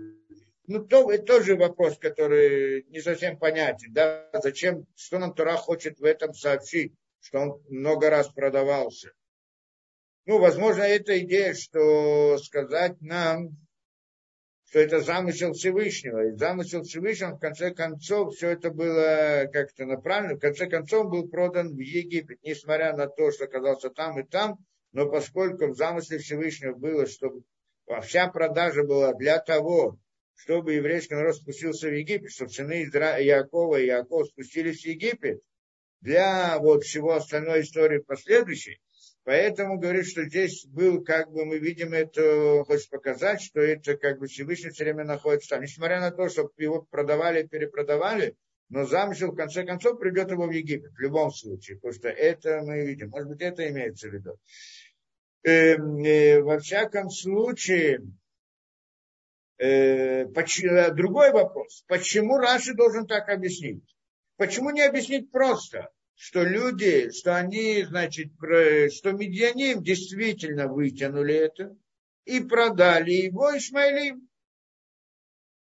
ну, 0.67 0.85
то, 0.85 1.11
это 1.11 1.25
тоже 1.25 1.57
вопрос, 1.57 1.99
который 1.99 2.85
не 2.89 3.01
совсем 3.01 3.39
понятен. 3.39 3.93
Да? 3.93 4.31
Зачем, 4.35 4.87
что 4.95 5.19
нам 5.19 5.35
Тура 5.35 5.57
хочет 5.57 5.99
в 5.99 6.05
этом 6.05 6.33
сообщить, 6.33 6.95
что 7.21 7.41
он 7.41 7.63
много 7.69 8.09
раз 8.09 8.29
продавался? 8.29 9.13
Ну, 10.27 10.39
возможно, 10.39 10.83
это 10.83 11.19
идея, 11.19 11.55
что 11.55 12.39
сказать 12.39 13.01
нам, 13.01 13.57
что 14.71 14.79
это 14.79 15.01
замысел 15.01 15.53
Всевышнего. 15.53 16.29
И 16.29 16.37
замысел 16.37 16.83
Всевышнего, 16.83 17.35
в 17.35 17.41
конце 17.41 17.73
концов, 17.73 18.37
все 18.37 18.51
это 18.51 18.71
было 18.71 19.51
как-то 19.53 19.85
направлено. 19.85 20.37
В 20.37 20.41
конце 20.41 20.69
концов, 20.69 21.11
был 21.11 21.29
продан 21.29 21.75
в 21.75 21.79
Египет, 21.81 22.39
несмотря 22.45 22.97
на 22.97 23.09
то, 23.09 23.33
что 23.33 23.45
оказался 23.45 23.91
там 23.91 24.21
и 24.21 24.23
там, 24.23 24.59
но 24.93 25.11
поскольку 25.11 25.67
в 25.67 25.77
замысле 25.77 26.19
Всевышнего 26.19 26.75
было, 26.75 27.07
чтобы 27.07 27.43
вся 28.03 28.29
продажа 28.29 28.85
была 28.85 29.13
для 29.13 29.41
того, 29.41 29.99
чтобы 30.37 30.75
еврейский 30.75 31.15
народ 31.15 31.35
спустился 31.35 31.89
в 31.89 31.93
Египет, 31.93 32.31
чтобы 32.31 32.53
сыны 32.53 32.87
Якова 32.93 33.81
и 33.81 33.87
Яков 33.87 34.29
спустились 34.29 34.83
в 34.83 34.87
Египет, 34.87 35.41
для 36.01 36.59
вот 36.61 36.85
всего 36.85 37.15
остальной 37.15 37.63
истории 37.63 37.99
последующей, 37.99 38.81
Поэтому 39.25 39.79
говорит, 39.79 40.07
что 40.07 40.25
здесь 40.25 40.65
был, 40.67 41.05
как 41.05 41.31
бы 41.31 41.45
мы 41.45 41.59
видим 41.59 41.93
это, 41.93 42.65
хочет 42.65 42.89
показать, 42.89 43.43
что 43.43 43.61
это 43.61 43.97
как 43.97 44.19
бы 44.19 44.27
Всевышний 44.27 44.71
все 44.71 44.85
время 44.85 45.05
находится 45.05 45.51
там. 45.51 45.63
Несмотря 45.63 46.01
на 46.01 46.11
то, 46.11 46.29
что 46.29 46.51
его 46.57 46.83
продавали, 46.83 47.47
перепродавали, 47.47 48.35
но 48.71 48.87
замысел 48.87 49.33
в 49.33 49.37
конце 49.37 49.65
концов 49.65 49.99
придет 49.99 50.31
его 50.31 50.47
в 50.47 50.51
Египет, 50.51 50.93
в 50.93 51.01
любом 51.01 51.33
случае, 51.33 51.77
потому 51.77 51.93
что 51.93 52.09
это 52.09 52.63
мы 52.63 52.87
видим. 52.87 53.11
Может 53.11 53.29
быть, 53.29 53.43
это 53.43 53.69
имеется 53.69 54.09
в 54.09 54.13
виду. 54.15 54.39
Э, 55.43 55.75
э, 55.75 56.41
во 56.41 56.59
всяком 56.59 57.11
случае, 57.11 58.01
э, 59.59 60.27
поч- 60.27 60.95
другой 60.95 61.33
вопрос. 61.33 61.85
Почему 61.89 62.39
Раши 62.39 62.75
должен 62.75 63.07
так 63.07 63.29
объяснить? 63.29 63.85
Почему 64.37 64.71
не 64.71 64.83
объяснить 64.83 65.31
просто? 65.31 65.91
Что 66.21 66.43
люди, 66.43 67.11
что 67.13 67.35
они, 67.35 67.83
значит, 67.83 68.31
что 68.37 69.13
медианим 69.13 69.83
действительно 69.83 70.69
вытянули 70.69 71.35
это 71.35 71.75
и 72.27 72.41
продали 72.41 73.13
его 73.13 73.57
Ишмаилим. 73.57 74.29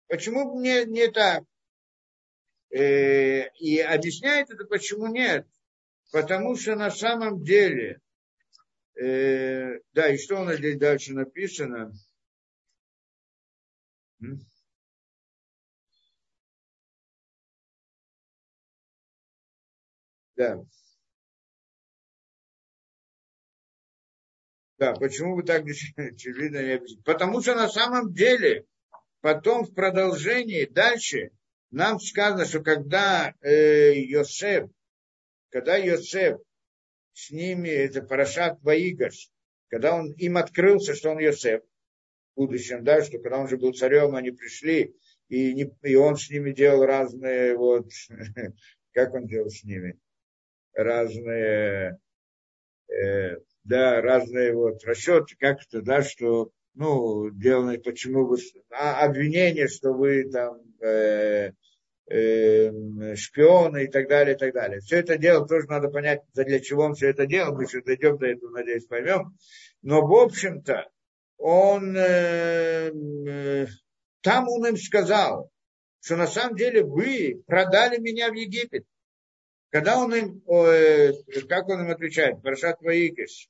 Почему 0.09 0.61
не, 0.61 0.85
не 0.85 1.11
так? 1.11 1.45
Э, 2.69 3.49
и 3.61 3.79
объясняет 3.79 4.51
это, 4.51 4.67
почему 4.67 5.07
нет. 5.07 5.47
Потому 6.13 6.55
что 6.55 6.77
на 6.77 6.91
самом 6.91 7.43
деле, 7.43 8.03
э, 9.01 9.79
да, 9.95 10.13
и 10.13 10.19
что 10.19 10.43
у 10.43 10.45
нас 10.45 10.59
здесь 10.59 10.77
дальше 10.77 11.15
написано? 11.15 11.95
Да. 20.37 20.65
Да, 24.79 24.95
почему 24.95 25.37
вы 25.37 25.45
так 25.45 25.63
очевидно 25.97 26.63
не 26.63 26.73
объясните? 26.73 27.03
Потому 27.05 27.41
что 27.41 27.55
на 27.55 27.69
самом 27.69 28.13
деле 28.13 28.67
потом 29.21 29.65
в 29.65 29.75
продолжении 29.75 30.65
дальше 30.65 31.31
нам 31.71 32.01
сказано, 32.01 32.45
что 32.45 32.61
когда 32.61 33.35
э, 33.41 33.95
Йосеф, 33.95 34.69
когда 35.51 35.77
Йосеф 35.77 36.41
с 37.13 37.31
ними, 37.31 37.69
это 37.69 38.03
Парашат 38.03 38.61
Ваигаш, 38.63 39.31
когда 39.69 39.95
он 39.95 40.13
им 40.13 40.37
открылся, 40.37 40.95
что 40.95 41.11
он 41.11 41.19
Йосеф, 41.19 41.63
в 42.35 42.41
будущем, 42.41 42.83
да, 42.83 43.03
что 43.03 43.19
когда 43.19 43.39
он 43.39 43.45
уже 43.45 43.59
был 43.59 43.73
царем, 43.73 44.17
они 44.17 44.31
пришли, 44.31 44.95
и, 45.29 45.55
не, 45.55 45.71
и 45.83 45.95
он 45.95 46.17
с 46.17 46.29
ними 46.29 46.53
делал 46.53 46.85
разные, 46.85 47.57
вот, 47.57 47.89
как 48.93 49.15
он 49.15 49.27
делал 49.27 49.49
с 49.49 49.63
ними, 49.65 49.99
разные, 50.75 51.99
э, 52.89 53.37
да, 53.65 54.01
разные 54.01 54.55
вот 54.55 54.83
расчеты, 54.85 55.37
как-то, 55.39 55.83
да, 55.83 56.03
что, 56.03 56.51
ну, 56.75 57.31
делано, 57.31 57.79
почему 57.79 58.27
вы, 58.27 58.39
а, 58.71 59.05
обвинение, 59.05 59.69
что 59.69 59.93
вы 59.93 60.31
там 60.31 60.59
э, 60.81 61.53
э, 62.11 63.15
шпионы 63.17 63.85
и 63.85 63.89
так 63.89 64.09
далее, 64.09 64.35
и 64.35 64.39
так 64.39 64.53
далее. 64.53 64.81
Все 64.81 64.97
это 64.97 65.17
дело 65.17 65.47
тоже 65.47 65.67
надо 65.69 65.89
понять, 65.89 66.21
для 66.35 66.61
чего 66.61 66.85
он 66.85 66.95
все 66.95 67.11
это 67.11 67.27
делал, 67.27 67.55
мы 67.55 67.65
еще 67.65 67.83
дойдем 67.83 68.19
до 68.19 68.27
этого, 68.27 68.51
надеюсь, 68.51 68.87
поймем. 68.87 69.37
Но, 69.83 70.07
в 70.07 70.15
общем-то, 70.15 70.89
он, 71.39 71.97
э, 71.97 72.93
э, 73.27 73.67
там 74.21 74.49
он 74.49 74.67
им 74.67 74.77
сказал, 74.77 75.51
что 76.01 76.17
на 76.17 76.27
самом 76.27 76.57
деле 76.57 76.85
вы 76.85 77.43
продали 77.47 77.99
меня 77.99 78.31
в 78.31 78.35
Египет. 78.35 78.85
Когда 79.73 79.99
он 79.99 80.15
им, 80.15 80.43
э, 80.47 81.13
как 81.49 81.67
он 81.71 81.81
им 81.81 81.91
отвечает, 81.91 82.43
Парашат 82.43 82.83
Ваикиш, 82.83 83.49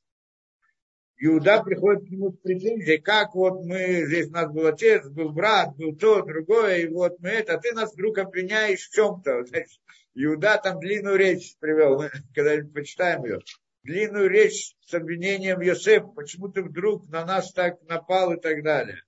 Иуда 1.18 1.64
приходит 1.64 2.06
к 2.06 2.10
нему 2.10 2.30
с 2.30 2.36
претензией, 2.36 2.98
как 2.98 3.34
вот 3.34 3.64
мы, 3.64 4.06
здесь 4.06 4.28
у 4.28 4.30
нас 4.30 4.52
был 4.52 4.68
отец, 4.68 5.04
был 5.08 5.30
брат, 5.30 5.76
был 5.76 5.96
то, 5.96 6.22
другое, 6.22 6.78
и 6.78 6.86
вот 6.86 7.18
мы 7.18 7.30
это, 7.30 7.54
а 7.54 7.58
ты 7.58 7.72
нас 7.72 7.92
вдруг 7.92 8.18
обвиняешь 8.18 8.88
в 8.88 8.94
чем-то. 8.94 9.44
Значит, 9.46 9.80
Иуда 10.14 10.60
там 10.62 10.78
длинную 10.78 11.16
речь 11.16 11.56
привел, 11.58 12.00
мы 12.00 12.10
когда-нибудь 12.34 12.72
почитаем 12.72 13.24
ее. 13.24 13.40
Длинную 13.82 14.30
речь 14.30 14.76
с 14.86 14.94
обвинением 14.94 15.60
Йосефа, 15.60 16.06
почему 16.06 16.48
ты 16.48 16.62
вдруг 16.62 17.08
на 17.08 17.26
нас 17.26 17.52
так 17.52 17.82
напал 17.88 18.32
и 18.34 18.40
так 18.40 18.62
далее. 18.62 19.02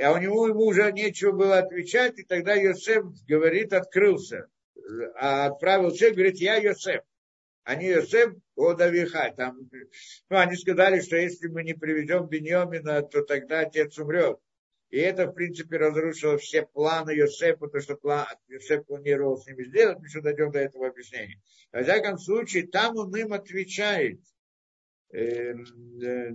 А 0.00 0.12
у 0.12 0.16
него 0.16 0.48
ему 0.48 0.64
уже 0.64 0.90
нечего 0.90 1.32
было 1.32 1.58
отвечать, 1.58 2.18
и 2.18 2.22
тогда 2.22 2.54
Йосеф 2.54 3.04
говорит, 3.28 3.74
открылся. 3.74 4.48
А 5.16 5.46
отправил 5.46 5.90
человек, 5.92 6.16
говорит, 6.16 6.36
я 6.38 6.56
Йосеф. 6.56 7.02
Они 7.64 7.86
Йосеф 7.88 8.34
Одавиха. 8.56 9.32
Там, 9.36 9.68
ну, 10.30 10.38
они 10.38 10.56
сказали, 10.56 11.00
что 11.00 11.16
если 11.16 11.48
мы 11.48 11.64
не 11.64 11.74
приведем 11.74 12.26
Беньомина, 12.28 13.02
то 13.02 13.22
тогда 13.22 13.60
отец 13.60 13.98
умрет. 13.98 14.38
И 14.90 14.98
это, 14.98 15.26
в 15.26 15.32
принципе, 15.32 15.78
разрушило 15.78 16.38
все 16.38 16.62
планы 16.62 17.10
Йосефа, 17.10 17.66
то, 17.66 17.80
что 17.80 17.96
план, 17.96 18.26
Йосеф 18.46 18.86
планировал 18.86 19.36
с 19.36 19.46
ними 19.46 19.64
сделать, 19.64 19.98
мы 19.98 20.06
еще 20.06 20.20
дойдем 20.20 20.52
до 20.52 20.60
этого 20.60 20.86
объяснения. 20.86 21.40
Во 21.72 21.82
всяком 21.82 22.18
случае, 22.18 22.68
там 22.68 22.96
он 22.96 23.14
им 23.16 23.32
отвечает. 23.32 24.20
Э, 25.12 25.54
э, 26.02 26.30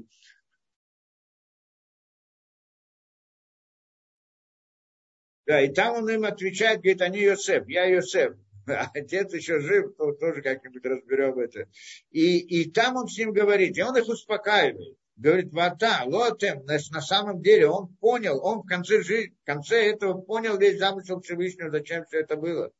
да, 5.52 5.60
и 5.60 5.68
там 5.68 5.98
он 5.98 6.10
им 6.10 6.24
отвечает, 6.24 6.80
говорит, 6.80 7.02
они 7.02 7.20
Йосеф, 7.20 7.68
я 7.68 7.84
Йосеф. 7.84 8.36
отец 8.94 9.34
еще 9.34 9.60
жив, 9.60 9.98
то 9.98 10.14
тоже 10.14 10.42
как-нибудь 10.42 10.86
разберем 10.86 11.38
это. 11.40 11.68
И, 12.10 12.38
и 12.38 12.72
там 12.72 12.96
он 12.96 13.10
с 13.10 13.18
ним 13.18 13.34
говорит, 13.34 13.78
и 13.78 13.82
он 13.82 13.98
их 13.98 14.08
успокаивает. 14.08 14.96
Говорит, 15.18 15.52
вата, 15.52 16.04
лотем, 16.06 16.64
на, 16.64 16.80
самом 16.80 17.42
деле 17.42 17.68
он 17.68 17.94
понял, 17.98 18.40
он 18.42 18.60
в 18.60 18.66
конце 18.66 19.04
жизни, 19.04 19.36
в 19.44 19.46
конце 19.46 19.92
этого 19.92 20.22
понял 20.22 20.58
весь 20.58 20.80
замысел 20.80 21.20
Всевышнего, 21.20 21.70
зачем 21.70 22.06
все 22.06 22.22
это 22.22 22.38
было. 22.38 22.72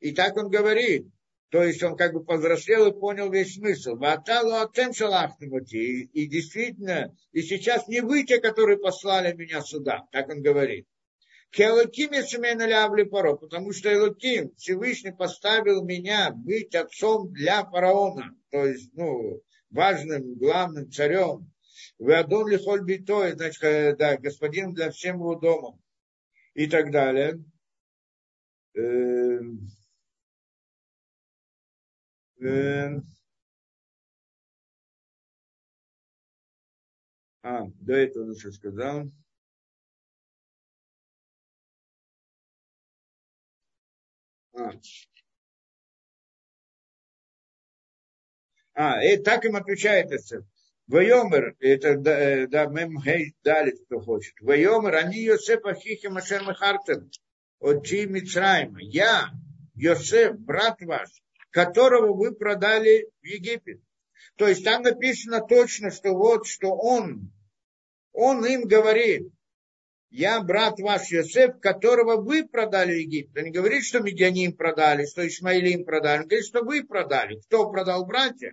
И 0.00 0.12
так 0.12 0.34
он 0.38 0.48
говорит, 0.48 1.06
то 1.50 1.62
есть 1.62 1.82
он 1.82 1.94
как 1.94 2.14
бы 2.14 2.24
повзрослел 2.24 2.86
и 2.86 2.98
понял 2.98 3.30
весь 3.30 3.56
смысл. 3.56 3.98
И, 5.72 6.02
и 6.04 6.26
действительно, 6.26 7.14
и 7.32 7.42
сейчас 7.42 7.86
не 7.86 8.00
вы 8.00 8.24
те, 8.24 8.40
которые 8.40 8.78
послали 8.78 9.34
меня 9.34 9.60
сюда, 9.60 10.04
так 10.10 10.30
он 10.30 10.40
говорит. 10.40 10.86
Келоким 11.54 12.10
Ешемена 12.10 12.66
Лявли 12.66 13.04
Паро, 13.04 13.36
потому 13.36 13.72
что 13.72 13.92
Элоким 13.94 14.52
Всевышний 14.56 15.12
поставил 15.12 15.84
меня 15.84 16.32
быть 16.32 16.74
отцом 16.74 17.32
для 17.32 17.64
фараона, 17.64 18.36
то 18.50 18.66
есть, 18.66 18.92
ну, 18.94 19.40
важным, 19.70 20.34
главным 20.34 20.90
царем. 20.90 21.48
Вы 21.98 22.16
Адон 22.16 22.48
Лихоль 22.48 22.84
Битой, 22.84 23.34
значит, 23.34 23.98
да, 23.98 24.16
господин 24.16 24.74
для 24.74 24.90
всем 24.90 25.18
его 25.18 25.36
дома. 25.36 25.78
И 26.54 26.66
так 26.66 26.90
далее. 26.90 27.40
Эм, 28.74 29.60
эм, 32.40 33.02
а, 37.42 37.66
до 37.80 37.92
этого 37.92 38.24
он 38.24 38.34
сказал. 38.34 39.12
А, 44.56 44.70
а 48.74 49.04
и 49.04 49.16
так 49.16 49.44
им 49.44 49.56
отвечает 49.56 50.10
это. 50.12 50.46
Вайомер, 50.86 51.56
это 51.60 51.96
да, 51.96 52.46
да 52.46 52.66
мемгей 52.66 53.34
дали, 53.42 53.70
кто 53.70 54.00
хочет. 54.00 54.34
Вайомер, 54.40 54.96
они 54.96 55.22
Йосеф 55.22 55.64
Ахихи 55.64 56.08
Машер 56.08 56.42
Мехартен, 56.42 57.10
от 57.58 57.86
Чи 57.86 58.06
Мицраима. 58.06 58.78
Я, 58.80 59.30
Йосеф, 59.74 60.36
брат 60.38 60.80
ваш, 60.82 61.08
которого 61.50 62.12
вы 62.12 62.34
продали 62.34 63.08
в 63.22 63.24
Египет. 63.24 63.80
То 64.36 64.46
есть 64.48 64.64
там 64.64 64.82
написано 64.82 65.40
точно, 65.40 65.90
что 65.90 66.12
вот, 66.12 66.46
что 66.46 66.68
он, 66.74 67.32
он 68.12 68.44
им 68.44 68.64
говорит, 68.64 69.32
я 70.16 70.40
брат 70.40 70.78
ваш 70.78 71.10
Йосеф, 71.10 71.58
которого 71.58 72.22
вы 72.22 72.46
продали 72.46 72.92
в 72.92 72.98
Египет. 72.98 73.36
Он 73.36 73.44
не 73.46 73.50
говорит, 73.50 73.84
что 73.84 73.98
медианим 73.98 74.52
продали, 74.52 75.06
что 75.06 75.26
Ишмаилим 75.26 75.84
продали. 75.84 76.20
Он 76.20 76.28
говорит, 76.28 76.46
что 76.46 76.62
вы 76.62 76.84
продали. 76.84 77.40
Кто 77.40 77.68
продал 77.68 78.06
братья? 78.06 78.52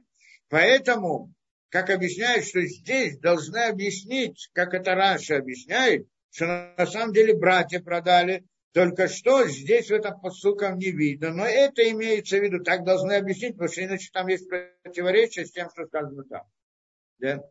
Поэтому, 0.49 1.31
как 1.69 1.91
объясняют, 1.91 2.47
что 2.47 2.61
здесь 2.65 3.19
должны 3.19 3.59
объяснить, 3.59 4.49
как 4.53 4.73
это 4.73 4.95
Раша 4.95 5.37
объясняет, 5.37 6.07
что 6.31 6.73
на 6.75 6.87
самом 6.87 7.13
деле 7.13 7.35
братья 7.35 7.79
продали, 7.79 8.43
только 8.73 9.07
что 9.07 9.47
здесь 9.47 9.89
в 9.89 9.93
этом 9.93 10.19
посылкам 10.19 10.79
не 10.79 10.89
видно. 10.89 11.31
Но 11.31 11.45
это 11.45 11.87
имеется 11.91 12.39
в 12.39 12.41
виду, 12.41 12.63
так 12.63 12.83
должны 12.83 13.13
объяснить, 13.13 13.53
потому 13.53 13.71
что 13.71 13.83
иначе 13.83 14.09
там 14.11 14.27
есть 14.29 14.49
противоречие 14.83 15.45
с 15.45 15.51
тем, 15.51 15.69
что 15.69 15.85
сказано 15.85 16.23
там. 16.23 16.41
Да? 17.19 17.43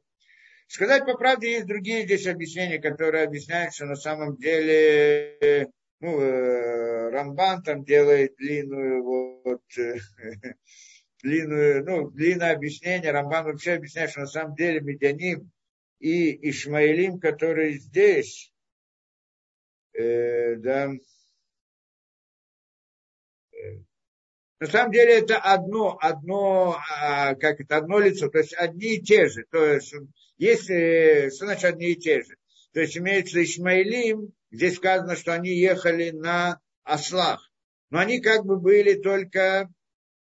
Сказать 0.70 1.04
по 1.04 1.16
правде, 1.16 1.50
есть 1.50 1.66
другие 1.66 2.04
здесь 2.04 2.28
объяснения, 2.28 2.78
которые 2.78 3.24
объясняют, 3.24 3.74
что 3.74 3.86
на 3.86 3.96
самом 3.96 4.36
деле 4.36 5.68
ну, 5.98 6.20
э, 6.20 7.10
Рамбан 7.10 7.64
там 7.64 7.84
делает 7.84 8.36
длинную 8.36 9.02
вот, 9.02 9.62
э, 9.76 9.96
длинную, 11.24 11.84
ну, 11.84 12.10
длинное 12.10 12.54
объяснение. 12.54 13.10
Рамбан 13.10 13.46
вообще 13.46 13.72
объясняет, 13.72 14.10
что 14.10 14.20
на 14.20 14.26
самом 14.28 14.54
деле 14.54 14.80
Медяним 14.80 15.50
и 15.98 16.48
Ишмаилим, 16.48 17.18
которые 17.18 17.72
здесь, 17.72 18.52
э, 19.94 20.54
да, 20.54 20.92
На 24.60 24.66
самом 24.68 24.92
деле 24.92 25.18
это 25.18 25.36
одно, 25.36 25.98
одно, 26.00 26.78
а, 27.00 27.34
как 27.34 27.60
это, 27.60 27.78
одно 27.78 27.98
лицо, 27.98 28.28
то 28.28 28.38
есть 28.38 28.54
одни 28.54 28.98
и 28.98 29.02
те 29.02 29.26
же. 29.26 29.44
То 29.50 29.64
есть, 29.64 29.96
если, 30.40 31.28
что 31.28 31.44
значит 31.44 31.64
одни 31.64 31.92
и 31.92 31.96
те 31.96 32.22
же? 32.22 32.34
То 32.72 32.80
есть 32.80 32.96
имеется 32.96 33.42
Ишмаилим, 33.42 34.32
здесь 34.50 34.76
сказано, 34.76 35.14
что 35.14 35.34
они 35.34 35.50
ехали 35.50 36.10
на 36.10 36.58
ослах. 36.82 37.50
Но 37.90 37.98
они 37.98 38.20
как 38.20 38.46
бы 38.46 38.58
были 38.58 38.94
только 38.94 39.68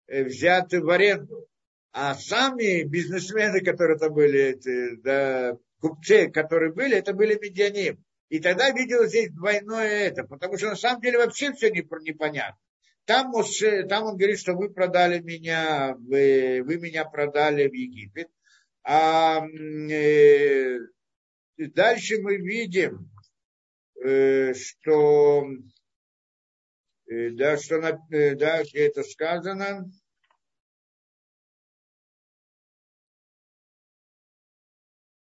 э, 0.07 0.25
взяты 0.25 0.81
в 0.81 0.89
аренду. 0.89 1.47
А 1.93 2.15
сами 2.15 2.85
бизнесмены, 2.85 3.61
которые 3.61 3.99
там 3.99 4.15
были, 4.15 4.59
да, 5.03 5.59
купцы, 5.81 6.31
которые 6.31 6.73
были, 6.73 6.97
это 6.97 7.13
были 7.13 7.39
медианим. 7.39 8.03
И 8.31 8.39
тогда 8.39 8.71
видел 8.71 9.05
здесь 9.07 9.31
двойное 9.31 10.09
это, 10.09 10.25
потому 10.25 10.57
что 10.57 10.69
на 10.69 10.77
самом 10.77 11.03
деле 11.03 11.19
вообще 11.19 11.53
все 11.53 11.71
непонятно. 11.71 12.59
Там, 13.05 13.29
Моше, 13.29 13.85
там 13.85 14.05
он 14.05 14.17
говорит, 14.17 14.39
что 14.39 14.55
вы 14.55 14.71
продали 14.71 15.21
меня, 15.21 15.95
вы, 15.99 16.63
вы 16.65 16.79
меня 16.79 17.05
продали 17.05 17.69
в 17.69 17.73
Египет. 17.73 18.29
А 18.89 19.45
э, 19.45 20.79
дальше 21.57 22.23
мы 22.23 22.37
видим, 22.37 23.11
э, 24.01 24.55
что, 24.55 25.45
э, 27.07 27.31
да, 27.31 27.57
что 27.57 27.79
э, 28.13 28.37
да, 28.37 28.63
это 28.73 29.03
сказано. 29.03 29.91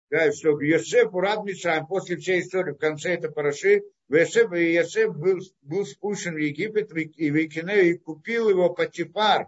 Да, 0.09 0.30
что 0.34 0.59
Йосеф 0.59 1.14
Урад 1.14 1.45
Мишраем, 1.45 1.88
после 1.88 2.18
всей 2.18 2.41
истории, 2.41 2.74
в 2.74 2.78
конце 2.78 3.14
этой 3.14 3.32
параши, 3.32 3.82
Йосеф 4.09 5.16
был, 5.16 5.39
был 5.61 5.86
спущен 5.86 6.34
в 6.34 6.38
Египет 6.38 6.91
и 6.91 7.32
в 7.32 7.45
Икине, 7.45 7.91
и 7.91 7.97
купил 7.97 8.49
его 8.49 8.74
Патифар, 8.74 9.47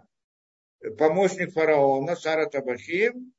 помощник 0.96 1.52
фараона, 1.52 2.16
Сара 2.16 2.46
Табахим, 2.46 3.35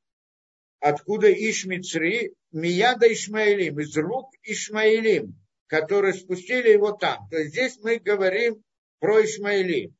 откуда 0.80 1.32
Ишмицри, 1.32 2.34
Мияда 2.52 3.12
Ишмаилим, 3.12 3.80
из 3.80 3.96
рук 3.96 4.30
Ишмаилим, 4.42 5.38
которые 5.66 6.14
спустили 6.14 6.70
его 6.70 6.92
там. 6.92 7.28
То 7.28 7.38
есть 7.38 7.50
здесь 7.52 7.78
мы 7.82 7.98
говорим 7.98 8.62
про 8.98 9.24
Ишмаилим. 9.24 9.96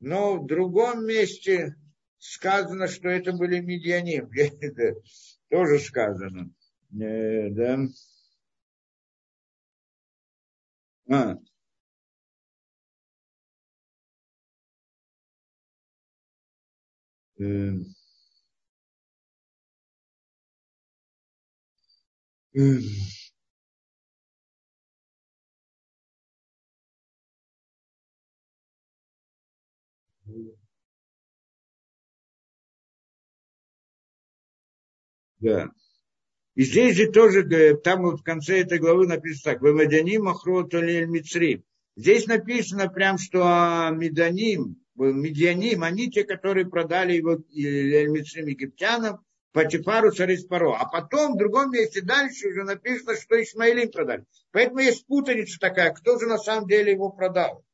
Но 0.00 0.38
в 0.38 0.46
другом 0.46 1.04
месте 1.06 1.74
сказано, 2.18 2.86
что 2.86 3.08
это 3.08 3.32
были 3.32 3.60
медианим. 3.60 4.30
Тоже 5.50 5.78
сказано. 5.80 6.50
Э, 6.92 7.50
да. 7.50 7.78
А. 11.08 11.36
Эм. 17.38 17.99
Да. 22.52 22.80
И 36.54 36.64
здесь 36.64 36.96
же 36.96 37.10
тоже, 37.10 37.44
там 37.76 38.02
вот 38.02 38.20
в 38.20 38.22
конце 38.22 38.60
этой 38.60 38.78
главы 38.78 39.06
написано 39.06 39.54
так, 39.54 39.62
«Вемадяним 39.62 40.28
ахроту 40.28 40.80
лель 40.80 41.06
мицри». 41.06 41.64
Здесь 41.96 42.26
написано 42.26 42.88
прям, 42.88 43.18
что 43.18 43.88
Меданим, 43.92 44.76
Медианим, 44.96 45.82
они 45.82 46.10
те, 46.10 46.24
которые 46.24 46.66
продали 46.66 47.14
его 47.14 47.38
Эльмицрим 47.54 48.48
египтянам, 48.48 49.24
Патифару 49.52 50.12
Царис-Паро. 50.12 50.76
А 50.76 50.86
потом 50.86 51.34
в 51.34 51.38
другом 51.38 51.72
месте 51.72 52.02
дальше 52.02 52.48
уже 52.48 52.62
написано, 52.64 53.16
что 53.16 53.42
Исмаилим 53.42 53.90
продали. 53.90 54.24
Поэтому 54.52 54.80
есть 54.80 55.06
путаница 55.06 55.58
такая, 55.58 55.92
кто 55.92 56.18
же 56.18 56.26
на 56.26 56.38
самом 56.38 56.68
деле 56.68 56.92
его 56.92 57.10
продал. 57.10 57.64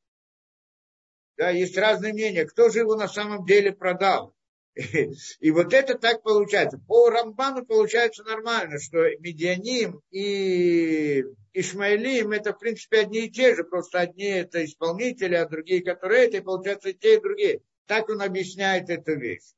Да, 1.36 1.50
есть 1.50 1.76
разные 1.76 2.14
мнения, 2.14 2.46
кто 2.46 2.70
же 2.70 2.78
его 2.78 2.96
на 2.96 3.08
самом 3.08 3.44
деле 3.44 3.72
продал. 3.72 4.34
И 5.40 5.50
вот 5.50 5.72
это 5.74 5.98
так 5.98 6.22
получается. 6.22 6.78
По 6.78 7.10
Рамбану 7.10 7.64
получается 7.64 8.24
нормально, 8.24 8.78
что 8.78 8.98
Медианим 9.18 10.00
и 10.10 11.24
Ишмаилим 11.52 12.32
это 12.32 12.52
в 12.52 12.58
принципе 12.58 13.00
одни 13.00 13.26
и 13.26 13.30
те 13.30 13.54
же, 13.54 13.64
просто 13.64 14.00
одни 14.00 14.26
это 14.26 14.64
исполнители, 14.64 15.34
а 15.34 15.48
другие, 15.48 15.82
которые 15.82 16.26
это, 16.26 16.38
и 16.38 16.42
получается 16.42 16.90
и 16.90 16.94
те, 16.94 17.16
и 17.16 17.20
другие. 17.20 17.60
Так 17.86 18.08
он 18.08 18.20
объясняет 18.20 18.90
эту 18.90 19.18
вещь. 19.18 19.55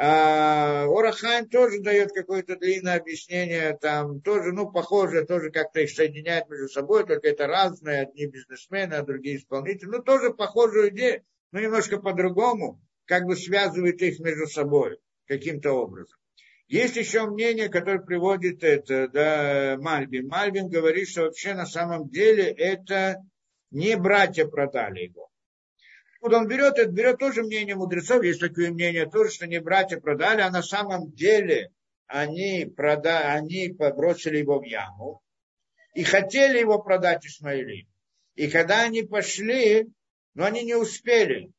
А 0.00 0.84
Орахайм 0.84 1.48
тоже 1.48 1.80
дает 1.80 2.12
какое-то 2.12 2.54
длинное 2.54 2.98
объяснение, 2.98 3.76
там 3.76 4.20
тоже, 4.20 4.52
ну, 4.52 4.70
похоже, 4.70 5.24
тоже 5.24 5.50
как-то 5.50 5.80
их 5.80 5.90
соединяет 5.90 6.48
между 6.48 6.68
собой, 6.68 7.04
только 7.04 7.26
это 7.26 7.48
разные, 7.48 8.02
одни 8.02 8.26
бизнесмены, 8.26 8.94
а 8.94 9.02
другие 9.02 9.38
исполнители. 9.38 9.88
Ну, 9.88 10.00
тоже 10.00 10.32
похожую 10.32 10.90
идею, 10.90 11.24
но 11.50 11.58
немножко 11.58 11.98
по-другому 11.98 12.80
как 13.06 13.24
бы 13.24 13.34
связывает 13.34 14.00
их 14.00 14.20
между 14.20 14.46
собой 14.46 14.98
каким-то 15.26 15.72
образом. 15.72 16.16
Есть 16.68 16.94
еще 16.94 17.26
мнение, 17.26 17.68
которое 17.68 17.98
приводит 17.98 18.62
это, 18.62 19.08
да, 19.08 19.78
Мальбин. 19.80 20.28
Мальбин 20.28 20.68
говорит, 20.68 21.08
что 21.08 21.22
вообще 21.22 21.54
на 21.54 21.66
самом 21.66 22.08
деле 22.08 22.44
это 22.44 23.16
не 23.72 23.96
братья 23.96 24.46
продали 24.46 25.06
его. 25.06 25.27
Вот 26.20 26.32
он 26.32 26.48
берет, 26.48 26.78
это 26.78 26.90
берет 26.90 27.18
тоже 27.18 27.42
мнение 27.42 27.76
мудрецов, 27.76 28.22
есть 28.22 28.40
такое 28.40 28.70
мнение 28.70 29.06
тоже, 29.06 29.30
что 29.30 29.46
не 29.46 29.60
братья 29.60 30.00
продали, 30.00 30.40
а 30.40 30.50
на 30.50 30.62
самом 30.62 31.12
деле 31.12 31.70
они, 32.06 32.66
прода, 32.76 33.32
они 33.32 33.68
бросили 33.68 34.38
его 34.38 34.58
в 34.58 34.64
яму 34.64 35.22
и 35.94 36.02
хотели 36.02 36.58
его 36.58 36.80
продать 36.80 37.24
Исмаилим. 37.26 37.86
И 38.34 38.48
когда 38.48 38.82
они 38.82 39.02
пошли, 39.02 39.86
но 40.34 40.44
они 40.44 40.62
не 40.64 40.74
успели, 40.74 41.50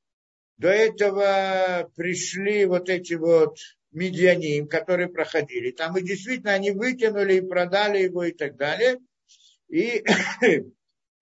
до 0.58 0.70
этого 0.70 1.90
пришли 1.96 2.66
вот 2.66 2.90
эти 2.90 3.14
вот 3.14 3.58
медианим, 3.92 4.68
которые 4.68 5.08
проходили. 5.08 5.72
Там 5.72 5.98
и 5.98 6.02
действительно 6.02 6.54
они 6.54 6.72
вытянули 6.72 7.36
и 7.36 7.42
продали 7.42 8.00
его 8.00 8.24
и 8.24 8.32
так 8.32 8.58
далее. 8.58 8.98
И, 9.68 10.04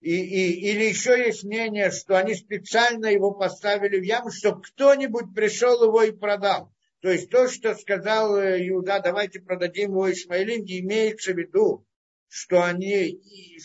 и, 0.07 0.15
и, 0.15 0.71
или 0.71 0.85
еще 0.85 1.17
есть 1.17 1.43
мнение, 1.43 1.91
что 1.91 2.17
они 2.17 2.33
специально 2.35 3.07
его 3.07 3.31
поставили 3.31 3.99
в 3.99 4.03
яму, 4.03 4.31
чтобы 4.31 4.61
кто-нибудь 4.61 5.33
пришел 5.35 5.83
его 5.83 6.03
и 6.03 6.11
продал. 6.11 6.71
То 7.01 7.11
есть 7.11 7.29
то, 7.29 7.47
что 7.47 7.75
сказал 7.75 8.37
Иуда, 8.39 9.01
давайте 9.03 9.39
продадим 9.39 9.91
его 9.91 10.11
Ишмаилим, 10.11 10.63
не 10.63 10.79
имеется 10.79 11.33
в 11.33 11.37
виду, 11.37 11.85
что 12.27 12.63
они, 12.63 13.21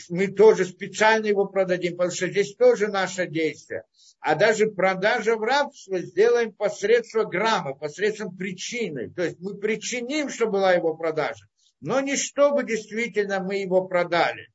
мы 0.09 0.29
тоже 0.29 0.65
специально 0.65 1.27
его 1.27 1.47
продадим, 1.47 1.93
потому 1.93 2.11
что 2.13 2.29
здесь 2.29 2.55
тоже 2.57 2.89
наше 2.89 3.27
действие 3.27 3.85
а 4.23 4.37
даже 4.37 4.69
продажа 4.69 5.37
в 5.37 5.43
рабство 5.43 5.99
сделаем 5.99 6.53
посредством 6.53 7.29
грамма, 7.29 7.75
посредством 7.75 8.37
причины. 8.37 9.11
То 9.11 9.25
есть 9.25 9.39
мы 9.41 9.59
причиним, 9.59 10.29
что 10.29 10.47
была 10.47 10.73
его 10.75 10.95
продажа, 10.95 11.45
но 11.81 12.01
не 12.01 12.17
чтобы 12.17 12.63
действительно 12.63 13.41
мы 13.41 13.57
его 13.57 13.85
продали. 13.89 14.52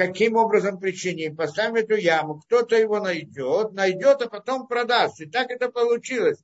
Каким 0.00 0.36
образом 0.36 0.80
причиним? 0.80 1.36
Поставим 1.36 1.74
эту 1.74 1.94
яму, 1.94 2.40
кто-то 2.40 2.74
его 2.74 3.00
найдет, 3.00 3.72
найдет, 3.72 4.22
а 4.22 4.30
потом 4.30 4.66
продаст. 4.66 5.20
И 5.20 5.26
так 5.26 5.50
это 5.50 5.68
получилось. 5.68 6.38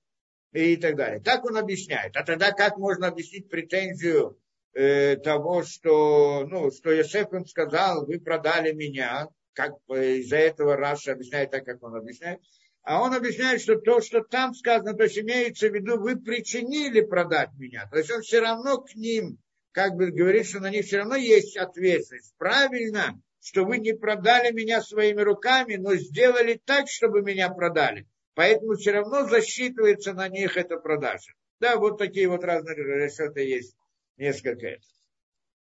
И 0.53 0.77
так 0.77 0.95
далее. 0.95 1.21
Так 1.21 1.43
он 1.47 1.57
объясняет. 1.57 2.15
А 2.19 2.23
тогда 2.23 2.53
как 2.53 2.77
можно 2.77 3.07
объяснить 3.07 3.49
претензию 3.49 4.39
э, 4.75 5.17
того, 5.17 5.63
что, 5.63 6.47
ну, 6.47 6.71
что 6.71 6.91
Есеф 6.91 7.33
им 7.33 7.47
сказал, 7.47 8.05
вы 8.05 8.21
продали 8.21 8.73
меня, 8.73 9.29
как 9.55 9.73
из-за 9.89 10.37
этого 10.37 10.77
Раша 10.77 11.13
объясняет 11.13 11.51
так, 11.51 11.65
как 11.65 11.83
он 11.83 11.97
объясняет. 11.97 12.41
А 12.83 13.01
он 13.01 13.15
объясняет, 13.15 13.63
что 13.63 13.77
то, 13.77 14.03
что 14.03 14.21
там 14.21 14.53
сказано, 14.53 14.93
то 14.93 15.05
есть 15.05 15.19
имеется 15.19 15.71
в 15.71 15.75
виду, 15.75 15.99
вы 15.99 16.17
причинили 16.17 17.01
продать 17.01 17.53
меня. 17.57 17.89
То 17.91 17.97
есть 17.97 18.11
он 18.11 18.21
все 18.21 18.41
равно 18.41 18.83
к 18.83 18.95
ним, 18.95 19.39
как 19.73 19.95
бы 19.95 20.11
говорит, 20.11 20.47
что 20.47 20.61
на 20.61 20.69
них 20.69 20.85
все 20.85 20.99
равно 20.99 21.17
есть 21.17 21.57
ответственность. 21.57 22.35
Правильно, 22.37 23.19
что 23.41 23.65
вы 23.65 23.79
не 23.79 23.93
продали 23.93 24.53
меня 24.53 24.83
своими 24.83 25.21
руками, 25.21 25.77
но 25.77 25.95
сделали 25.97 26.61
так, 26.65 26.89
чтобы 26.89 27.23
меня 27.23 27.49
продали. 27.51 28.07
Поэтому 28.35 28.75
все 28.75 28.93
равно 28.93 29.27
засчитывается 29.27 30.13
на 30.13 30.29
них 30.29 30.57
эта 30.57 30.77
продажа. 30.77 31.33
Да, 31.61 31.77
вот 31.77 31.99
такие 31.99 32.29
вот 32.29 32.45
разные 32.45 32.77
расчеты 32.77 33.41
есть. 33.41 33.75
Несколько 34.17 34.79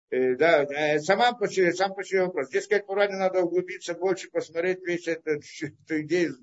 э, 0.10 0.36
да, 0.36 0.64
э, 0.64 1.00
сама 1.00 1.34
по 1.34 1.48
себе, 1.48 1.74
сам 1.74 1.94
по 1.94 2.04
себе 2.04 2.24
вопрос. 2.24 2.48
Здесь, 2.48 2.68
как 2.68 2.88
правильно, 2.88 3.20
надо 3.20 3.42
углубиться 3.42 3.94
больше, 3.94 4.30
посмотреть 4.30 4.80
весь 4.86 5.08
этот, 5.08 5.44
эту 5.62 6.02
идею 6.02 6.38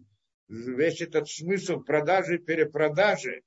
весь 0.48 1.00
этот 1.00 1.28
смысл 1.28 1.80
продажи, 1.80 2.38
перепродажи, 2.38 3.42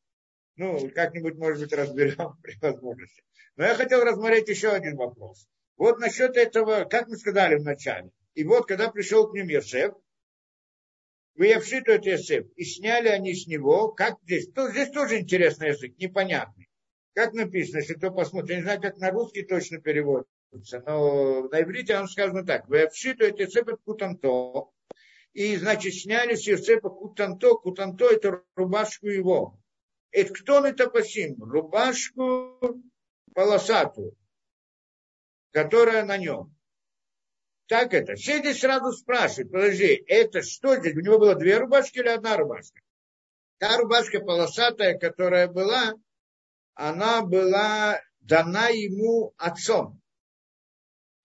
ну, 0.55 0.89
как-нибудь, 0.89 1.35
может 1.35 1.61
быть, 1.61 1.73
разберем 1.73 2.37
при 2.41 2.57
возможности. 2.59 3.23
Но 3.55 3.65
я 3.65 3.75
хотел 3.75 4.03
рассмотреть 4.03 4.49
еще 4.49 4.69
один 4.69 4.95
вопрос. 4.95 5.47
Вот 5.77 5.99
насчет 5.99 6.35
этого, 6.37 6.85
как 6.85 7.07
мы 7.07 7.17
сказали 7.17 7.55
в 7.55 7.63
начале. 7.63 8.11
И 8.33 8.43
вот, 8.43 8.67
когда 8.67 8.89
пришел 8.89 9.27
к 9.27 9.33
ним 9.33 9.47
Йосеф, 9.47 9.93
выявши 11.35 11.81
тот 11.81 12.05
Йосеф, 12.05 12.45
и 12.55 12.63
сняли 12.63 13.07
они 13.07 13.33
с 13.33 13.47
него, 13.47 13.89
как 13.89 14.17
здесь, 14.23 14.49
то, 14.51 14.69
здесь 14.69 14.89
тоже 14.89 15.19
интересный 15.19 15.69
язык, 15.69 15.97
непонятный. 15.97 16.67
Как 17.13 17.33
написано, 17.33 17.79
если 17.79 17.93
кто 17.93 18.11
посмотрит, 18.11 18.49
я 18.51 18.55
не 18.57 18.63
знаю, 18.63 18.81
как 18.81 18.97
на 18.97 19.11
русский 19.11 19.43
точно 19.43 19.79
переводится, 19.79 20.83
но 20.85 21.47
на 21.47 21.61
иврите 21.61 21.97
он 21.97 22.07
сказано 22.07 22.45
так, 22.45 22.67
выявши 22.67 23.15
тот 23.15 23.39
Йосеф 23.39 23.67
от 23.67 23.81
Кутанто, 23.83 24.69
и, 25.37 25.55
значит, 25.57 25.93
сняли 25.93 26.33
с 26.33 26.47
Йосефа 26.47 26.89
кутанто. 26.89 27.53
Кутанто– 27.53 28.09
это 28.11 28.41
рубашку 28.55 29.05
его. 29.05 29.59
Это 30.09 30.33
кто 30.33 30.61
на 30.61 30.73
тапасим? 30.73 31.35
Рубашку 31.43 32.81
полосатую, 33.35 34.15
которая 35.51 36.05
на 36.05 36.17
нем. 36.17 36.55
Так 37.67 37.93
это. 37.93 38.15
Все 38.15 38.39
здесь 38.39 38.59
сразу 38.59 38.91
спрашивают, 38.93 39.51
подожди, 39.51 40.03
это 40.07 40.41
что 40.41 40.77
здесь? 40.77 40.95
У 40.95 41.01
него 41.01 41.19
было 41.19 41.35
две 41.35 41.57
рубашки 41.57 41.99
или 41.99 42.07
одна 42.07 42.37
рубашка? 42.37 42.79
Та 43.57 43.77
рубашка 43.77 44.19
полосатая, 44.19 44.97
которая 44.97 45.47
была, 45.47 45.93
она 46.75 47.23
была 47.23 47.99
дана 48.19 48.69
ему 48.69 49.33
отцом. 49.37 49.99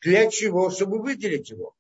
Для 0.01 0.29
чего? 0.31 0.71
Чтобы 0.71 1.01
выделить 1.01 1.51
его. 1.51 1.77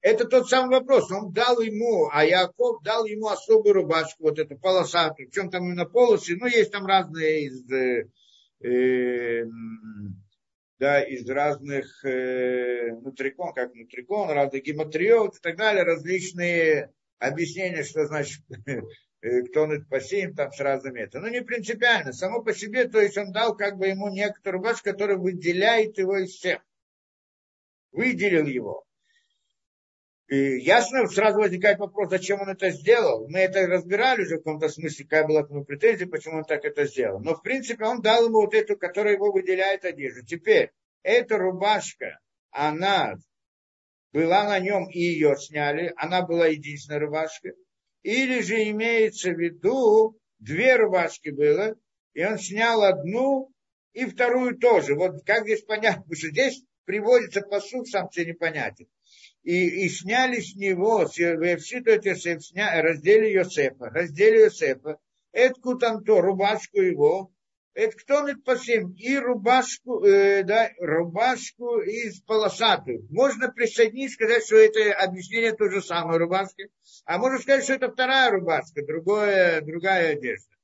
Это 0.00 0.26
тот 0.26 0.48
самый 0.48 0.80
вопрос. 0.80 1.10
Он 1.10 1.32
дал 1.32 1.60
ему, 1.60 2.10
а 2.12 2.24
Яков 2.24 2.82
дал 2.82 3.06
ему 3.06 3.28
особую 3.28 3.74
рубашку, 3.74 4.24
вот 4.24 4.38
эту 4.38 4.58
полосатую. 4.58 5.30
чем 5.30 5.50
там 5.50 5.64
именно 5.64 5.86
полосы? 5.86 6.36
Ну, 6.36 6.46
есть 6.46 6.72
там 6.72 6.84
разные 6.84 7.46
из, 7.46 7.70
э, 7.70 8.10
э, 8.60 9.44
да, 10.78 11.02
из 11.02 11.28
разных 11.28 12.04
э, 12.04 12.90
нутрикон, 13.00 13.54
как 13.54 13.74
нутрикон, 13.74 14.30
разных 14.30 14.62
гематриот 14.62 15.36
и 15.36 15.40
так 15.40 15.56
далее, 15.56 15.84
различные 15.84 16.92
объяснения, 17.18 17.84
что 17.84 18.06
значит 18.06 18.42
э, 19.22 19.42
кто 19.42 19.66
над 19.66 19.88
пассим, 19.88 20.34
там 20.34 20.52
с 20.52 20.60
разными 20.60 21.00
это. 21.00 21.20
Ну, 21.20 21.28
не 21.28 21.42
принципиально. 21.42 22.12
Само 22.12 22.42
по 22.42 22.52
себе, 22.52 22.88
то 22.88 23.00
есть 23.00 23.16
он 23.16 23.32
дал 23.32 23.56
как 23.56 23.78
бы 23.78 23.86
ему 23.86 24.08
некоторую 24.08 24.62
рубашку, 24.62 24.90
которая 24.90 25.16
выделяет 25.16 25.98
его 25.98 26.18
из 26.18 26.30
всех. 26.30 26.60
Выделил 27.92 28.46
его. 28.46 28.83
И 30.34 30.58
ясно, 30.62 31.06
сразу 31.06 31.38
возникает 31.38 31.78
вопрос, 31.78 32.10
зачем 32.10 32.40
он 32.40 32.48
это 32.48 32.70
сделал. 32.70 33.28
Мы 33.28 33.38
это 33.38 33.68
разбирали 33.68 34.22
уже 34.22 34.36
в 34.36 34.38
каком-то 34.38 34.68
смысле, 34.68 35.04
какая 35.04 35.28
была 35.28 35.44
к 35.44 35.50
нему 35.50 35.64
претензия, 35.64 36.08
почему 36.08 36.38
он 36.38 36.44
так 36.44 36.64
это 36.64 36.86
сделал. 36.86 37.20
Но 37.20 37.34
в 37.36 37.42
принципе 37.42 37.84
он 37.84 38.02
дал 38.02 38.26
ему 38.26 38.40
вот 38.40 38.52
эту, 38.52 38.76
которая 38.76 39.14
его 39.14 39.30
выделяет 39.30 39.84
одежду. 39.84 40.26
Теперь, 40.26 40.72
эта 41.04 41.38
рубашка, 41.38 42.18
она 42.50 43.14
была 44.12 44.42
на 44.48 44.58
нем 44.58 44.90
и 44.90 44.98
ее 44.98 45.36
сняли, 45.36 45.92
она 45.96 46.22
была 46.22 46.48
единственная 46.48 46.98
рубашка. 46.98 47.50
Или 48.02 48.40
же 48.40 48.68
имеется 48.70 49.30
в 49.30 49.38
виду, 49.38 50.18
две 50.40 50.74
рубашки 50.74 51.30
было, 51.30 51.76
и 52.12 52.24
он 52.24 52.38
снял 52.38 52.82
одну 52.82 53.52
и 53.92 54.04
вторую 54.04 54.58
тоже. 54.58 54.96
Вот 54.96 55.24
как 55.24 55.44
здесь 55.44 55.62
понятно, 55.62 56.02
потому 56.02 56.16
что 56.16 56.30
здесь 56.30 56.60
приводится 56.86 57.40
посуд, 57.40 57.88
сам 57.88 58.08
все 58.08 58.24
непонятен 58.24 58.88
и, 59.44 59.84
и 59.84 59.88
сняли 59.88 60.40
с 60.40 60.56
него, 60.56 61.02
раздели 61.02 63.30
Йосефа, 63.30 63.90
раздели 63.90 64.44
Йосефа, 64.44 64.98
эту 65.32 65.60
кутанто, 65.60 66.20
рубашку 66.20 66.80
его, 66.80 67.30
это 67.74 67.96
кто 67.96 68.18
он 68.18 68.40
пасим, 68.42 68.92
и 68.92 69.16
рубашку, 69.16 70.04
э, 70.04 70.44
да, 70.44 70.70
рубашку 70.78 71.80
из 71.80 72.20
полосатую. 72.20 73.06
Можно 73.10 73.50
присоединить, 73.50 74.12
сказать, 74.12 74.44
что 74.44 74.56
это 74.56 74.94
объяснение 74.94 75.52
то 75.52 75.68
же 75.68 75.82
самое 75.82 76.18
рубашки, 76.18 76.70
а 77.04 77.18
можно 77.18 77.40
сказать, 77.40 77.64
что 77.64 77.74
это 77.74 77.90
вторая 77.90 78.30
рубашка, 78.30 78.84
другое, 78.86 79.60
другая 79.60 80.12
одежда. 80.12 80.54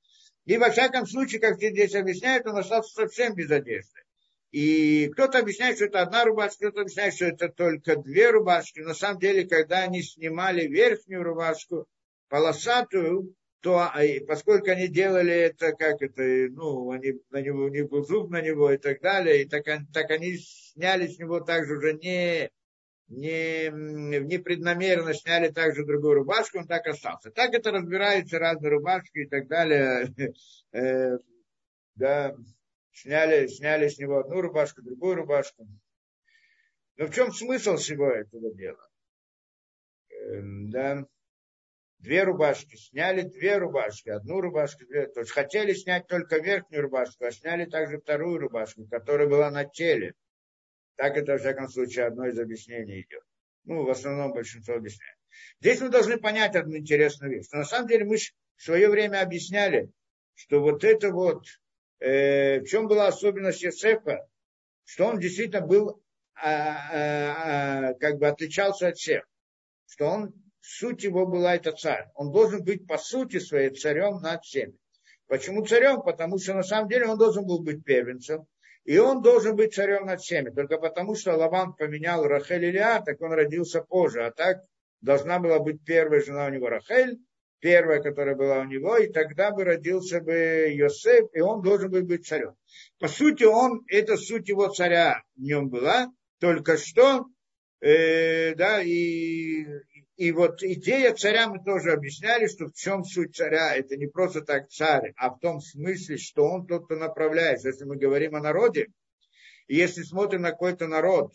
И 0.45 0.57
во 0.57 0.71
всяком 0.71 1.07
случае, 1.07 1.41
как 1.41 1.57
здесь 1.57 1.95
объясняют, 1.95 2.47
он 2.47 2.57
остался 2.57 3.03
совсем 3.03 3.35
без 3.35 3.51
одежды. 3.51 4.00
И 4.51 5.09
кто-то 5.09 5.39
объясняет, 5.39 5.77
что 5.77 5.85
это 5.85 6.03
одна 6.03 6.25
рубашка, 6.25 6.69
кто-то 6.69 6.83
объясняет, 6.83 7.15
что 7.15 7.27
это 7.27 7.49
только 7.49 7.97
две 7.97 8.31
рубашки. 8.31 8.81
На 8.81 8.95
самом 8.95 9.21
деле, 9.21 9.47
когда 9.47 9.83
они 9.83 10.03
снимали 10.03 10.67
верхнюю 10.67 11.23
рубашку, 11.23 11.87
полосатую, 12.29 13.35
то 13.61 13.79
а, 13.79 14.01
поскольку 14.27 14.71
они 14.71 14.89
делали 14.89 15.33
это, 15.33 15.73
как 15.73 16.01
это, 16.01 16.23
ну, 16.51 16.91
они 16.91 17.21
на 17.31 17.43
него, 17.43 17.69
не 17.69 17.83
был 17.83 18.05
зуб 18.05 18.31
на 18.31 18.41
него 18.41 18.73
и 18.73 18.79
так 18.79 19.01
далее, 19.01 19.43
и 19.43 19.49
так, 19.49 19.65
так 19.93 20.11
они 20.11 20.37
сняли 20.39 21.07
с 21.07 21.19
него 21.19 21.41
также 21.41 21.77
уже 21.77 21.93
не, 21.93 22.51
не, 23.09 23.69
непреднамеренно 24.21 25.13
сняли 25.13 25.49
также 25.49 25.85
другую 25.85 26.15
рубашку, 26.15 26.59
он 26.59 26.67
так 26.67 26.87
остался. 26.87 27.31
Так 27.31 27.53
это 27.53 27.71
разбирается 27.71 28.39
разные 28.39 28.71
рубашки 28.71 29.19
и 29.19 29.27
так 29.29 29.47
далее. 29.47 30.09
Э, 30.73 31.19
да, 31.97 32.37
сняли, 32.93 33.47
сняли 33.47 33.89
с 33.89 33.99
него 33.99 34.19
одну 34.19 34.41
рубашку, 34.41 34.83
другую 34.83 35.17
рубашку. 35.17 35.67
Но 36.97 37.07
в 37.07 37.15
чем 37.15 37.33
смысл 37.33 37.77
всего 37.77 38.11
этого 38.11 38.55
дела? 38.55 38.89
Э, 40.11 40.41
да 40.43 41.07
две 42.01 42.25
рубашки, 42.25 42.77
сняли 42.77 43.23
две 43.23 43.59
рубашки, 43.59 44.09
одну 44.09 44.41
рубашку, 44.41 44.85
две. 44.87 45.07
То 45.07 45.21
есть 45.21 45.33
хотели 45.33 45.73
снять 45.75 46.07
только 46.07 46.39
верхнюю 46.39 46.83
рубашку, 46.83 47.25
а 47.25 47.31
сняли 47.31 47.67
также 47.67 47.99
вторую 47.99 48.39
рубашку, 48.39 48.87
которая 48.87 49.29
была 49.29 49.51
на 49.51 49.65
теле. 49.65 50.15
Так 50.97 51.17
это, 51.17 51.33
во 51.33 51.39
всяком 51.39 51.69
случае, 51.69 52.07
одно 52.07 52.27
из 52.27 52.39
объяснений 52.39 53.03
идет. 53.03 53.23
Ну, 53.65 53.85
в 53.85 53.91
основном 53.91 54.33
большинство 54.33 54.75
объясняет. 54.75 55.17
Здесь 55.61 55.81
мы 55.81 55.91
должны 55.91 56.19
понять 56.19 56.57
одну 56.57 56.77
интересную 56.77 57.33
вещь. 57.33 57.47
Что 57.47 57.59
на 57.59 57.65
самом 57.65 57.89
деле 57.89 58.05
мы 58.05 58.17
в 58.17 58.63
свое 58.63 58.89
время 58.89 59.23
объясняли, 59.23 59.91
что 60.35 60.61
вот 60.61 60.85
это 60.85 61.11
вот, 61.11 61.45
э, 62.01 62.61
в 62.61 62.67
чем 62.67 62.89
была 62.89 63.09
особенность 63.09 63.63
Есефа, 63.63 64.27
что 64.85 65.07
он 65.07 65.21
действительно 65.21 65.67
был, 65.67 66.03
а, 66.35 66.49
а, 66.49 67.89
а, 67.91 67.95
как 67.95 68.19
бы 68.19 68.27
отличался 68.27 68.89
от 68.89 68.97
всех. 68.97 69.25
Что 69.87 70.07
он 70.07 70.35
суть 70.61 71.05
его 71.05 71.27
была 71.27 71.57
это 71.57 71.73
царь. 71.73 72.07
Он 72.15 72.33
должен 72.33 72.65
быть 72.65 72.87
по 72.87 72.99
сути 72.99 73.39
своей 73.39 73.71
царем 73.71 74.21
над 74.21 74.43
всеми. 74.43 74.75
Почему 75.27 75.65
царем? 75.65 76.03
Потому 76.03 76.39
что 76.39 76.55
на 76.55 76.63
самом 76.63 76.89
деле 76.89 77.07
он 77.07 77.19
должен 77.19 77.47
был 77.47 77.63
быть 77.63 77.85
первенцем, 77.85 78.47
и 78.85 78.99
он 78.99 79.23
должен 79.23 79.55
быть 79.55 79.75
царем 79.75 80.07
над 80.07 80.21
всеми. 80.21 80.51
Только 80.51 80.79
потому, 80.79 81.15
что 81.15 81.37
Лаван 81.37 81.75
поменял 81.75 82.25
Рахель 82.27 82.65
и 82.65 82.73
Леа, 82.73 83.01
так 83.05 83.21
он 83.21 83.33
родился 83.33 83.83
позже. 83.83 84.25
А 84.25 84.33
так 84.33 84.65
должна 85.01 85.39
была 85.39 85.59
быть 85.61 85.85
первая 85.85 86.21
жена 86.21 86.47
у 86.47 86.51
него 86.51 86.69
Рахель, 86.69 87.19
первая, 87.61 88.03
которая 88.03 88.35
была 88.35 88.61
у 88.61 88.65
него, 88.65 88.97
и 88.97 89.13
тогда 89.13 89.51
бы 89.51 89.65
родился 89.65 90.21
бы 90.21 90.71
Йосеф, 90.73 91.29
и 91.33 91.41
он 91.41 91.63
должен 91.63 91.91
был 91.91 92.03
быть 92.03 92.27
царем. 92.27 92.55
По 92.99 93.09
сути, 93.09 93.45
он, 93.45 93.85
это 93.89 94.17
суть 94.17 94.49
его 94.49 94.69
царя 94.69 95.23
в 95.37 95.41
нем 95.41 95.69
была, 95.69 96.11
только 96.41 96.77
что, 96.77 97.27
э, 97.81 98.55
да, 98.55 98.83
и, 98.83 99.67
и 100.17 100.33
вот 100.33 100.63
идея 100.63 101.15
царя 101.15 101.49
мы 101.49 101.63
тоже 101.63 101.93
объясняли, 101.93 102.47
что 102.47 102.67
в 102.67 102.75
чем 102.75 103.05
суть 103.05 103.37
царя. 103.37 103.75
Это 103.75 103.97
не 103.97 104.07
просто 104.07 104.41
так 104.41 104.69
царь, 104.69 105.13
а 105.17 105.31
в 105.31 105.39
том 105.39 105.61
смысле, 105.61 106.17
что 106.17 106.45
он 106.45 106.67
тот, 106.67 106.87
кто 106.87 106.97
направляет. 106.97 107.65
Если 107.65 107.85
мы 107.85 107.97
говорим 107.97 108.35
о 108.35 108.41
народе, 108.41 108.89
и 109.67 109.77
если 109.77 110.03
смотрим 110.03 110.43
на 110.43 110.51
какой-то 110.51 110.89
народ, 110.89 111.33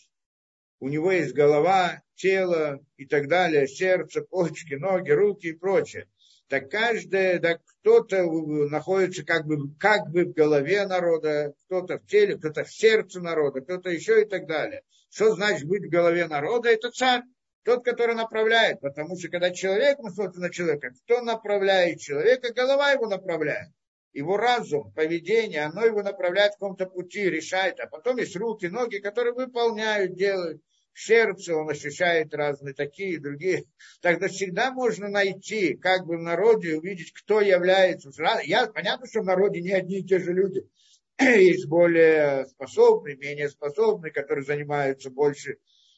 у 0.79 0.89
него 0.89 1.11
есть 1.11 1.33
голова, 1.33 2.01
тело 2.15 2.79
и 2.97 3.05
так 3.05 3.27
далее, 3.27 3.67
сердце, 3.67 4.21
почки, 4.21 4.73
ноги, 4.73 5.11
руки 5.11 5.47
и 5.47 5.53
прочее. 5.53 6.07
Так 6.47 6.69
каждый, 6.69 7.39
да, 7.39 7.57
кто-то 7.57 8.23
находится 8.69 9.25
как 9.25 9.47
бы, 9.47 9.73
как 9.79 10.09
бы 10.11 10.25
в 10.25 10.33
голове 10.33 10.85
народа, 10.85 11.53
кто-то 11.65 11.97
в 11.97 12.05
теле, 12.05 12.37
кто-то 12.37 12.63
в 12.63 12.71
сердце 12.71 13.19
народа, 13.19 13.61
кто-то 13.61 13.89
еще 13.89 14.21
и 14.21 14.25
так 14.25 14.45
далее. 14.45 14.83
Что 15.09 15.33
значит 15.33 15.67
быть 15.67 15.85
в 15.85 15.89
голове 15.89 16.27
народа? 16.27 16.69
Это 16.69 16.91
царь. 16.91 17.23
Тот, 17.63 17.83
который 17.83 18.13
направляет, 18.13 18.79
потому 18.79 19.17
что 19.17 19.27
когда 19.29 19.49
человек, 19.49 19.97
мы 19.97 20.11
смотрим 20.11 20.41
на 20.41 20.51
человека, 20.51 20.91
кто 21.03 21.21
направляет 21.21 21.99
человека, 21.99 22.53
голова 22.53 22.91
его 22.91 23.07
направляет. 23.07 23.69
Его 24.13 24.37
разум, 24.37 24.93
поведение, 24.93 25.63
оно 25.63 25.83
его 25.83 26.03
направляет 26.03 26.51
в 26.51 26.59
каком-то 26.59 26.85
пути, 26.85 27.27
решает. 27.27 27.79
А 27.79 27.87
потом 27.87 28.17
есть 28.17 28.35
руки, 28.35 28.67
ноги, 28.67 28.99
которые 28.99 29.33
выполняют, 29.33 30.13
делают. 30.13 30.61
Сердце 30.95 31.53
он 31.53 31.69
ощущает 31.69 32.33
разные 32.33 32.73
такие, 32.73 33.19
другие. 33.19 33.65
Тогда 34.01 34.29
всегда 34.29 34.71
можно 34.71 35.09
найти, 35.09 35.75
как 35.75 36.05
бы 36.05 36.17
в 36.17 36.21
народе, 36.21 36.77
увидеть, 36.77 37.11
кто 37.11 37.41
является. 37.41 38.11
Я, 38.45 38.67
понятно, 38.67 39.05
что 39.05 39.19
в 39.19 39.25
народе 39.25 39.59
не 39.59 39.73
одни 39.73 39.99
и 39.99 40.05
те 40.05 40.19
же 40.19 40.31
люди. 40.31 40.65
Есть 41.19 41.67
более 41.67 42.45
способные, 42.45 43.17
менее 43.17 43.49
способные, 43.49 44.13
которые 44.13 44.45
занимаются 44.45 45.09
больше 45.09 45.57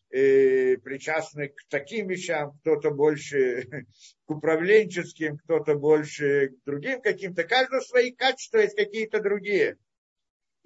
э, 0.10 0.78
причастны 0.78 1.50
к 1.50 1.68
таким 1.70 2.08
вещам, 2.08 2.58
кто-то 2.62 2.90
больше 2.90 3.68
к 4.26 4.30
управленческим, 4.32 5.38
кто-то 5.38 5.76
больше 5.76 6.50
к 6.50 6.66
другим 6.66 7.02
каким-то. 7.02 7.44
Каждого 7.44 7.82
свои 7.82 8.12
качества 8.12 8.58
есть 8.58 8.76
какие-то 8.76 9.22
другие. 9.22 9.78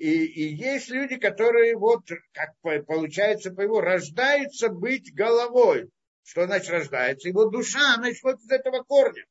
И, 0.02 0.26
и 0.26 0.56
есть 0.56 0.90
люди, 0.90 1.18
которые 1.18 1.78
вот, 1.78 2.10
как 2.34 2.56
получается 2.88 3.52
по 3.52 3.62
его, 3.62 3.82
рождаются 3.82 4.70
быть 4.70 5.14
головой. 5.14 5.92
Что 6.24 6.48
значит 6.48 6.72
рождается? 6.72 7.30
Его 7.30 7.46
душа, 7.52 7.94
она 7.94 8.12
исходит 8.12 8.40
из 8.40 8.50
этого 8.50 8.82
корня. 8.82 9.24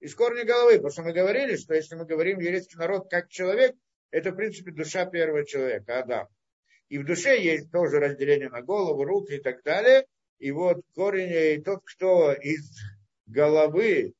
Из 0.00 0.14
корня 0.14 0.46
головы. 0.46 0.76
Потому 0.76 0.92
что 0.92 1.02
мы 1.02 1.12
говорили, 1.12 1.56
что 1.56 1.74
если 1.74 1.96
мы 1.96 2.06
говорим 2.06 2.38
еврейский 2.38 2.78
народ 2.78 3.10
как 3.10 3.28
человек, 3.28 3.76
это, 4.10 4.30
в 4.30 4.36
принципе, 4.36 4.70
душа 4.70 5.04
первого 5.04 5.44
человека, 5.44 5.98
Адам. 5.98 6.28
И 6.88 6.96
в 6.96 7.04
душе 7.04 7.38
есть 7.38 7.70
тоже 7.70 7.98
разделение 7.98 8.48
на 8.48 8.62
голову, 8.62 9.04
руки 9.04 9.34
и 9.34 9.42
так 9.42 9.62
далее. 9.62 10.06
И 10.38 10.50
вот 10.52 10.80
корень, 10.94 11.58
и 11.58 11.62
тот, 11.62 11.80
кто 11.84 12.32
из 12.32 12.64
головы, 13.26 14.14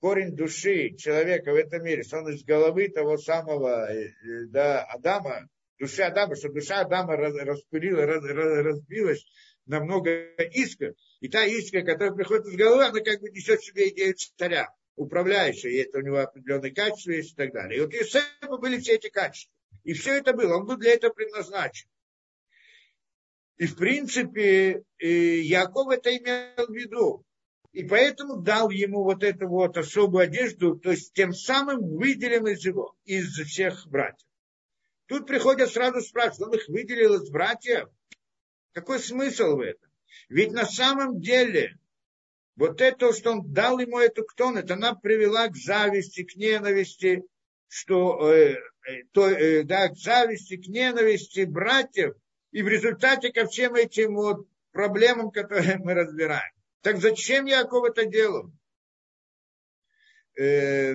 корень 0.00 0.36
души 0.36 0.94
человека 0.96 1.52
в 1.52 1.56
этом 1.56 1.82
мире, 1.84 2.02
что 2.02 2.18
он 2.18 2.28
из 2.28 2.44
головы 2.44 2.88
того 2.88 3.16
самого 3.16 3.90
э, 3.90 4.12
да, 4.48 4.84
Адама, 4.84 5.48
души 5.78 6.02
Адама, 6.02 6.36
что 6.36 6.48
душа 6.50 6.80
Адама 6.80 7.16
распылила, 7.16 8.06
раз, 8.06 8.24
раз, 8.24 8.64
разбилась 8.64 9.24
на 9.66 9.80
много 9.80 10.10
искр. 10.52 10.94
И 11.20 11.28
та 11.28 11.44
искра, 11.44 11.82
которая 11.82 12.12
приходит 12.12 12.46
из 12.46 12.56
головы, 12.56 12.84
она 12.84 13.00
как 13.00 13.20
бы 13.20 13.30
несет 13.30 13.60
в 13.60 13.66
себе 13.66 13.88
идею 13.90 14.14
царя, 14.36 14.68
управляющая, 14.96 15.82
это 15.82 15.98
у 15.98 16.02
него 16.02 16.18
определенные 16.18 16.72
качества 16.72 17.10
есть 17.12 17.32
и 17.32 17.36
так 17.36 17.52
далее. 17.52 17.78
И 17.78 17.80
вот 17.80 17.92
у 17.92 17.96
Иосифа 17.96 18.56
были 18.58 18.78
все 18.78 18.94
эти 18.94 19.08
качества. 19.08 19.52
И 19.84 19.92
все 19.92 20.18
это 20.18 20.32
было, 20.32 20.56
он 20.56 20.66
был 20.66 20.76
для 20.76 20.94
этого 20.94 21.12
предназначен. 21.12 21.88
И 23.56 23.66
в 23.66 23.76
принципе 23.76 24.82
Яков 24.98 25.88
это 25.90 26.14
имел 26.16 26.66
в 26.66 26.74
виду. 26.74 27.24
И 27.76 27.84
поэтому 27.84 28.36
дал 28.36 28.70
ему 28.70 29.04
вот 29.04 29.22
эту 29.22 29.48
вот 29.48 29.76
особую 29.76 30.22
одежду, 30.24 30.76
то 30.76 30.92
есть 30.92 31.12
тем 31.12 31.34
самым 31.34 31.98
выделен 31.98 32.46
из 32.46 32.64
его, 32.64 32.96
из 33.04 33.26
всех 33.34 33.86
братьев. 33.88 34.26
Тут 35.04 35.26
приходят 35.26 35.70
сразу 35.70 36.00
спрашивать, 36.00 36.40
он 36.40 36.54
их 36.54 36.68
выделил 36.68 37.16
из 37.16 37.28
братьев? 37.28 37.90
Какой 38.72 38.98
смысл 38.98 39.56
в 39.56 39.60
этом? 39.60 39.90
Ведь 40.30 40.52
на 40.52 40.64
самом 40.64 41.20
деле 41.20 41.76
вот 42.56 42.80
это, 42.80 43.12
что 43.12 43.32
он 43.32 43.52
дал 43.52 43.78
ему 43.78 43.98
эту 43.98 44.24
ктон, 44.24 44.56
это 44.56 44.72
она 44.72 44.94
привела 44.94 45.48
к 45.48 45.56
зависти, 45.56 46.24
к 46.24 46.34
ненависти, 46.34 47.24
что, 47.68 48.32
э, 48.32 48.54
э, 48.88 49.02
то, 49.12 49.28
э, 49.28 49.64
да, 49.64 49.90
к 49.90 49.98
зависти, 49.98 50.56
к 50.56 50.66
ненависти 50.66 51.44
братьев, 51.44 52.14
и 52.52 52.62
в 52.62 52.68
результате 52.68 53.34
ко 53.34 53.46
всем 53.46 53.74
этим 53.74 54.14
вот 54.14 54.48
проблемам, 54.72 55.30
которые 55.30 55.76
мы 55.84 55.92
разбираем. 55.92 56.55
Так 56.86 57.00
зачем 57.00 57.46
Яков 57.46 57.84
это 57.84 58.06
делал? 58.06 58.52
Э, 60.38 60.94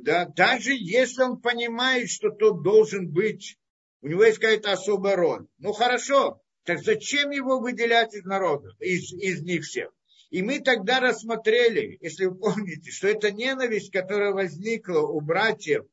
да, 0.00 0.26
даже 0.26 0.72
если 0.74 1.22
он 1.22 1.40
понимает, 1.40 2.10
что 2.10 2.28
тот 2.28 2.62
должен 2.62 3.10
быть, 3.10 3.56
у 4.02 4.08
него 4.08 4.22
есть 4.22 4.36
какая-то 4.36 4.72
особая 4.72 5.16
роль. 5.16 5.46
Ну 5.56 5.72
хорошо, 5.72 6.42
так 6.64 6.80
зачем 6.80 7.30
его 7.30 7.58
выделять 7.58 8.14
из 8.14 8.24
народа, 8.24 8.68
из, 8.80 9.14
из 9.14 9.40
них 9.40 9.64
всех? 9.64 9.88
И 10.28 10.42
мы 10.42 10.60
тогда 10.60 11.00
рассмотрели, 11.00 11.96
если 12.02 12.26
вы 12.26 12.36
помните, 12.38 12.90
что 12.90 13.08
эта 13.08 13.32
ненависть, 13.32 13.92
которая 13.92 14.32
возникла 14.32 15.00
у 15.00 15.22
братьев 15.22 15.86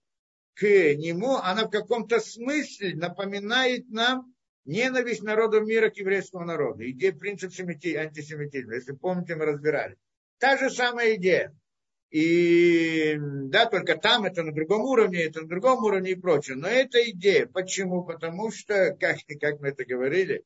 к 0.56 0.64
нему, 0.66 1.38
она 1.38 1.68
в 1.68 1.70
каком-то 1.70 2.20
смысле 2.20 2.98
напоминает 2.98 3.88
нам 3.92 4.36
ненависть 4.68 5.24
народов 5.24 5.66
мира 5.66 5.90
к 5.90 5.98
еврейскому 5.98 6.46
народу. 6.46 6.88
Идея 6.90 7.14
принцип 7.14 7.52
антисемитизма. 7.52 8.76
Если 8.76 8.94
помните, 8.94 9.36
мы 9.36 9.46
разбирали. 9.46 9.98
Та 10.38 10.58
же 10.58 10.70
самая 10.70 11.16
идея. 11.16 11.56
И 12.10 13.18
да, 13.18 13.66
только 13.66 13.98
там 13.98 14.26
это 14.26 14.44
на 14.44 14.54
другом 14.54 14.82
уровне, 14.82 15.24
это 15.24 15.42
на 15.42 15.48
другом 15.48 15.84
уровне 15.84 16.12
и 16.12 16.16
прочее. 16.16 16.56
Но 16.56 16.68
это 16.68 17.00
идея. 17.10 17.48
Почему? 17.48 18.04
Потому 18.04 18.52
что, 18.52 18.96
как, 19.00 19.18
как 19.42 19.60
мы 19.60 19.70
это 19.70 19.84
говорили, 19.84 20.44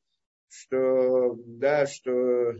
что, 0.48 1.34
да, 1.36 1.86
что, 1.86 2.54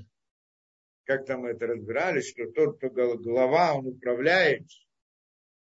как 1.04 1.26
там 1.26 1.40
мы 1.40 1.50
это 1.50 1.66
разбирали, 1.66 2.20
что 2.20 2.50
тот, 2.52 2.78
кто 2.78 2.90
глава, 2.90 3.74
он 3.74 3.88
управляет, 3.88 4.66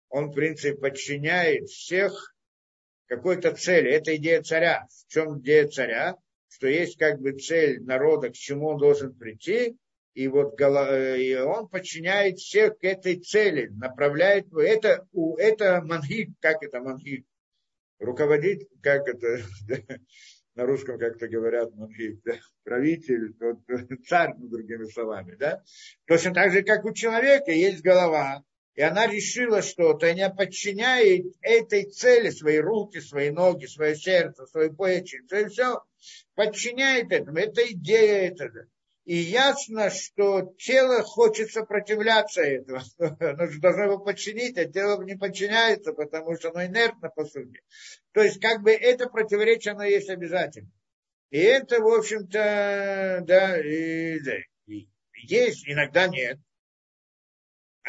он, 0.10 0.32
в 0.32 0.34
принципе, 0.34 0.78
подчиняет 0.78 1.70
всех 1.70 2.36
какой-то 3.10 3.52
цели. 3.56 3.92
Это 3.92 4.16
идея 4.16 4.42
царя. 4.42 4.88
В 4.90 5.12
чем 5.12 5.40
идея 5.40 5.68
царя? 5.68 6.16
Что 6.48 6.68
есть 6.68 6.98
как 6.98 7.20
бы 7.20 7.34
цель 7.34 7.84
народа, 7.84 8.30
к 8.30 8.34
чему 8.34 8.68
он 8.70 8.78
должен 8.78 9.14
прийти, 9.14 9.78
и 10.14 10.28
вот 10.28 10.60
э, 10.60 11.22
и 11.22 11.36
он 11.36 11.68
подчиняет 11.68 12.40
всех 12.40 12.80
к 12.80 12.84
этой 12.84 13.18
цели, 13.20 13.68
направляет, 13.70 14.48
это, 14.54 15.08
это 15.38 15.82
мангик, 15.82 16.32
как 16.40 16.64
это 16.64 16.80
мангик, 16.82 17.26
руководит, 18.00 18.68
как 18.82 19.08
это, 19.08 19.44
на 20.56 20.66
русском 20.66 20.98
как-то 20.98 21.28
говорят, 21.28 21.74
мангик, 21.76 22.22
да, 22.24 22.34
правитель, 22.64 23.34
тот, 23.36 23.60
царь, 24.08 24.34
ну, 24.38 24.50
другими 24.50 24.86
словами, 24.86 25.36
да, 25.36 25.62
точно 26.06 26.34
так 26.34 26.52
же, 26.52 26.64
как 26.64 26.84
у 26.86 26.94
человека 26.94 27.52
есть 27.52 27.84
голова, 27.84 28.44
и 28.76 28.82
она 28.82 29.08
решила 29.08 29.62
что-то, 29.62 30.08
и 30.08 30.12
она 30.12 30.30
подчиняет 30.30 31.26
этой 31.42 31.84
цели 31.84 32.30
свои 32.30 32.58
руки, 32.58 33.00
свои 33.00 33.30
ноги, 33.30 33.66
свое 33.66 33.96
сердце, 33.96 34.46
свою 34.46 34.74
печень, 34.74 35.28
свое 35.28 35.50
все, 35.50 35.84
подчиняет 36.36 37.12
этому, 37.12 37.38
это 37.38 37.62
идея 37.72 38.30
этого. 38.30 38.68
И 39.10 39.16
ясно, 39.16 39.90
что 39.90 40.54
тело 40.60 41.02
хочет 41.02 41.52
сопротивляться 41.52 42.44
этому. 42.44 42.80
Оно 43.20 43.48
же 43.48 43.60
должно 43.60 43.86
его 43.86 43.98
подчинить, 43.98 44.56
а 44.58 44.66
тело 44.66 45.02
не 45.04 45.16
подчиняется, 45.16 45.94
потому 45.94 46.36
что 46.36 46.50
оно 46.50 46.66
инертно 46.66 47.10
по 47.10 47.26
сути. 47.26 47.60
То 48.12 48.22
есть, 48.22 48.40
как 48.40 48.62
бы 48.62 48.72
это 48.72 49.10
противоречие, 49.10 49.74
оно 49.74 49.84
есть 49.84 50.10
обязательно. 50.10 50.70
И 51.32 51.40
это, 51.40 51.82
в 51.82 51.88
общем-то, 51.88 53.24
да, 53.26 53.60
и, 53.60 54.20
да, 54.20 54.36
и 54.68 54.88
есть, 55.24 55.68
иногда 55.68 56.08
нет. 56.08 56.38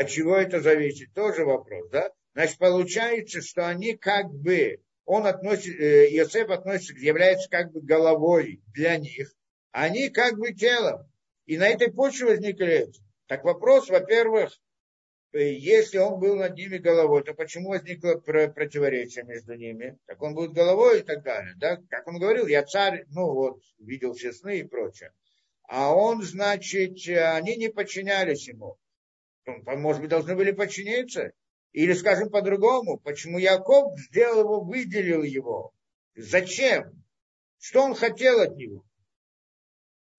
От 0.00 0.08
чего 0.08 0.34
это 0.34 0.62
зависит? 0.62 1.12
Тоже 1.12 1.44
вопрос, 1.44 1.90
да? 1.90 2.10
Значит, 2.32 2.56
получается, 2.56 3.42
что 3.42 3.68
они 3.68 3.98
как 3.98 4.32
бы, 4.32 4.80
он 5.04 5.26
относит, 5.26 5.78
э, 5.78 6.06
Иосиф 6.16 6.48
относится, 6.48 6.94
является 6.94 7.50
как 7.50 7.70
бы 7.70 7.82
головой 7.82 8.62
для 8.72 8.96
них, 8.96 9.30
они 9.72 10.08
как 10.08 10.38
бы 10.38 10.54
телом. 10.54 11.02
И 11.44 11.58
на 11.58 11.68
этой 11.68 11.92
почве 11.92 12.28
возникли. 12.28 12.90
Так 13.26 13.44
вопрос, 13.44 13.90
во-первых, 13.90 14.58
э, 15.34 15.52
если 15.52 15.98
он 15.98 16.18
был 16.18 16.36
над 16.36 16.54
ними 16.54 16.78
головой, 16.78 17.22
то 17.22 17.34
почему 17.34 17.68
возникло 17.68 18.14
противоречие 18.14 19.26
между 19.26 19.54
ними? 19.54 19.98
Так 20.06 20.22
он 20.22 20.34
будет 20.34 20.54
головой 20.54 21.00
и 21.00 21.02
так 21.02 21.22
далее. 21.22 21.52
Да? 21.58 21.76
Как 21.90 22.08
он 22.08 22.18
говорил, 22.18 22.46
я 22.46 22.62
царь, 22.62 23.04
ну 23.10 23.34
вот, 23.34 23.60
видел 23.78 24.14
все 24.14 24.32
сны 24.32 24.60
и 24.60 24.64
прочее. 24.64 25.12
А 25.68 25.94
он, 25.94 26.22
значит, 26.22 26.96
они 27.06 27.56
не 27.56 27.68
подчинялись 27.68 28.48
ему. 28.48 28.78
Может 29.46 30.02
быть, 30.02 30.10
должны 30.10 30.36
были 30.36 30.52
подчиниться? 30.52 31.32
Или, 31.72 31.92
скажем 31.92 32.30
по-другому, 32.30 32.98
почему 32.98 33.38
Яков 33.38 33.98
сделал 33.98 34.40
его, 34.40 34.60
выделил 34.60 35.22
его? 35.22 35.72
Зачем? 36.16 37.04
Что 37.58 37.82
он 37.82 37.94
хотел 37.94 38.40
от 38.40 38.56
него? 38.56 38.84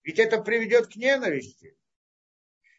Ведь 0.02 0.18
это 0.18 0.40
приведет 0.40 0.88
к 0.88 0.96
ненависти. 0.96 1.76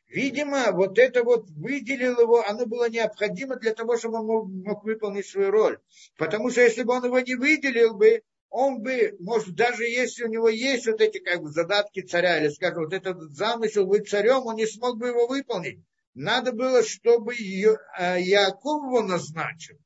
Видимо, 0.07 0.71
вот 0.71 0.99
это 0.99 1.23
вот 1.23 1.49
выделил 1.49 2.19
его, 2.19 2.45
оно 2.45 2.65
было 2.65 2.89
необходимо 2.89 3.55
для 3.55 3.73
того, 3.73 3.97
чтобы 3.97 4.19
он 4.19 4.25
мог, 4.25 4.47
мог 4.47 4.83
выполнить 4.83 5.25
свою 5.25 5.49
роль. 5.49 5.79
Потому 6.17 6.49
что 6.49 6.61
если 6.61 6.83
бы 6.83 6.93
он 6.93 7.05
его 7.05 7.19
не 7.19 7.35
выделил 7.35 7.95
бы, 7.95 8.21
он 8.49 8.83
бы, 8.83 9.15
может, 9.19 9.55
даже 9.55 9.85
если 9.85 10.25
у 10.25 10.29
него 10.29 10.49
есть 10.49 10.85
вот 10.85 11.01
эти 11.01 11.17
как 11.17 11.41
бы 11.41 11.49
задатки 11.49 12.01
царя, 12.01 12.39
или, 12.39 12.49
скажем, 12.49 12.83
вот 12.83 12.93
этот 12.93 13.19
замысел 13.31 13.87
быть 13.87 14.07
царем, 14.07 14.45
он 14.45 14.55
не 14.57 14.67
смог 14.67 14.97
бы 14.99 15.07
его 15.07 15.25
выполнить. 15.25 15.79
Надо 16.13 16.51
было, 16.51 16.83
чтобы 16.83 17.33
Яков 17.35 18.83
его 18.83 19.01
назначил. 19.01 19.77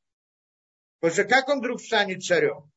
Потому 1.00 1.14
что 1.14 1.24
как 1.26 1.48
он 1.48 1.60
вдруг 1.60 1.82
станет 1.82 2.24
царем? 2.24 2.72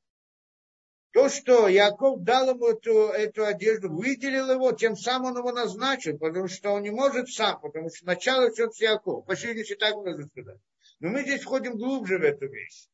То, 1.13 1.29
что 1.29 1.67
Яков 1.67 2.23
дал 2.23 2.51
ему 2.51 2.69
эту, 2.69 3.09
эту 3.09 3.45
одежду, 3.45 3.91
выделил 3.91 4.53
его, 4.53 4.71
тем 4.71 4.95
самым 4.95 5.33
он 5.33 5.39
его 5.39 5.51
назначил, 5.51 6.17
потому 6.19 6.47
что 6.47 6.71
он 6.71 6.83
не 6.83 6.91
может 6.91 7.29
сам, 7.29 7.61
потому 7.61 7.91
что 7.91 8.07
начало 8.07 8.51
все 8.51 8.71
с 8.71 8.81
Якова. 8.81 9.23
Почти 9.23 9.53
не 9.53 9.65
так 9.75 9.97
можно 9.97 10.25
сказать. 10.29 10.61
Но 11.01 11.09
мы 11.09 11.23
здесь 11.23 11.43
входим 11.43 11.77
глубже 11.77 12.19
в 12.19 12.23
эту 12.23 12.47
вещь. 12.47 12.89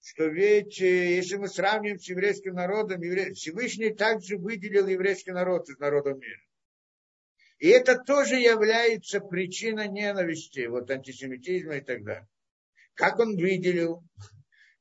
Что 0.00 0.26
ведь, 0.26 0.80
э, 0.80 1.16
если 1.16 1.36
мы 1.36 1.48
сравним 1.48 1.98
с 1.98 2.08
еврейским 2.08 2.54
народом, 2.54 3.00
Всевышний 3.34 3.92
также 3.92 4.36
выделил 4.36 4.86
еврейский 4.86 5.32
народ 5.32 5.68
из 5.68 5.78
народа 5.78 6.10
мира. 6.10 6.42
И 7.58 7.68
это 7.68 7.98
тоже 7.98 8.36
является 8.36 9.20
причиной 9.20 9.88
ненависти, 9.88 10.66
вот 10.66 10.90
антисемитизма 10.90 11.76
и 11.76 11.80
так 11.80 12.04
далее. 12.04 12.28
Как 12.94 13.18
он 13.18 13.36
выделил? 13.36 14.02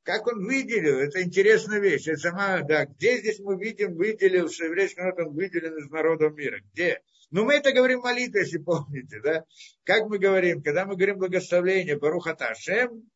Как 0.04 0.28
он 0.28 0.46
выделил? 0.46 1.00
Это 1.00 1.24
интересная 1.24 1.80
вещь. 1.80 2.08
Это 2.08 2.18
сама, 2.18 2.62
да, 2.62 2.86
где 2.86 3.20
здесь 3.20 3.40
мы 3.40 3.58
видим, 3.58 3.96
выделил, 3.96 4.50
что 4.50 4.66
еврейский 4.66 5.00
народ, 5.00 5.28
он 5.28 5.34
выделен 5.34 5.78
из 5.78 5.90
народов 5.90 6.36
мира? 6.36 6.60
Где? 6.74 7.02
Ну, 7.32 7.46
мы 7.46 7.56
это 7.56 7.72
говорим 7.72 8.02
в 8.02 8.04
молитве, 8.04 8.42
если 8.42 8.58
помните, 8.58 9.20
да? 9.24 9.46
Как 9.86 10.08
мы 10.08 10.20
говорим, 10.20 10.62
когда 10.62 10.86
мы 10.86 10.96
говорим 10.96 11.20
благословление, 11.20 11.98
Барухата 11.98 12.50
Ашем, 12.50 13.10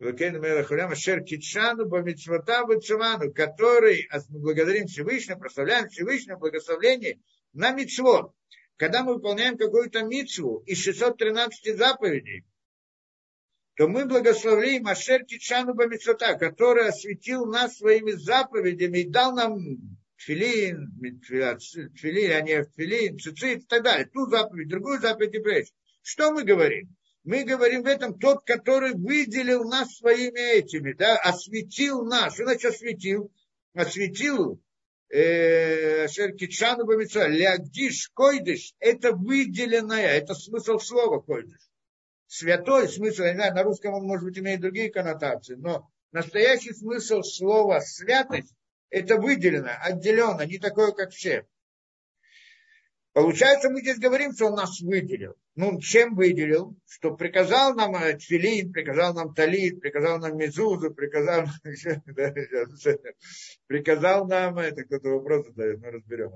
Шер 0.00 1.22
Китшану, 1.22 1.86
Бамитсвата, 1.86 2.64
Бацуману, 2.66 3.32
который 3.32 4.08
мы 4.28 4.40
благодарим 4.40 4.86
Всевышнего, 4.86 5.38
прославляем 5.38 5.88
Всевышнего 5.88 6.36
благословение 6.36 7.18
на 7.52 7.72
митцвот. 7.72 8.32
Когда 8.76 9.04
мы 9.04 9.14
выполняем 9.14 9.56
какую-то 9.56 10.02
митцву 10.02 10.62
из 10.66 10.78
613 10.78 11.76
заповедей, 11.76 12.44
то 13.76 13.88
мы 13.88 14.06
благословляем 14.06 14.86
Ашер 14.86 15.24
Китшану 15.24 15.74
Бамитсота, 15.74 16.34
который 16.34 16.88
осветил 16.88 17.46
нас 17.46 17.78
своими 17.78 18.12
заповедями 18.12 18.98
и 18.98 19.08
дал 19.08 19.34
нам 19.34 19.58
тфилин, 20.16 20.92
тфилин, 21.20 22.32
а 22.32 22.40
не 22.40 22.64
тфилин, 22.64 23.18
цицит 23.18 23.62
и 23.62 23.66
так 23.66 23.82
далее. 23.82 24.06
Ту 24.12 24.26
заповедь, 24.26 24.68
другую 24.68 25.00
заповедь 25.00 25.34
и 25.34 25.40
прочее. 25.40 25.72
Что 26.02 26.32
мы 26.32 26.44
говорим? 26.44 26.94
Мы 27.24 27.44
говорим 27.44 27.82
в 27.82 27.86
этом 27.86 28.18
тот, 28.18 28.44
который 28.44 28.92
выделил 28.92 29.64
нас 29.64 29.96
своими 29.96 30.58
этими, 30.58 30.92
да, 30.92 31.16
осветил 31.16 32.04
нас. 32.04 32.34
Что 32.34 32.44
значит 32.44 32.72
осветил? 32.72 33.32
Осветил 33.72 34.60
э, 35.10 36.04
Ашер 36.04 36.32
Китшану 36.32 36.86
Бамитсота. 36.86 37.28
Лягдиш 37.28 38.10
койдыш, 38.14 38.74
это 38.78 39.12
выделенное, 39.12 40.06
это 40.06 40.34
смысл 40.34 40.78
слова 40.78 41.20
койдыш 41.20 41.60
святой 42.34 42.88
смысл, 42.88 43.22
я 43.22 43.30
не 43.30 43.36
знаю, 43.36 43.54
на 43.54 43.62
русском 43.62 43.94
он, 43.94 44.06
может 44.06 44.24
быть, 44.24 44.38
имеет 44.38 44.60
другие 44.60 44.90
коннотации, 44.90 45.54
но 45.54 45.88
настоящий 46.12 46.72
смысл 46.72 47.22
слова 47.22 47.80
святость 47.80 48.52
это 48.90 49.16
выделено, 49.16 49.70
отделено, 49.80 50.42
не 50.44 50.58
такое, 50.58 50.92
как 50.92 51.10
все. 51.10 51.46
Получается, 53.14 53.70
мы 53.70 53.80
здесь 53.80 53.98
говорим, 53.98 54.32
что 54.32 54.48
он 54.48 54.56
нас 54.56 54.80
выделил. 54.80 55.34
Ну, 55.54 55.80
чем 55.80 56.14
выделил? 56.14 56.76
Что 56.86 57.16
приказал 57.16 57.74
нам 57.74 57.94
Тфилин, 58.18 58.72
приказал 58.72 59.14
нам 59.14 59.32
Талит, 59.32 59.80
приказал 59.80 60.18
нам 60.18 60.36
Мезузу, 60.36 60.92
приказал, 60.92 61.46
приказал 63.66 64.26
нам, 64.26 64.58
это 64.58 64.84
кто-то 64.84 65.08
вопрос 65.08 65.46
задает, 65.46 65.80
мы 65.80 65.90
разберем. 65.92 66.32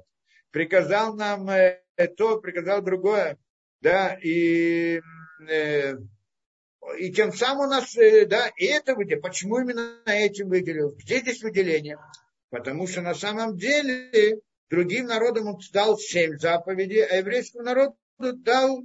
Приказал 0.51 1.15
нам 1.15 1.51
э, 1.51 1.83
то, 2.17 2.41
приказал 2.41 2.81
другое. 2.81 3.37
Да, 3.83 4.17
и 4.23 5.01
Э, 5.47 5.95
и 6.99 7.13
тем 7.13 7.33
самым 7.33 7.67
у 7.67 7.71
нас, 7.71 7.97
э, 7.97 8.27
да, 8.27 8.51
и 8.57 8.67
это 8.67 8.95
выделил. 8.95 9.21
Почему 9.21 9.61
именно 9.61 10.01
этим 10.07 10.49
выделил? 10.49 10.95
Где 10.97 11.19
здесь 11.19 11.43
выделение? 11.43 11.99
Потому 12.51 12.87
что 12.87 13.03
на 13.03 13.15
самом 13.15 13.57
деле 13.57 14.41
другим 14.71 15.07
народам 15.07 15.47
он 15.47 15.61
дал 15.73 15.99
7 15.99 16.39
заповедей, 16.39 17.05
а 17.05 17.17
еврейскому 17.17 17.65
народу 17.65 17.97
дал 18.19 18.83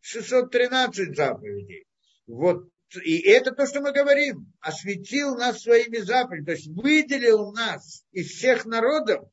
613 0.00 1.16
заповедей. 1.16 1.86
Вот. 2.26 2.68
И 3.04 3.20
это 3.20 3.52
то, 3.52 3.66
что 3.66 3.80
мы 3.80 3.92
говорим. 3.92 4.52
Осветил 4.60 5.36
нас 5.36 5.62
своими 5.62 5.98
заповедями. 5.98 6.44
То 6.44 6.52
есть 6.52 6.66
выделил 6.68 7.52
нас 7.52 8.04
из 8.12 8.32
всех 8.32 8.66
народов 8.66 9.24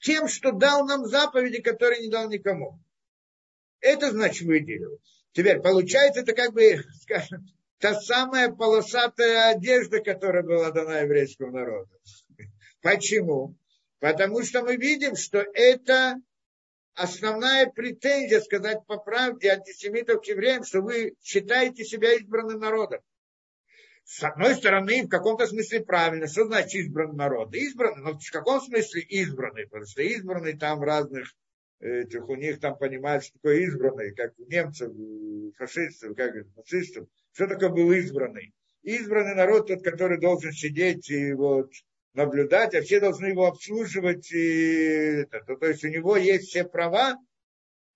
тем, 0.00 0.28
что 0.28 0.52
дал 0.52 0.84
нам 0.84 1.06
заповеди, 1.06 1.62
которые 1.62 2.02
не 2.02 2.10
дал 2.10 2.28
никому. 2.28 2.78
Это 3.80 4.10
значит 4.10 4.46
выделил. 4.46 5.00
Теперь, 5.32 5.60
получается, 5.60 6.20
это 6.20 6.32
как 6.32 6.52
бы, 6.52 6.82
скажем, 7.02 7.46
та 7.78 8.00
самая 8.00 8.50
полосатая 8.50 9.50
одежда, 9.50 10.00
которая 10.00 10.42
была 10.42 10.70
дана 10.70 11.00
еврейскому 11.00 11.52
народу. 11.52 11.90
Почему? 12.82 13.56
Потому 14.04 14.42
что 14.42 14.60
мы 14.60 14.76
видим, 14.76 15.16
что 15.16 15.38
это 15.54 16.16
основная 16.92 17.70
претензия, 17.70 18.42
сказать 18.42 18.84
по 18.86 18.98
правде, 18.98 19.48
антисемитов 19.48 20.20
к 20.20 20.26
евреям, 20.26 20.62
что 20.62 20.82
вы 20.82 21.14
считаете 21.22 21.86
себя 21.86 22.12
избранным 22.12 22.60
народом. 22.60 23.00
С 24.04 24.22
одной 24.22 24.56
стороны, 24.56 25.04
в 25.04 25.08
каком-то 25.08 25.46
смысле 25.46 25.86
правильно. 25.86 26.26
Что 26.26 26.44
значит 26.44 26.74
избранный 26.74 27.16
народ? 27.16 27.54
Избранный, 27.54 28.02
но 28.02 28.18
в 28.18 28.30
каком 28.30 28.60
смысле 28.60 29.00
избранный? 29.08 29.64
Потому 29.64 29.86
что 29.86 30.02
избранный 30.02 30.58
там 30.58 30.82
разных 30.82 31.34
этих, 31.80 32.28
у 32.28 32.34
них 32.34 32.60
там 32.60 32.76
понимают, 32.76 33.24
что 33.24 33.32
такое 33.38 33.60
избранный, 33.60 34.14
как 34.14 34.38
у 34.38 34.44
немцев, 34.44 34.92
у 34.94 35.50
фашистов, 35.56 36.14
как 36.14 36.34
у 36.34 36.58
нацистов. 36.58 37.08
Что 37.32 37.46
такое 37.46 37.70
был 37.70 37.90
избранный? 37.92 38.52
Избранный 38.82 39.34
народ, 39.34 39.68
тот, 39.68 39.82
который 39.82 40.20
должен 40.20 40.52
сидеть 40.52 41.08
и 41.08 41.32
вот 41.32 41.70
наблюдать, 42.14 42.74
а 42.74 42.82
все 42.82 43.00
должны 43.00 43.26
его 43.26 43.46
обслуживать. 43.46 44.30
И, 44.32 45.24
то, 45.30 45.56
то 45.56 45.66
есть 45.66 45.84
у 45.84 45.88
него 45.88 46.16
есть 46.16 46.48
все 46.48 46.64
права, 46.64 47.16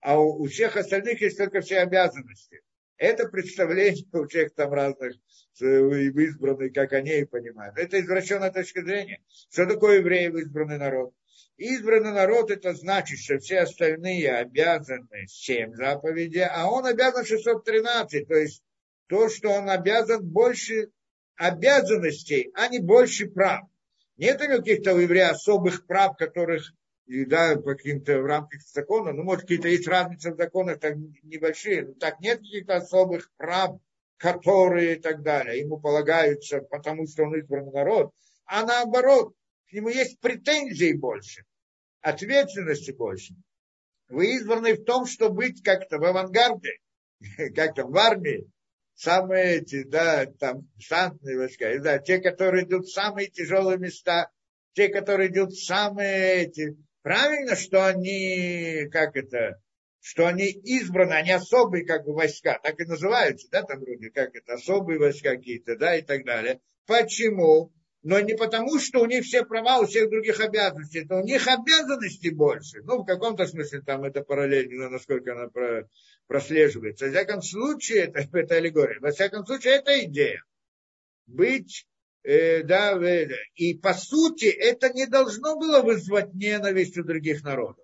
а 0.01 0.19
у, 0.19 0.43
у 0.43 0.47
всех 0.47 0.77
остальных 0.77 1.21
есть 1.21 1.37
только 1.37 1.61
все 1.61 1.79
обязанности. 1.79 2.61
Это 2.97 3.29
представление 3.29 4.05
у 4.13 4.27
всех 4.27 4.53
там 4.53 4.73
разных 4.73 5.15
избранных, 5.59 6.73
как 6.73 6.93
они 6.93 7.19
и 7.19 7.25
понимают. 7.25 7.77
Это 7.77 7.99
извращенная 7.99 8.51
точка 8.51 8.83
зрения. 8.83 9.21
Что 9.49 9.65
такое 9.65 9.99
евреи 9.99 10.27
в 10.27 10.37
избранный 10.37 10.77
народ? 10.77 11.13
Избранный 11.57 12.13
народ 12.13 12.51
это 12.51 12.73
значит, 12.73 13.19
что 13.19 13.37
все 13.39 13.59
остальные 13.59 14.33
обязаны 14.33 15.27
7 15.27 15.73
заповедей, 15.73 16.45
а 16.45 16.69
он 16.69 16.85
обязан 16.85 17.25
613. 17.25 18.27
То 18.27 18.35
есть 18.35 18.63
то, 19.07 19.27
что 19.29 19.49
он 19.49 19.69
обязан 19.69 20.25
больше 20.25 20.89
обязанностей, 21.35 22.51
а 22.53 22.67
не 22.67 22.79
больше 22.79 23.27
прав. 23.27 23.61
Нет 24.19 24.37
каких-то 24.37 24.95
у 24.95 24.97
еврея 24.97 25.29
особых 25.29 25.87
прав, 25.87 26.17
которых 26.17 26.73
да, 27.07 27.55
по 27.55 27.73
каким-то 27.73 28.21
в 28.21 28.25
рамках 28.25 28.61
закона, 28.61 29.13
ну, 29.13 29.23
может, 29.23 29.43
какие-то 29.43 29.69
есть 29.69 29.87
разницы 29.87 30.33
в 30.33 30.35
законах, 30.35 30.79
так 30.79 30.97
небольшие, 31.23 31.87
но 31.87 31.93
так 31.93 32.19
нет 32.19 32.39
каких-то 32.39 32.75
особых 32.75 33.31
прав, 33.37 33.79
которые 34.17 34.97
и 34.97 34.99
так 34.99 35.23
далее, 35.23 35.61
ему 35.61 35.79
полагаются, 35.79 36.59
потому 36.59 37.07
что 37.07 37.23
он 37.23 37.37
избранный 37.37 37.71
народ, 37.71 38.11
а 38.45 38.65
наоборот, 38.65 39.33
к 39.69 39.73
нему 39.73 39.87
есть 39.87 40.19
претензий 40.19 40.93
больше, 40.93 41.45
ответственности 42.01 42.91
больше. 42.91 43.35
Вы 44.09 44.35
избраны 44.35 44.73
в 44.73 44.83
том, 44.83 45.05
чтобы 45.05 45.35
быть 45.35 45.63
как-то 45.63 45.97
в 45.97 46.03
авангарде, 46.03 46.73
как-то 47.55 47.85
в 47.85 47.97
армии, 47.97 48.49
самые 48.99 49.59
эти, 49.59 49.83
да, 49.83 50.25
там, 50.25 50.67
десантные 50.75 51.37
войска, 51.37 51.79
да, 51.79 51.99
те, 51.99 52.19
которые 52.19 52.65
идут 52.65 52.85
в 52.85 52.93
самые 52.93 53.27
тяжелые 53.27 53.77
места, 53.77 54.29
те, 54.73 54.89
которые 54.89 55.29
идут 55.29 55.51
в 55.51 55.65
самые 55.65 56.43
эти, 56.43 56.75
правильно, 57.01 57.55
что 57.55 57.85
они, 57.85 58.89
как 58.91 59.15
это, 59.15 59.61
что 60.01 60.27
они 60.27 60.47
избраны, 60.47 61.13
они 61.13 61.31
особые 61.31 61.85
как 61.85 62.03
бы 62.03 62.13
войска, 62.13 62.59
так 62.61 62.79
и 62.79 62.85
называются, 62.85 63.47
да, 63.49 63.63
там 63.63 63.79
вроде 63.79 64.09
как 64.09 64.35
это, 64.35 64.53
особые 64.53 64.99
войска 64.99 65.31
какие-то, 65.31 65.77
да, 65.77 65.95
и 65.95 66.01
так 66.01 66.25
далее. 66.25 66.59
Почему? 66.85 67.71
Но 68.01 68.19
не 68.19 68.35
потому, 68.35 68.79
что 68.79 68.99
у 69.01 69.05
них 69.05 69.23
все 69.23 69.45
права, 69.45 69.79
у 69.79 69.85
всех 69.85 70.09
других 70.09 70.39
обязанностей, 70.41 71.03
это 71.03 71.15
у 71.15 71.23
них 71.23 71.47
обязанностей 71.47 72.31
больше. 72.31 72.81
Ну, 72.83 73.03
в 73.03 73.05
каком-то 73.05 73.45
смысле 73.45 73.81
там 73.81 74.03
это 74.03 74.21
параллельно, 74.21 74.89
насколько 74.89 75.33
она 75.33 75.49
прослеживается. 76.29 77.05
Во 77.05 77.11
всяком 77.11 77.41
случае, 77.41 78.03
это, 78.03 78.19
это 78.37 78.55
аллегория. 78.55 78.99
Во 79.01 79.11
всяком 79.11 79.45
случае, 79.45 79.73
это 79.73 80.05
идея. 80.05 80.41
Быть, 81.25 81.87
э, 82.23 82.63
да, 82.63 82.93
э, 83.03 83.27
и 83.55 83.73
по 83.73 83.93
сути, 83.93 84.45
это 84.45 84.93
не 84.93 85.07
должно 85.07 85.57
было 85.57 85.81
вызвать 85.81 86.33
ненависть 86.33 86.97
у 86.97 87.03
других 87.03 87.43
народов. 87.43 87.83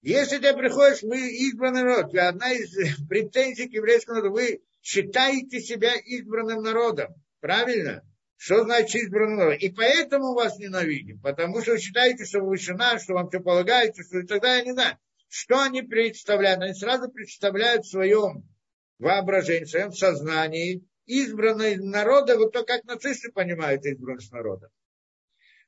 Если 0.00 0.38
ты 0.38 0.52
приходишь, 0.54 1.02
вы 1.02 1.28
избранный 1.28 1.84
народ, 1.84 2.14
одна 2.14 2.52
из 2.52 2.74
претензий 3.08 3.68
к 3.68 3.74
еврейскому 3.74 4.16
народу, 4.18 4.34
вы 4.34 4.62
считаете 4.80 5.60
себя 5.60 5.94
избранным 5.94 6.62
народом. 6.62 7.14
Правильно? 7.40 8.02
Что 8.36 8.64
значит 8.64 8.96
избранный 8.96 9.36
народ? 9.36 9.58
И 9.60 9.68
поэтому 9.68 10.32
вас 10.32 10.58
ненавидим, 10.58 11.20
потому 11.20 11.60
что 11.60 11.72
вы 11.72 11.78
считаете, 11.78 12.24
что 12.24 12.40
вы 12.40 12.48
выше 12.48 12.72
нас, 12.74 13.04
что 13.04 13.12
вам 13.12 13.28
все 13.28 13.40
полагается, 13.40 14.02
что 14.02 14.18
и 14.18 14.26
тогда 14.26 14.56
я 14.56 14.64
не 14.64 14.72
знаю. 14.72 14.98
Что 15.34 15.62
они 15.62 15.80
представляют? 15.80 16.60
Они 16.60 16.74
сразу 16.74 17.10
представляют 17.10 17.86
в 17.86 17.90
своем 17.90 18.46
воображении, 18.98 19.64
в 19.64 19.70
своем 19.70 19.90
сознании 19.90 20.86
избранный 21.06 21.76
народа, 21.76 22.36
вот 22.36 22.52
то, 22.52 22.64
как 22.64 22.84
нацисты 22.84 23.32
понимают 23.32 23.86
избранность 23.86 24.30
народа. 24.30 24.68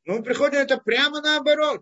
Но 0.05 0.19
мы 0.19 0.23
приходим 0.23 0.59
это 0.59 0.77
прямо 0.77 1.23
наоборот. 1.23 1.81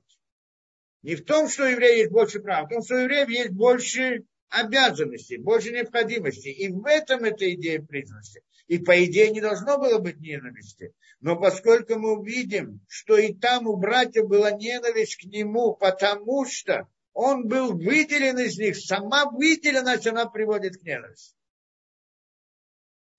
Не 1.02 1.16
в 1.16 1.24
том, 1.24 1.48
что 1.48 1.64
у 1.64 1.66
евреев 1.66 1.96
есть 1.96 2.12
больше 2.12 2.38
прав, 2.38 2.62
а 2.62 2.66
в 2.66 2.68
том, 2.68 2.84
что 2.84 2.94
у 2.94 2.98
евреев 2.98 3.28
есть 3.28 3.50
больше 3.50 4.26
обязанностей, 4.48 5.38
больше 5.38 5.72
необходимости. 5.72 6.50
И 6.50 6.68
в 6.68 6.86
этом 6.86 7.24
эта 7.24 7.52
идея 7.54 7.82
признанности. 7.82 8.44
И 8.68 8.78
по 8.78 9.04
идее 9.04 9.32
не 9.32 9.40
должно 9.40 9.78
было 9.78 9.98
быть 9.98 10.20
ненависти. 10.20 10.94
Но 11.18 11.34
поскольку 11.34 11.96
мы 11.96 12.16
увидим, 12.16 12.80
что 12.86 13.16
и 13.16 13.34
там 13.34 13.66
у 13.66 13.76
братьев 13.76 14.28
была 14.28 14.52
ненависть 14.52 15.16
к 15.16 15.24
нему, 15.24 15.74
потому 15.74 16.46
что 16.46 16.86
он 17.12 17.46
был 17.46 17.72
выделен 17.72 18.38
из 18.38 18.58
них, 18.58 18.76
сама 18.76 19.30
выделенность, 19.30 20.06
она 20.06 20.26
приводит 20.26 20.78
к 20.78 20.82
ненависти. 20.82 21.36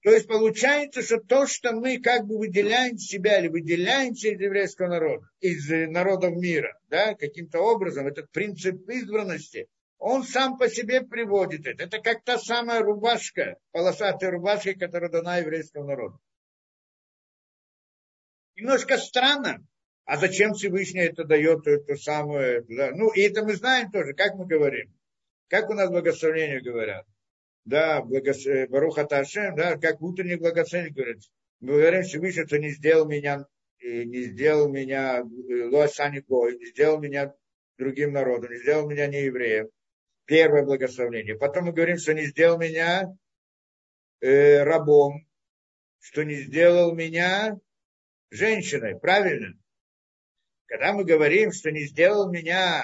То 0.02 0.12
есть 0.12 0.28
получается, 0.28 1.02
что 1.02 1.20
то, 1.20 1.48
что 1.48 1.72
мы 1.72 2.00
как 2.02 2.26
бы 2.26 2.38
выделяем 2.38 2.98
себя 2.98 3.40
или 3.40 3.48
выделяемся 3.48 4.30
из 4.30 4.40
еврейского 4.40 4.88
народа, 4.88 5.30
из 5.40 5.70
народов 5.70 6.36
мира, 6.36 6.78
да, 6.90 7.16
каким-то 7.16 7.60
образом, 7.60 8.08
этот 8.08 8.30
принцип 8.32 8.88
избранности, 8.90 9.70
он 10.00 10.24
сам 10.24 10.58
по 10.58 10.68
себе 10.68 11.02
приводит 11.02 11.66
это. 11.66 11.86
Это 11.86 12.00
как 12.00 12.26
та 12.26 12.38
самая 12.38 12.82
рубашка, 12.82 13.58
полосатая 13.72 14.32
рубашка, 14.32 14.74
которая 14.74 15.10
дана 15.10 15.38
еврейскому 15.38 15.86
народу. 15.86 16.20
Немножко 18.58 18.98
странно, 18.98 19.66
а 20.06 20.18
зачем 20.18 20.54
Всевышний 20.54 21.02
это 21.02 21.24
дает, 21.24 21.66
это 21.68 21.96
самое, 21.96 22.64
да? 22.68 22.92
ну, 22.92 23.12
и 23.14 23.22
это 23.22 23.44
мы 23.44 23.56
знаем 23.56 23.92
тоже, 23.92 24.14
как 24.14 24.36
мы 24.36 24.46
говорим, 24.46 24.94
как 25.48 25.70
у 25.70 25.74
нас 25.74 25.90
благословения 25.90 26.62
говорят, 26.62 27.06
да, 27.66 28.02
благос... 28.02 28.46
Баруха 28.70 29.06
Ташем, 29.06 29.56
да, 29.56 29.78
как 29.78 30.02
утренний 30.02 30.36
благословение 30.36 30.94
говорят, 30.94 31.18
мы 31.62 31.74
говорим, 31.74 32.04
Всевышний, 32.04 32.46
что 32.46 32.60
не 32.60 32.72
сделал 32.72 33.08
меня, 33.08 33.46
не 33.82 34.24
сделал 34.24 34.70
меня 34.70 35.20
э, 35.20 35.66
Луасани 35.66 36.24
не 36.58 36.66
сделал 36.68 37.00
меня 37.00 37.34
другим 37.78 38.14
народом, 38.14 38.52
не 38.52 38.60
сделал 38.60 38.90
меня 38.90 39.08
не 39.08 39.24
евреем. 39.24 39.70
Первое 40.26 40.64
благословение. 40.64 41.36
Потом 41.36 41.66
мы 41.66 41.74
говорим, 41.74 41.98
что 41.98 42.14
не 42.14 42.26
сделал 42.26 42.58
меня 42.58 43.14
э, 44.22 44.64
рабом, 44.64 45.28
что 46.00 46.24
не 46.24 46.36
сделал 46.36 46.94
меня 46.94 47.58
женщиной, 48.30 48.98
правильно? 48.98 49.54
Когда 50.74 50.92
мы 50.92 51.06
говорим, 51.06 51.52
что 51.52 51.70
не 51.70 51.86
сделал 51.86 52.32
меня 52.32 52.84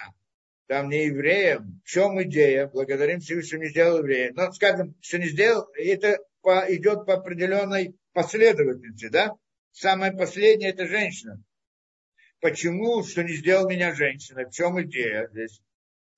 там 0.67 0.89
не 0.89 1.05
евреем, 1.05 1.81
в 1.83 1.89
чем 1.89 2.21
идея? 2.21 2.67
Благодарим 2.67 3.19
Всевышнему, 3.19 3.63
не 3.63 3.69
сделал 3.69 3.97
евреем. 3.97 4.35
Но 4.35 4.51
скажем, 4.51 4.93
что 5.01 5.17
не 5.17 5.27
сделал, 5.27 5.67
это 5.75 6.19
по, 6.41 6.71
идет 6.71 7.07
по 7.07 7.15
определенной 7.15 7.95
последовательности, 8.13 9.09
да? 9.09 9.33
Самое 9.71 10.11
последнее 10.11 10.69
это 10.69 10.85
женщина. 10.85 11.41
Почему, 12.41 13.03
что 13.03 13.23
не 13.23 13.33
сделал 13.33 13.67
меня 13.67 13.95
женщиной? 13.95 14.45
В 14.45 14.51
чем 14.51 14.79
идея 14.83 15.27
здесь? 15.31 15.59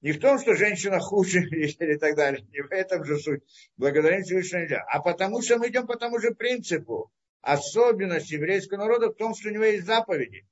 Не 0.01 0.11
в 0.11 0.19
том, 0.19 0.39
что 0.39 0.55
женщина 0.55 0.99
хуже 0.99 1.39
или 1.51 1.95
так 1.95 2.17
далее, 2.17 2.45
не 2.51 2.63
в 2.63 2.71
этом 2.73 3.05
же 3.05 3.17
суть. 3.17 3.43
Благодарим 3.77 4.23
Всевышнему 4.23 4.63
нельзя. 4.63 4.83
А 4.89 5.01
потому 5.01 5.41
что 5.41 5.57
мы 5.57 5.69
идем 5.69 5.87
по 5.87 5.95
тому 5.95 6.19
же 6.19 6.35
принципу. 6.35 7.13
Особенность 7.39 8.29
еврейского 8.29 8.79
народа 8.79 9.07
в 9.07 9.15
том, 9.15 9.33
что 9.33 9.47
у 9.47 9.53
него 9.53 9.63
есть 9.63 9.85
заповеди. 9.85 10.45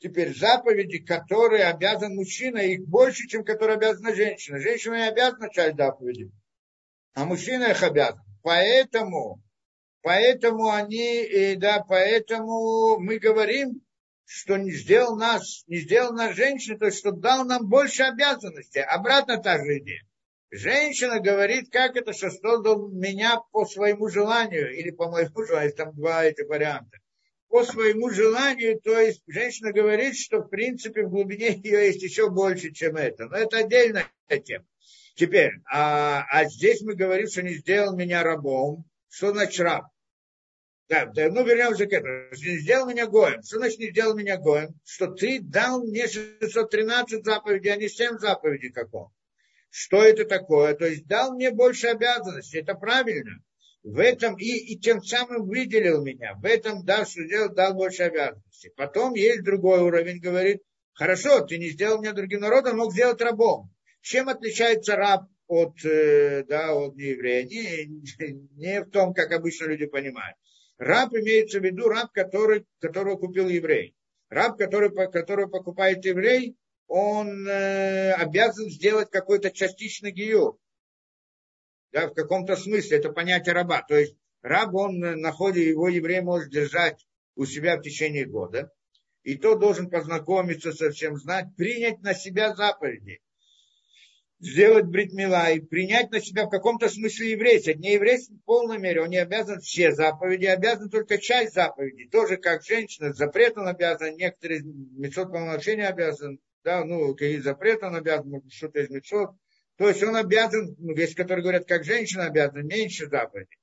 Теперь 0.00 0.34
заповеди, 0.34 0.98
которые 0.98 1.66
обязан 1.66 2.14
мужчина, 2.14 2.56
их 2.58 2.88
больше, 2.88 3.28
чем 3.28 3.44
которые 3.44 3.76
обязана 3.76 4.14
женщина. 4.14 4.58
Женщина 4.58 4.94
не 4.94 5.08
обязана 5.08 5.46
начать 5.46 5.76
заповеди, 5.76 6.30
а 7.12 7.26
мужчина 7.26 7.64
их 7.64 7.82
обязан. 7.82 8.22
Поэтому, 8.42 9.42
поэтому 10.00 10.70
они, 10.70 11.54
да, 11.56 11.84
поэтому 11.86 12.98
мы 12.98 13.18
говорим, 13.18 13.82
что 14.24 14.56
не 14.56 14.72
сделал 14.72 15.16
нас, 15.16 15.64
не 15.66 15.80
сделал 15.80 16.14
нас 16.14 16.34
женщиной, 16.34 16.78
то 16.78 16.86
есть, 16.86 16.98
что 16.98 17.10
дал 17.10 17.44
нам 17.44 17.68
больше 17.68 18.04
обязанностей. 18.04 18.80
Обратно 18.80 19.36
та 19.36 19.58
же 19.58 19.80
идея. 19.80 20.00
Женщина 20.50 21.20
говорит, 21.20 21.70
как 21.70 21.96
это, 21.96 22.14
что 22.14 22.30
создал 22.30 22.88
меня 22.88 23.40
по 23.52 23.66
своему 23.66 24.08
желанию, 24.08 24.74
или 24.74 24.90
по 24.92 25.10
моему 25.10 25.44
желанию, 25.44 25.74
там 25.74 25.94
два 25.94 26.24
этих 26.24 26.48
варианта 26.48 26.98
по 27.50 27.64
своему 27.64 28.10
желанию, 28.10 28.80
то 28.80 28.98
есть 28.98 29.22
женщина 29.26 29.72
говорит, 29.72 30.16
что 30.16 30.38
в 30.38 30.48
принципе 30.48 31.04
в 31.04 31.10
глубине 31.10 31.48
ее 31.62 31.86
есть 31.86 32.02
еще 32.02 32.30
больше, 32.30 32.72
чем 32.72 32.96
это. 32.96 33.26
Но 33.26 33.36
это 33.36 33.58
отдельная 33.58 34.06
тема. 34.44 34.64
Теперь, 35.16 35.54
а, 35.70 36.24
а 36.30 36.44
здесь 36.44 36.80
мы 36.82 36.94
говорим, 36.94 37.26
что 37.26 37.42
не 37.42 37.54
сделал 37.54 37.96
меня 37.96 38.22
рабом. 38.22 38.84
Что 39.08 39.32
значит 39.32 39.60
раб? 39.60 39.86
Да, 40.88 41.06
да, 41.06 41.28
ну 41.28 41.44
вернемся 41.44 41.86
к 41.86 41.92
этому. 41.92 42.30
Не 42.30 42.58
сделал 42.58 42.88
меня 42.88 43.06
гоем. 43.06 43.42
Что 43.42 43.58
значит 43.58 43.80
не 43.80 43.90
сделал 43.90 44.16
меня 44.16 44.36
гоем? 44.36 44.70
Что 44.84 45.08
ты 45.08 45.40
дал 45.40 45.82
мне 45.82 46.06
613 46.06 47.24
заповедей, 47.24 47.72
а 47.72 47.76
не 47.76 47.88
7 47.88 48.18
заповедей, 48.18 48.70
как 48.70 48.94
он. 48.94 49.08
Что 49.70 50.04
это 50.04 50.24
такое? 50.24 50.74
То 50.74 50.86
есть 50.86 51.06
дал 51.06 51.34
мне 51.34 51.50
больше 51.50 51.88
обязанностей, 51.88 52.58
это 52.60 52.74
правильно. 52.74 53.42
В 53.82 53.98
этом 53.98 54.36
и, 54.36 54.44
и 54.44 54.78
тем 54.78 55.02
самым 55.02 55.46
выделил 55.46 56.02
меня. 56.02 56.34
В 56.34 56.44
этом 56.44 56.84
дал, 56.84 57.06
что 57.06 57.24
сделал, 57.24 57.54
дал 57.54 57.74
больше 57.74 58.02
обязанностей. 58.02 58.70
Потом 58.76 59.14
есть 59.14 59.42
другой 59.42 59.80
уровень, 59.80 60.20
говорит, 60.20 60.62
хорошо, 60.92 61.40
ты 61.40 61.56
не 61.56 61.70
сделал 61.70 62.00
меня 62.00 62.12
другим 62.12 62.40
народом, 62.40 62.76
мог 62.76 62.92
сделать 62.92 63.20
рабом. 63.22 63.70
Чем 64.02 64.28
отличается 64.28 64.96
раб 64.96 65.22
от, 65.46 65.82
э, 65.84 66.44
да, 66.44 66.74
от 66.74 66.96
нееврея? 66.96 67.44
Не, 67.44 67.86
не 68.56 68.82
в 68.82 68.90
том, 68.90 69.14
как 69.14 69.32
обычно 69.32 69.66
люди 69.66 69.86
понимают. 69.86 70.36
Раб 70.78 71.14
имеется 71.14 71.60
в 71.60 71.64
виду 71.64 71.88
раб, 71.88 72.12
который, 72.12 72.66
которого 72.80 73.16
купил 73.16 73.48
еврей. 73.48 73.94
Раб, 74.28 74.58
который, 74.58 74.90
который 75.10 75.48
покупает 75.48 76.04
еврей, 76.04 76.56
он 76.86 77.46
э, 77.46 78.12
обязан 78.12 78.68
сделать 78.68 79.10
какой-то 79.10 79.50
частичный 79.50 80.10
гию. 80.10 80.58
Да, 81.92 82.08
в 82.08 82.14
каком-то 82.14 82.56
смысле 82.56 82.98
это 82.98 83.10
понятие 83.10 83.54
раба. 83.54 83.82
То 83.82 83.96
есть 83.96 84.14
раб, 84.42 84.74
он 84.74 84.98
находит, 84.98 85.66
его 85.66 85.88
еврей 85.88 86.20
может 86.20 86.50
держать 86.50 87.06
у 87.34 87.44
себя 87.46 87.76
в 87.76 87.82
течение 87.82 88.26
года. 88.26 88.72
И 89.22 89.36
тот 89.36 89.60
должен 89.60 89.90
познакомиться 89.90 90.72
со 90.72 90.90
всем, 90.90 91.16
знать, 91.16 91.46
принять 91.56 92.00
на 92.00 92.14
себя 92.14 92.54
заповеди. 92.54 93.20
Сделать 94.38 94.86
бритмила 94.86 95.50
и 95.50 95.60
принять 95.60 96.10
на 96.10 96.20
себя 96.20 96.46
в 96.46 96.50
каком-то 96.50 96.88
смысле 96.88 97.32
еврейство. 97.32 97.72
Не 97.72 97.94
еврейство 97.94 98.34
в 98.34 98.44
полной 98.44 98.78
мере, 98.78 99.02
он 99.02 99.10
не 99.10 99.18
обязан 99.18 99.60
все 99.60 99.92
заповеди, 99.92 100.46
обязан 100.46 100.88
только 100.88 101.18
часть 101.18 101.52
заповедей. 101.52 102.08
Тоже 102.08 102.38
как 102.38 102.64
женщина, 102.64 103.12
запрет 103.12 103.58
он 103.58 103.68
обязан, 103.68 104.16
некоторые 104.16 104.62
мецод 104.62 105.30
полномочения 105.30 105.88
обязан, 105.88 106.40
да, 106.64 106.84
ну, 106.84 107.14
какие 107.14 107.38
запреты 107.40 107.86
он 107.86 107.96
обязан, 107.96 108.42
что-то 108.48 108.80
из 108.80 108.88
мецов. 108.88 109.34
То 109.80 109.88
есть 109.88 110.02
он 110.02 110.14
обязан, 110.14 110.76
ну, 110.78 110.94
есть, 110.94 111.14
которые 111.14 111.42
говорят, 111.42 111.66
как 111.66 111.84
женщина 111.84 112.26
обязана, 112.26 112.60
меньше 112.60 113.08
заповедей. 113.08 113.56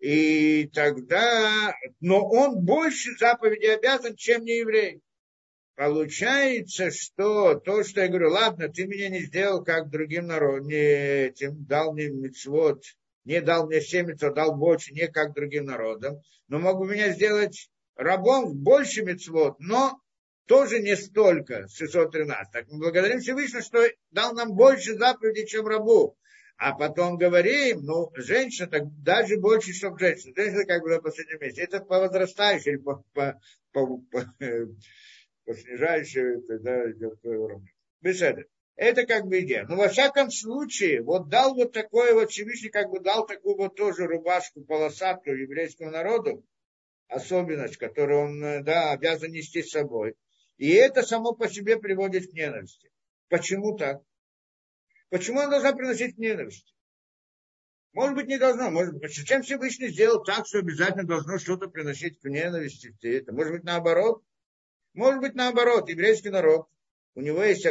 И 0.00 0.70
тогда, 0.72 1.74
но 2.00 2.26
он 2.26 2.64
больше 2.64 3.10
заповедей 3.18 3.74
обязан, 3.74 4.16
чем 4.16 4.44
не 4.44 4.60
еврей. 4.60 5.02
Получается, 5.74 6.90
что 6.90 7.56
то, 7.56 7.84
что 7.84 8.00
я 8.00 8.08
говорю, 8.08 8.30
ладно, 8.30 8.70
ты 8.70 8.86
меня 8.86 9.10
не 9.10 9.20
сделал 9.20 9.62
как 9.62 9.90
другим 9.90 10.28
народам, 10.28 10.68
не 10.68 11.32
тем, 11.32 11.66
дал 11.66 11.92
мне 11.92 12.08
мецвод, 12.08 12.82
не 13.24 13.42
дал 13.42 13.66
мне 13.66 13.80
все 13.80 14.04
мецвод, 14.04 14.36
дал 14.36 14.56
больше, 14.56 14.94
не 14.94 15.06
как 15.06 15.34
другим 15.34 15.66
народам, 15.66 16.22
но 16.48 16.58
могу 16.58 16.86
меня 16.86 17.12
сделать 17.12 17.68
рабом 17.94 18.56
больше 18.56 19.02
мецвод, 19.02 19.56
но 19.58 20.00
тоже 20.48 20.80
не 20.80 20.96
столько, 20.96 21.68
613. 21.68 22.52
Так 22.52 22.66
мы 22.68 22.78
благодарим 22.78 23.20
Всевышнего, 23.20 23.62
что 23.62 23.86
дал 24.10 24.32
нам 24.32 24.54
больше 24.54 24.94
заповедей, 24.94 25.46
чем 25.46 25.66
рабу. 25.66 26.16
А 26.56 26.74
потом 26.74 27.18
говорим, 27.18 27.82
ну, 27.82 28.10
женщина, 28.16 28.66
так 28.66 28.82
даже 29.04 29.36
больше, 29.36 29.72
чем 29.72 29.96
женщина. 29.96 30.32
Женщина 30.34 30.64
как 30.64 30.82
бы 30.82 30.88
на 30.88 31.00
последнем 31.00 31.38
месте. 31.40 31.62
Это 31.62 31.80
по 31.80 32.00
возрастающей, 32.00 32.78
по, 32.78 33.04
по, 33.12 33.40
по, 33.72 33.98
по, 33.98 34.24
по 35.44 35.54
снижающей, 35.54 36.40
тогда 36.48 36.90
идет 36.90 37.24
уровень. 37.24 37.68
Беседа. 38.00 38.44
Это 38.74 39.06
как 39.06 39.26
бы 39.26 39.40
идея. 39.40 39.66
Но 39.68 39.76
во 39.76 39.88
всяком 39.88 40.30
случае, 40.30 41.02
вот 41.02 41.28
дал 41.28 41.54
вот 41.54 41.72
такое 41.72 42.14
вот 42.14 42.30
Всевышний, 42.30 42.70
как 42.70 42.90
бы 42.90 43.00
дал 43.00 43.26
такую 43.26 43.56
вот 43.56 43.76
тоже 43.76 44.06
рубашку 44.06 44.62
полосатую 44.62 45.42
еврейскому 45.42 45.90
народу, 45.90 46.44
особенность, 47.08 47.76
которую 47.76 48.20
он, 48.20 48.64
да, 48.64 48.92
обязан 48.92 49.30
нести 49.30 49.62
с 49.62 49.70
собой. 49.70 50.14
И 50.58 50.72
это 50.72 51.02
само 51.02 51.32
по 51.32 51.48
себе 51.48 51.78
приводит 51.78 52.30
к 52.30 52.34
ненависти. 52.34 52.90
Почему 53.28 53.76
так? 53.76 54.02
Почему 55.08 55.40
она 55.40 55.50
должна 55.50 55.72
приносить 55.72 56.16
к 56.16 56.18
ненависти? 56.18 56.74
Может 57.92 58.16
быть, 58.16 58.26
не 58.26 58.38
должно. 58.38 58.70
Может 58.70 58.94
быть, 58.94 59.12
чем 59.12 59.42
Всевышний 59.42 59.88
сделал 59.88 60.22
так, 60.22 60.46
что 60.46 60.58
обязательно 60.58 61.04
должно 61.04 61.38
что-то 61.38 61.68
приносить 61.68 62.20
к 62.20 62.24
ненависти? 62.24 62.94
Это 63.02 63.32
может 63.32 63.52
быть 63.52 63.64
наоборот. 63.64 64.22
Может 64.94 65.20
быть 65.20 65.34
наоборот. 65.34 65.88
Еврейский 65.88 66.30
народ, 66.30 66.66
у 67.14 67.20
него 67.20 67.42
есть 67.42 67.66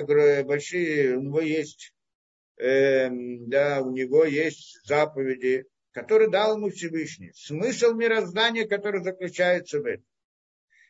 большие, 0.46 1.18
у 1.18 1.22
него 1.22 1.42
есть, 1.42 1.94
э, 2.58 3.10
да, 3.10 3.82
у 3.82 3.92
него 3.92 4.24
есть 4.24 4.80
заповеди, 4.86 5.66
которые 5.92 6.30
дал 6.30 6.56
ему 6.58 6.70
Всевышний. 6.70 7.32
Смысл 7.34 7.94
мироздания, 7.94 8.68
который 8.68 9.04
заключается 9.04 9.82
в 9.82 9.86
этом. 9.86 10.06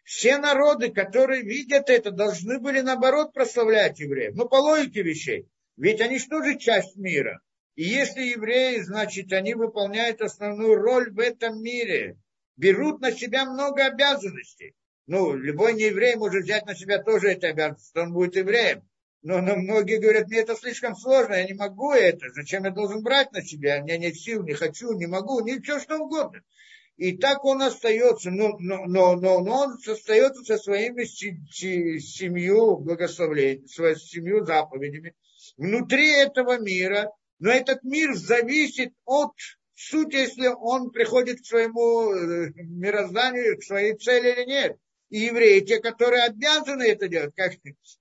Все 0.08 0.38
народы, 0.38 0.90
которые 0.90 1.42
видят 1.42 1.90
это, 1.90 2.12
должны 2.12 2.60
были 2.60 2.80
наоборот 2.80 3.34
прославлять 3.34 4.00
евреев. 4.00 4.36
Ну, 4.36 4.48
по 4.48 4.56
логике 4.56 5.02
вещей. 5.02 5.50
Ведь 5.76 6.00
они 6.00 6.18
что 6.18 6.42
же 6.42 6.58
часть 6.58 6.96
мира? 6.96 7.42
И 7.76 7.84
если 7.84 8.22
евреи, 8.22 8.80
значит, 8.80 9.34
они 9.34 9.54
выполняют 9.54 10.22
основную 10.22 10.76
роль 10.76 11.12
в 11.12 11.20
этом 11.20 11.62
мире, 11.62 12.16
берут 12.56 13.02
на 13.02 13.12
себя 13.12 13.44
много 13.44 13.86
обязанностей. 13.86 14.76
Ну, 15.08 15.36
любой 15.36 15.74
нееврей 15.74 16.16
может 16.16 16.46
взять 16.46 16.66
на 16.66 16.74
себя 16.74 17.04
тоже 17.04 17.34
эти 17.34 17.46
обязанности, 17.46 17.98
он 17.98 18.14
будет 18.14 18.38
евреем. 18.38 18.88
Но, 19.24 19.42
но 19.42 19.58
многие 19.58 20.00
говорят, 20.00 20.28
мне 20.28 20.40
это 20.40 20.56
слишком 20.56 20.96
сложно, 20.96 21.34
я 21.34 21.44
не 21.44 21.54
могу 21.54 21.92
это, 21.92 22.30
зачем 22.30 22.64
я 22.64 22.72
должен 22.72 23.04
брать 23.04 23.34
на 23.34 23.42
себя, 23.42 23.82
у 23.82 23.84
меня 23.84 23.98
нет 23.98 24.16
сил, 24.16 24.42
не 24.44 24.54
хочу, 24.54 24.94
не 24.94 25.06
могу, 25.06 25.42
ничего 25.42 25.80
что 25.80 25.98
угодно. 25.98 26.42
И 26.98 27.16
так 27.16 27.46
он 27.46 27.62
остается, 27.62 28.32
но, 28.32 28.58
но, 28.60 28.86
но, 28.86 29.16
но, 29.16 29.40
но 29.40 29.62
он 29.62 29.78
остается 29.88 30.44
со 30.44 30.58
своими 30.58 31.04
семью 31.04 32.78
благословлениями, 32.78 33.68
своей 33.68 33.96
семью 33.96 34.44
заповедями 34.44 35.14
внутри 35.58 36.10
этого 36.10 36.60
мира. 36.60 37.12
Но 37.40 37.52
этот 37.52 37.84
мир 37.84 38.16
зависит 38.16 38.94
от 39.06 39.32
сути, 39.76 40.16
если 40.16 40.48
он 40.48 40.90
приходит 40.90 41.42
к 41.42 41.46
своему 41.46 42.12
э, 42.12 42.52
мирозданию, 42.56 43.60
к 43.60 43.64
своей 43.64 43.96
цели 43.96 44.32
или 44.32 44.46
нет. 44.46 44.78
И 45.10 45.20
евреи, 45.20 45.60
те, 45.60 45.80
которые 45.80 46.24
обязаны 46.24 46.84
это 46.84 47.08
делать, 47.08 47.34
как, 47.36 47.54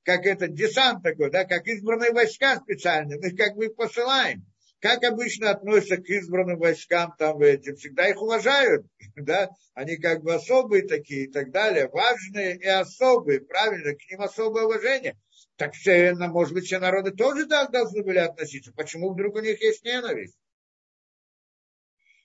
как 0.04 0.24
этот 0.24 0.54
десант 0.54 1.02
такой, 1.02 1.30
да, 1.30 1.44
как 1.44 1.66
избранные 1.66 2.12
войска 2.12 2.56
специальные, 2.56 3.18
мы 3.20 3.36
как 3.36 3.56
бы 3.56 3.66
их 3.66 3.76
посылаем 3.76 4.46
как 4.80 5.04
обычно 5.04 5.50
относятся 5.50 5.96
к 5.96 6.08
избранным 6.08 6.58
войскам, 6.58 7.14
там 7.18 7.40
эти, 7.40 7.74
всегда 7.74 8.08
их 8.08 8.20
уважают, 8.20 8.86
да, 9.16 9.50
они 9.74 9.96
как 9.96 10.22
бы 10.22 10.34
особые 10.34 10.86
такие 10.86 11.24
и 11.24 11.30
так 11.30 11.50
далее, 11.50 11.88
важные 11.88 12.56
и 12.56 12.66
особые, 12.66 13.40
правильно, 13.40 13.94
к 13.94 14.10
ним 14.10 14.20
особое 14.20 14.64
уважение. 14.64 15.16
Так 15.56 15.72
все, 15.72 16.14
может 16.14 16.52
быть, 16.52 16.66
все 16.66 16.78
народы 16.78 17.12
тоже 17.12 17.46
так 17.46 17.70
должны 17.70 18.02
были 18.02 18.18
относиться. 18.18 18.72
Почему 18.74 19.12
вдруг 19.12 19.36
у 19.36 19.40
них 19.40 19.60
есть 19.62 19.84
ненависть? 19.84 20.36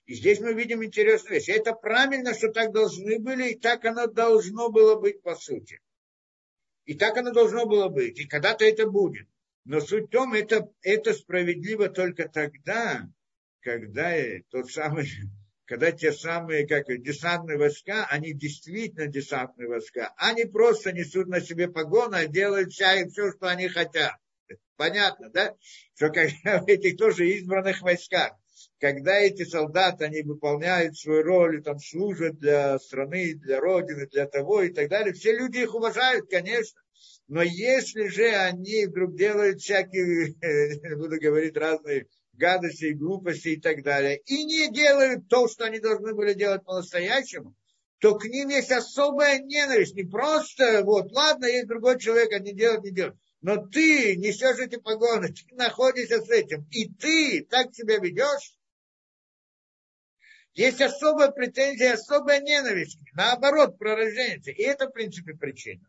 И 0.04 0.14
здесь 0.14 0.40
мы 0.40 0.52
видим 0.52 0.84
интересную 0.84 1.36
вещь. 1.36 1.48
Это 1.48 1.72
правильно, 1.72 2.34
что 2.34 2.48
так 2.48 2.72
должны 2.72 3.18
были, 3.18 3.52
и 3.52 3.58
так 3.58 3.84
оно 3.84 4.06
должно 4.06 4.68
было 4.68 4.96
быть 4.96 5.22
по 5.22 5.34
сути. 5.34 5.80
И 6.84 6.94
так 6.94 7.16
оно 7.16 7.30
должно 7.32 7.66
было 7.66 7.88
быть. 7.88 8.18
И 8.18 8.26
когда-то 8.26 8.64
это 8.64 8.86
будет. 8.86 9.26
Но 9.64 9.80
суть 9.80 10.06
в 10.06 10.10
том, 10.10 10.34
это, 10.34 10.68
это 10.82 11.14
справедливо 11.14 11.88
только 11.88 12.28
тогда, 12.28 13.08
когда 13.60 14.12
тот 14.50 14.70
самый, 14.70 15.08
когда 15.66 15.92
те 15.92 16.12
самые, 16.12 16.66
как 16.66 16.86
десантные 17.02 17.58
войска, 17.58 18.06
они 18.10 18.32
действительно 18.32 19.06
десантные 19.06 19.68
войска. 19.68 20.12
Они 20.16 20.44
просто 20.44 20.92
несут 20.92 21.28
на 21.28 21.40
себе 21.40 21.68
погоны, 21.68 22.16
а 22.16 22.26
делают 22.26 22.72
вся 22.72 22.94
и 22.94 23.08
все, 23.08 23.30
что 23.30 23.48
они 23.48 23.68
хотят. 23.68 24.16
Понятно, 24.76 25.30
да? 25.30 25.54
Что 25.94 26.08
когда 26.10 26.60
в 26.62 26.66
этих 26.66 26.96
тоже 26.96 27.28
избранных 27.30 27.82
войсках, 27.82 28.32
когда 28.80 29.14
эти 29.14 29.44
солдаты, 29.44 30.06
они 30.06 30.22
выполняют 30.22 30.98
свою 30.98 31.22
роль, 31.22 31.62
там 31.62 31.78
служат 31.78 32.40
для 32.40 32.80
страны, 32.80 33.34
для 33.34 33.60
Родины, 33.60 34.08
для 34.08 34.26
того 34.26 34.62
и 34.62 34.70
так 34.70 34.88
далее, 34.88 35.14
все 35.14 35.36
люди 35.36 35.58
их 35.58 35.74
уважают, 35.76 36.28
конечно. 36.28 36.81
Но 37.32 37.40
если 37.40 38.08
же 38.08 38.26
они 38.26 38.84
вдруг 38.84 39.16
делают 39.16 39.62
всякие, 39.62 40.34
буду 40.96 41.18
говорить, 41.18 41.56
разные 41.56 42.06
гадости, 42.34 42.92
глупости 42.92 43.48
и 43.48 43.56
так 43.58 43.82
далее, 43.82 44.18
и 44.26 44.44
не 44.44 44.70
делают 44.70 45.28
то, 45.28 45.48
что 45.48 45.64
они 45.64 45.80
должны 45.80 46.12
были 46.12 46.34
делать 46.34 46.62
по-настоящему, 46.62 47.56
то 48.00 48.16
к 48.16 48.26
ним 48.26 48.50
есть 48.50 48.70
особая 48.70 49.38
ненависть. 49.38 49.94
Не 49.94 50.04
просто, 50.04 50.82
вот, 50.84 51.10
ладно, 51.12 51.46
есть 51.46 51.68
другой 51.68 51.98
человек, 51.98 52.34
они 52.34 52.52
делают, 52.52 52.84
не 52.84 52.90
делают. 52.90 53.16
Но 53.40 53.66
ты 53.66 54.14
несешь 54.16 54.58
эти 54.58 54.76
погоны, 54.76 55.28
ты 55.32 55.54
находишься 55.54 56.20
с 56.20 56.28
этим, 56.28 56.68
и 56.70 56.92
ты 56.92 57.46
так 57.48 57.74
себя 57.74 57.96
ведешь. 57.96 58.58
Есть 60.52 60.82
особая 60.82 61.30
претензия, 61.30 61.94
особая 61.94 62.42
ненависть, 62.42 62.98
наоборот, 63.14 63.78
пророждение. 63.78 64.54
И 64.54 64.62
это, 64.64 64.88
в 64.88 64.92
принципе, 64.92 65.32
причина. 65.32 65.88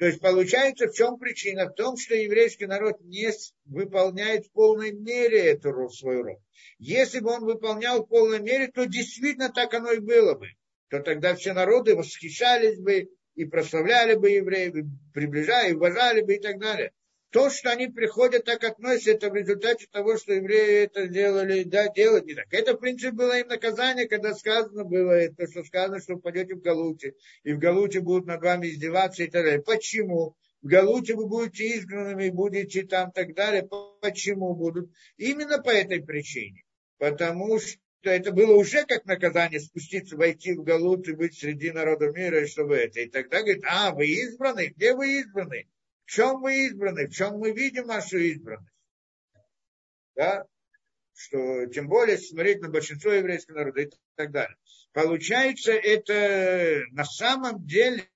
То 0.00 0.06
есть 0.06 0.18
получается, 0.18 0.88
в 0.88 0.94
чем 0.94 1.18
причина? 1.18 1.66
В 1.66 1.74
том, 1.74 1.98
что 1.98 2.14
еврейский 2.14 2.64
народ 2.64 3.02
не 3.02 3.30
выполняет 3.66 4.46
в 4.46 4.52
полной 4.52 4.92
мере 4.92 5.50
эту 5.50 5.90
свою 5.90 6.22
роль. 6.22 6.38
Если 6.78 7.20
бы 7.20 7.32
он 7.32 7.44
выполнял 7.44 8.02
в 8.02 8.08
полной 8.08 8.40
мере, 8.40 8.68
то 8.68 8.86
действительно 8.86 9.50
так 9.50 9.74
оно 9.74 9.92
и 9.92 9.98
было 9.98 10.36
бы. 10.36 10.48
То 10.88 11.00
тогда 11.00 11.34
все 11.34 11.52
народы 11.52 11.94
восхищались 11.94 12.78
бы 12.78 13.10
и 13.34 13.44
прославляли 13.44 14.14
бы 14.14 14.30
евреев, 14.30 14.74
и 14.74 14.84
приближали, 15.12 15.72
и 15.72 15.74
уважали 15.74 16.22
бы 16.22 16.36
и 16.36 16.40
так 16.40 16.58
далее. 16.58 16.92
То, 17.30 17.48
что 17.48 17.70
они 17.70 17.86
приходят, 17.86 18.44
так 18.44 18.64
относятся, 18.64 19.12
это 19.12 19.30
в 19.30 19.34
результате 19.34 19.86
того, 19.90 20.16
что 20.16 20.32
евреи 20.32 20.84
это 20.84 21.06
делали, 21.06 21.62
да, 21.62 21.88
делать 21.88 22.26
не 22.26 22.34
так. 22.34 22.52
Это, 22.52 22.74
в 22.74 22.78
принципе, 22.78 23.12
было 23.12 23.38
им 23.38 23.46
наказание, 23.46 24.08
когда 24.08 24.34
сказано 24.34 24.84
было, 24.84 25.12
это, 25.12 25.46
что 25.48 25.62
сказано, 25.64 26.00
что 26.00 26.16
пойдете 26.16 26.56
в 26.56 26.60
Галуте, 26.60 27.14
и 27.44 27.52
в 27.52 27.58
Галуте 27.58 28.00
будут 28.00 28.26
над 28.26 28.42
вами 28.42 28.68
издеваться 28.68 29.22
и 29.22 29.30
так 29.30 29.44
далее. 29.44 29.62
Почему? 29.62 30.36
В 30.60 30.66
Галуте 30.66 31.14
вы 31.14 31.26
будете 31.26 31.78
изгнанными, 31.78 32.30
будете 32.30 32.82
там 32.82 33.10
и 33.10 33.12
так 33.12 33.34
далее. 33.34 33.68
Почему 34.00 34.54
будут? 34.54 34.90
Именно 35.16 35.62
по 35.62 35.70
этой 35.70 36.02
причине. 36.02 36.64
Потому 36.98 37.58
что 37.60 37.78
это 38.02 38.32
было 38.32 38.54
уже 38.54 38.84
как 38.84 39.04
наказание 39.04 39.60
спуститься, 39.60 40.16
войти 40.16 40.52
в 40.54 40.62
Галут 40.64 41.08
и 41.08 41.12
быть 41.12 41.38
среди 41.38 41.70
народа 41.70 42.10
мира, 42.10 42.42
и 42.42 42.46
чтобы 42.46 42.76
это. 42.76 43.00
И 43.00 43.08
тогда 43.08 43.40
говорит, 43.40 43.62
а, 43.66 43.94
вы 43.94 44.06
избраны? 44.06 44.72
Где 44.76 44.94
вы 44.94 45.20
избраны? 45.20 45.66
Чем 46.10 46.40
мы 46.40 46.66
избраны? 46.66 47.06
В 47.06 47.12
чем 47.12 47.38
мы 47.38 47.52
видим 47.52 47.86
нашу 47.86 48.18
избранность? 48.18 48.74
Да? 50.16 50.44
Что, 51.14 51.66
тем 51.66 51.86
более, 51.86 52.18
смотреть 52.18 52.60
на 52.62 52.68
большинство 52.68 53.12
еврейского 53.12 53.58
народа 53.58 53.82
и 53.82 53.90
так 54.16 54.32
далее. 54.32 54.56
Получается, 54.92 55.70
это 55.70 56.82
на 56.90 57.04
самом 57.04 57.64
деле, 57.64 58.10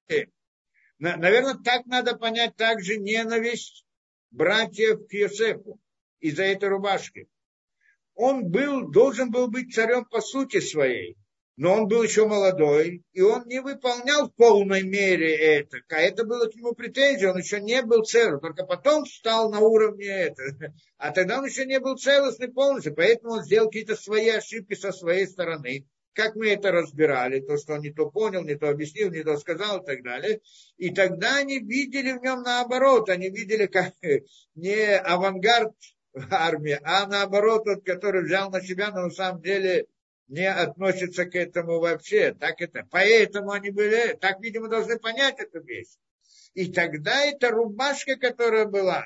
наверное, 0.98 1.54
так 1.62 1.86
надо 1.86 2.16
понять 2.16 2.56
также 2.56 2.96
ненависть 2.96 3.86
братьев 4.32 5.06
к 5.06 5.12
Йосефу 5.12 5.80
из-за 6.18 6.42
этой 6.42 6.70
рубашки. 6.70 7.28
Он 8.16 8.50
был, 8.50 8.90
должен 8.90 9.30
был 9.30 9.46
быть 9.46 9.72
царем 9.72 10.04
по 10.06 10.20
сути 10.20 10.58
своей 10.58 11.16
но 11.56 11.74
он 11.74 11.88
был 11.88 12.02
еще 12.02 12.26
молодой, 12.26 13.04
и 13.12 13.20
он 13.20 13.46
не 13.46 13.60
выполнял 13.60 14.28
в 14.28 14.34
полной 14.34 14.82
мере 14.82 15.34
это. 15.34 15.78
А 15.88 16.00
это 16.00 16.24
было 16.24 16.46
к 16.46 16.54
нему 16.56 16.72
претензия, 16.72 17.30
он 17.30 17.38
еще 17.38 17.60
не 17.60 17.82
был 17.82 18.02
целым, 18.02 18.40
только 18.40 18.64
потом 18.64 19.06
стал 19.06 19.50
на 19.50 19.60
уровне 19.60 20.06
этого. 20.06 20.74
А 20.98 21.12
тогда 21.12 21.38
он 21.38 21.46
еще 21.46 21.64
не 21.64 21.78
был 21.78 21.96
целостный 21.96 22.48
полностью, 22.48 22.94
поэтому 22.94 23.34
он 23.34 23.44
сделал 23.44 23.68
какие-то 23.68 23.94
свои 23.94 24.30
ошибки 24.30 24.74
со 24.74 24.90
своей 24.90 25.26
стороны. 25.26 25.86
Как 26.12 26.36
мы 26.36 26.50
это 26.50 26.70
разбирали, 26.70 27.40
то, 27.40 27.56
что 27.56 27.74
он 27.74 27.80
не 27.80 27.92
то 27.92 28.08
понял, 28.08 28.42
не 28.44 28.54
то 28.54 28.68
объяснил, 28.68 29.10
не 29.10 29.22
то 29.22 29.36
сказал 29.36 29.82
и 29.82 29.86
так 29.86 30.02
далее. 30.02 30.40
И 30.76 30.90
тогда 30.90 31.38
они 31.38 31.58
видели 31.58 32.12
в 32.12 32.22
нем 32.22 32.42
наоборот, 32.42 33.08
они 33.10 33.30
видели 33.30 33.66
как 33.66 33.94
не 34.54 34.96
авангард 34.96 35.72
армии, 36.30 36.78
а 36.84 37.06
наоборот, 37.06 37.64
тот, 37.64 37.84
который 37.84 38.24
взял 38.24 38.50
на 38.50 38.60
себя, 38.60 38.90
но 38.92 39.02
на 39.02 39.10
самом 39.10 39.42
деле 39.42 39.86
не 40.34 40.50
относятся 40.50 41.26
к 41.26 41.36
этому 41.36 41.78
вообще. 41.78 42.34
Так 42.34 42.60
это, 42.60 42.86
поэтому 42.90 43.52
они 43.52 43.70
были, 43.70 44.14
так, 44.14 44.40
видимо, 44.40 44.68
должны 44.68 44.98
понять 44.98 45.38
эту 45.38 45.62
вещь. 45.62 45.94
И 46.54 46.72
тогда 46.72 47.24
эта 47.24 47.50
рубашка, 47.50 48.16
которая 48.16 48.66
была, 48.66 49.04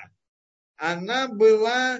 она 0.75 1.27
была, 1.27 1.99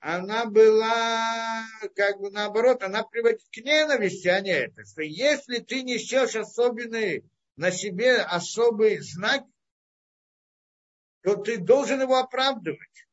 она 0.00 0.46
была, 0.46 1.64
как 1.94 2.18
бы 2.18 2.30
наоборот, 2.30 2.82
она 2.82 3.04
приводит 3.04 3.40
к 3.52 3.56
ненависти, 3.58 4.28
а 4.28 4.40
не 4.40 4.50
это. 4.50 4.84
Что 4.84 5.02
если 5.02 5.58
ты 5.58 5.82
несешь 5.82 6.34
особенный, 6.34 7.24
на 7.56 7.70
себе 7.70 8.16
особый 8.16 8.98
знак, 8.98 9.44
то 11.22 11.36
ты 11.36 11.58
должен 11.58 12.00
его 12.00 12.16
оправдывать. 12.16 13.06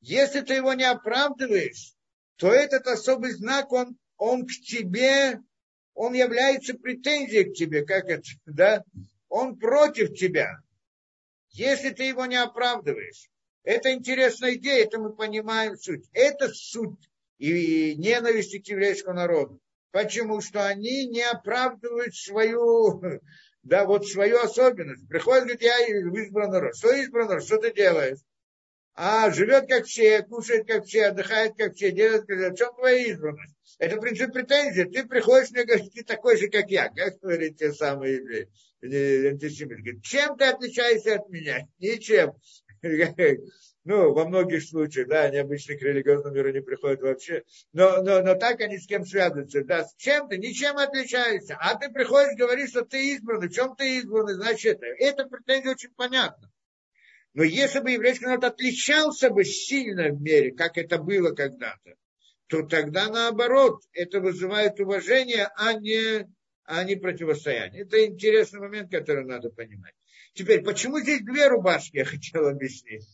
Если 0.00 0.40
ты 0.40 0.54
его 0.54 0.74
не 0.74 0.82
оправдываешь, 0.82 1.94
то 2.36 2.52
этот 2.52 2.88
особый 2.88 3.30
знак, 3.30 3.70
он 3.70 3.96
он 4.24 4.46
к 4.46 4.52
тебе, 4.52 5.40
он 5.94 6.14
является 6.14 6.74
претензией 6.74 7.44
к 7.44 7.54
тебе, 7.54 7.84
как 7.84 8.06
это, 8.06 8.22
да? 8.46 8.82
Он 9.28 9.58
против 9.58 10.14
тебя, 10.14 10.60
если 11.50 11.90
ты 11.90 12.04
его 12.04 12.24
не 12.24 12.36
оправдываешь. 12.36 13.28
Это 13.64 13.92
интересная 13.92 14.54
идея, 14.54 14.84
это 14.84 14.98
мы 14.98 15.14
понимаем 15.14 15.76
суть. 15.76 16.08
Это 16.12 16.48
суть 16.48 17.10
и 17.38 17.94
ненависти 17.96 18.60
к 18.60 18.68
еврейскому 18.68 19.16
народу. 19.16 19.60
Почему? 19.90 20.40
Что 20.40 20.66
они 20.66 21.06
не 21.06 21.22
оправдывают 21.22 22.14
свою, 22.14 23.02
да, 23.62 23.84
вот 23.84 24.06
свою 24.06 24.38
особенность. 24.38 25.06
Приходит, 25.06 25.44
говорит, 25.44 25.62
я 25.62 25.86
избран 25.86 26.50
народ. 26.50 26.76
Что 26.76 26.92
избран 26.92 27.28
народ? 27.28 27.44
Что 27.44 27.58
ты 27.58 27.72
делаешь? 27.74 28.18
А 28.96 29.30
живет 29.30 29.66
как 29.68 29.86
все, 29.86 30.22
кушает 30.22 30.66
как 30.68 30.84
все, 30.84 31.06
отдыхает 31.06 31.54
как 31.56 31.74
все, 31.74 31.90
делает 31.90 32.26
как 32.26 32.38
все. 32.38 32.50
В 32.50 32.54
чем 32.56 32.74
твоя 32.74 32.98
избранность? 33.08 33.54
Это 33.78 34.00
принцип 34.00 34.32
претензии. 34.32 34.84
Ты 34.84 35.04
приходишь 35.04 35.50
мне 35.50 35.64
говоришь, 35.64 35.88
ты 35.92 36.04
такой 36.04 36.36
же, 36.36 36.48
как 36.48 36.70
я. 36.70 36.88
Как 36.90 37.18
говорит 37.18 37.58
те 37.58 37.72
самые 37.72 38.48
антисемиты. 38.82 40.00
Чем 40.02 40.36
ты 40.36 40.44
отличаешься 40.44 41.16
от 41.16 41.28
меня? 41.28 41.66
Ничем. 41.78 42.34
Ну, 43.86 44.14
во 44.14 44.26
многих 44.26 44.64
случаях, 44.64 45.08
да, 45.08 45.24
они 45.24 45.36
обычно 45.36 45.76
к 45.76 45.82
религиозному 45.82 46.34
миру 46.34 46.50
не 46.50 46.62
приходят 46.62 47.02
вообще. 47.02 47.42
Но, 47.74 48.00
но, 48.02 48.22
но 48.22 48.34
так 48.34 48.58
они 48.62 48.78
с 48.78 48.86
кем 48.86 49.04
связываются. 49.04 49.62
Да, 49.62 49.84
с 49.84 49.94
чем 49.96 50.26
ты? 50.26 50.38
Ничем 50.38 50.78
отличаешься. 50.78 51.58
А 51.60 51.78
ты 51.78 51.90
приходишь, 51.90 52.38
говоришь, 52.38 52.70
что 52.70 52.86
ты 52.86 53.12
избранный. 53.12 53.48
В 53.48 53.52
чем 53.52 53.76
ты 53.76 53.98
избранный? 53.98 54.34
Значит. 54.34 54.80
Это 54.82 55.26
претензия 55.26 55.72
очень 55.72 55.90
понятна. 55.94 56.50
Но 57.34 57.42
если 57.42 57.80
бы 57.80 57.90
еврейский 57.90 58.26
народ 58.26 58.44
отличался 58.44 59.28
бы 59.28 59.44
сильно 59.44 60.10
в 60.10 60.22
мире, 60.22 60.52
как 60.52 60.78
это 60.78 60.98
было 60.98 61.32
когда-то, 61.34 61.96
то 62.46 62.62
тогда 62.62 63.08
наоборот, 63.08 63.82
это 63.92 64.20
вызывает 64.20 64.78
уважение, 64.78 65.48
а 65.56 65.72
не, 65.74 66.28
а 66.64 66.84
не 66.84 66.94
противостояние. 66.94 67.82
Это 67.82 68.04
интересный 68.04 68.60
момент, 68.60 68.90
который 68.90 69.24
надо 69.24 69.50
понимать. 69.50 69.94
Теперь, 70.34 70.62
почему 70.62 71.00
здесь 71.00 71.22
две 71.22 71.48
рубашки, 71.48 71.96
я 71.98 72.04
хотел 72.04 72.46
объяснить. 72.46 73.06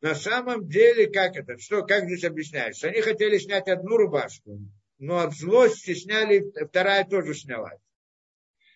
На 0.00 0.14
самом 0.14 0.68
деле, 0.68 1.10
как 1.10 1.36
это, 1.36 1.58
что, 1.58 1.82
как 1.82 2.04
здесь 2.04 2.22
объясняется? 2.22 2.86
Они 2.86 3.00
хотели 3.00 3.38
снять 3.38 3.66
одну 3.66 3.96
рубашку, 3.96 4.60
но 4.98 5.18
от 5.18 5.34
злости 5.34 5.94
сняли, 5.94 6.44
вторая 6.68 7.04
тоже 7.04 7.34
снялась. 7.34 7.80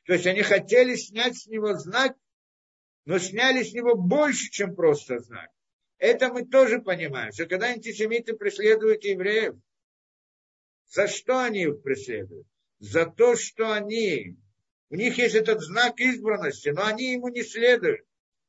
То 0.06 0.14
есть 0.14 0.27
они 0.27 0.43
хотели 0.43 0.97
снять 0.97 1.36
с 1.36 1.47
него 1.47 1.74
знак, 1.74 2.16
но 3.05 3.19
сняли 3.19 3.62
с 3.62 3.73
него 3.73 3.95
больше, 3.95 4.51
чем 4.51 4.74
просто 4.74 5.19
знак. 5.19 5.49
Это 5.99 6.33
мы 6.33 6.45
тоже 6.45 6.81
понимаем, 6.81 7.33
что 7.33 7.47
когда 7.47 7.66
антисемиты 7.66 8.35
преследуют 8.35 9.05
евреев, 9.05 9.55
за 10.89 11.09
что 11.09 11.43
они 11.43 11.62
их 11.62 11.83
преследуют? 11.83 12.47
За 12.79 13.07
то, 13.07 13.37
что 13.37 13.73
они, 13.73 14.37
у 14.91 14.97
них 14.97 15.16
есть 15.19 15.35
этот 15.35 15.62
знак 15.62 16.01
избранности, 16.01 16.70
но 16.70 16.85
они 16.85 17.12
ему 17.12 17.29
не 17.29 17.43
следуют, 17.43 18.01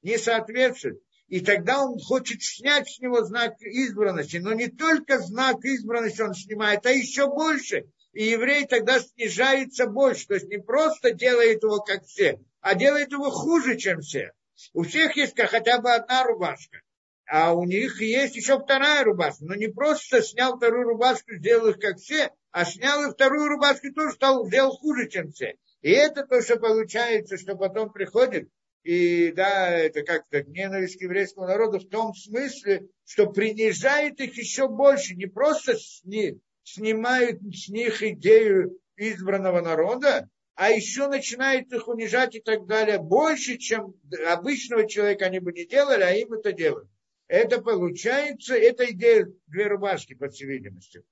не 0.02 0.18
соответствуют. 0.18 1.02
И 1.28 1.40
тогда 1.40 1.86
он 1.86 2.00
хочет 2.00 2.44
снять 2.44 2.90
с 2.90 3.00
него 3.00 3.24
знак 3.24 3.62
избранности. 3.62 4.38
Но 4.38 4.54
не 4.54 4.68
только 4.68 5.20
знак 5.20 5.64
избранности 5.64 6.22
он 6.22 6.34
снимает, 6.34 6.86
а 6.86 6.92
еще 6.92 7.28
больше. 7.28 7.86
И 8.12 8.26
еврей 8.26 8.68
тогда 8.68 9.00
снижается 9.00 9.88
больше. 9.88 10.28
То 10.28 10.34
есть 10.36 10.48
не 10.50 10.60
просто 10.60 11.12
делает 11.12 11.64
его 11.64 11.80
как 11.82 12.06
все, 12.06 12.40
а 12.62 12.76
делает 12.76 13.12
его 13.12 13.32
хуже, 13.32 13.78
чем 13.78 14.02
все. 14.02 14.34
У 14.74 14.84
всех 14.84 15.16
есть 15.16 15.40
хотя 15.40 15.80
бы 15.80 15.94
одна 15.94 16.24
рубашка. 16.24 16.82
А 17.26 17.54
у 17.54 17.64
них 17.64 18.02
есть 18.02 18.36
еще 18.36 18.60
вторая 18.60 19.04
рубашка. 19.04 19.46
Но 19.46 19.56
не 19.56 19.68
просто 19.68 20.22
снял 20.22 20.58
вторую 20.58 20.84
рубашку, 20.90 21.36
сделал 21.36 21.70
их 21.70 21.80
как 21.80 21.98
все, 21.98 22.32
а 22.52 22.66
снял 22.66 23.04
и 23.04 23.12
вторую 23.12 23.48
рубашку 23.48 23.92
тоже 23.94 24.14
стал, 24.16 24.46
сделал 24.46 24.72
хуже, 24.72 25.10
чем 25.10 25.32
все. 25.32 25.56
И 25.82 25.92
это 25.92 26.26
то, 26.26 26.42
что 26.42 26.58
получается, 26.58 27.38
что 27.38 27.56
потом 27.56 27.92
приходит, 27.92 28.50
и 28.84 29.32
да, 29.32 29.70
это 29.70 30.04
как-то 30.04 30.44
ненависть 30.44 30.98
к 30.98 31.02
еврейскому 31.02 31.48
народу 31.48 31.80
в 31.80 31.90
том 31.90 32.14
смысле, 32.14 32.88
что 33.06 33.28
принижает 33.28 34.20
их 34.20 34.38
еще 34.38 34.68
больше, 34.68 35.16
не 35.16 35.26
просто 35.26 35.76
сни, 35.76 36.40
снимают 36.64 37.42
с 37.42 37.70
них 37.70 38.04
идею 38.04 38.78
избранного 38.98 39.62
народа, 39.62 40.30
а 40.56 40.70
еще 40.70 41.08
начинает 41.08 41.72
их 41.74 41.88
унижать 41.88 42.36
и 42.36 42.40
так 42.40 42.66
далее 42.66 43.00
больше, 43.00 43.58
чем 43.58 43.96
обычного 44.28 44.88
человека 44.88 45.26
они 45.26 45.40
бы 45.40 45.52
не 45.52 45.66
делали, 45.66 46.04
а 46.04 46.12
им 46.12 46.34
это 46.34 46.52
делают. 46.52 46.90
Это 47.28 47.62
получается, 47.62 48.56
это 48.56 48.92
идея 48.92 49.28
две 49.48 49.68
рубашки, 49.68 50.14
по 50.14 50.30
всей 50.30 50.46
видимости. 50.46 51.04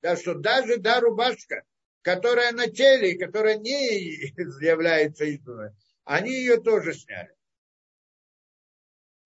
Так 0.00 0.18
что 0.18 0.34
даже 0.34 0.76
да, 0.76 1.00
рубашка, 1.00 1.62
которая 2.02 2.52
на 2.52 2.68
теле, 2.68 3.18
которая 3.18 3.58
не 3.58 4.30
является 4.64 5.24
избранной, 5.24 5.72
они 6.04 6.30
ее 6.30 6.60
тоже 6.60 6.92
сняли. 6.92 7.34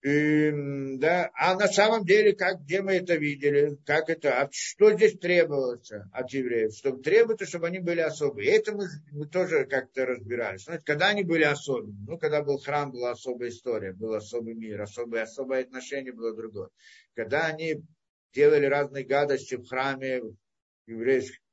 И, 0.09 0.51
да, 0.97 1.31
а 1.35 1.55
на 1.55 1.69
самом 1.69 2.05
деле, 2.07 2.33
как, 2.33 2.63
где 2.63 2.81
мы 2.81 2.93
это 2.93 3.17
видели, 3.17 3.77
как 3.85 4.09
это, 4.09 4.41
а 4.41 4.49
что 4.51 4.95
здесь 4.95 5.19
требовалось 5.19 5.91
от 6.13 6.33
евреев? 6.33 6.73
Что 6.75 6.93
требуется, 6.93 7.45
чтобы 7.45 7.67
они 7.67 7.79
были 7.79 8.01
особые. 8.01 8.53
Это 8.53 8.73
мы, 8.73 8.87
мы 9.13 9.27
тоже 9.27 9.67
как-то 9.67 10.07
разбирались. 10.07 10.65
Знаете, 10.65 10.85
когда 10.87 11.09
они 11.09 11.25
были 11.25 11.43
особыми? 11.43 12.07
Ну, 12.07 12.17
когда 12.17 12.43
был 12.43 12.59
храм, 12.59 12.91
была 12.91 13.11
особая 13.11 13.51
история, 13.51 13.93
был 13.93 14.15
особый 14.15 14.55
мир, 14.55 14.81
особое, 14.81 15.25
особое 15.25 15.65
отношение 15.65 16.15
было 16.15 16.35
другое. 16.35 16.71
Когда 17.15 17.45
они 17.45 17.83
делали 18.33 18.65
разные 18.65 19.05
гадости 19.05 19.57
в 19.57 19.69
храме 19.69 20.23
еврейском, 20.87 21.45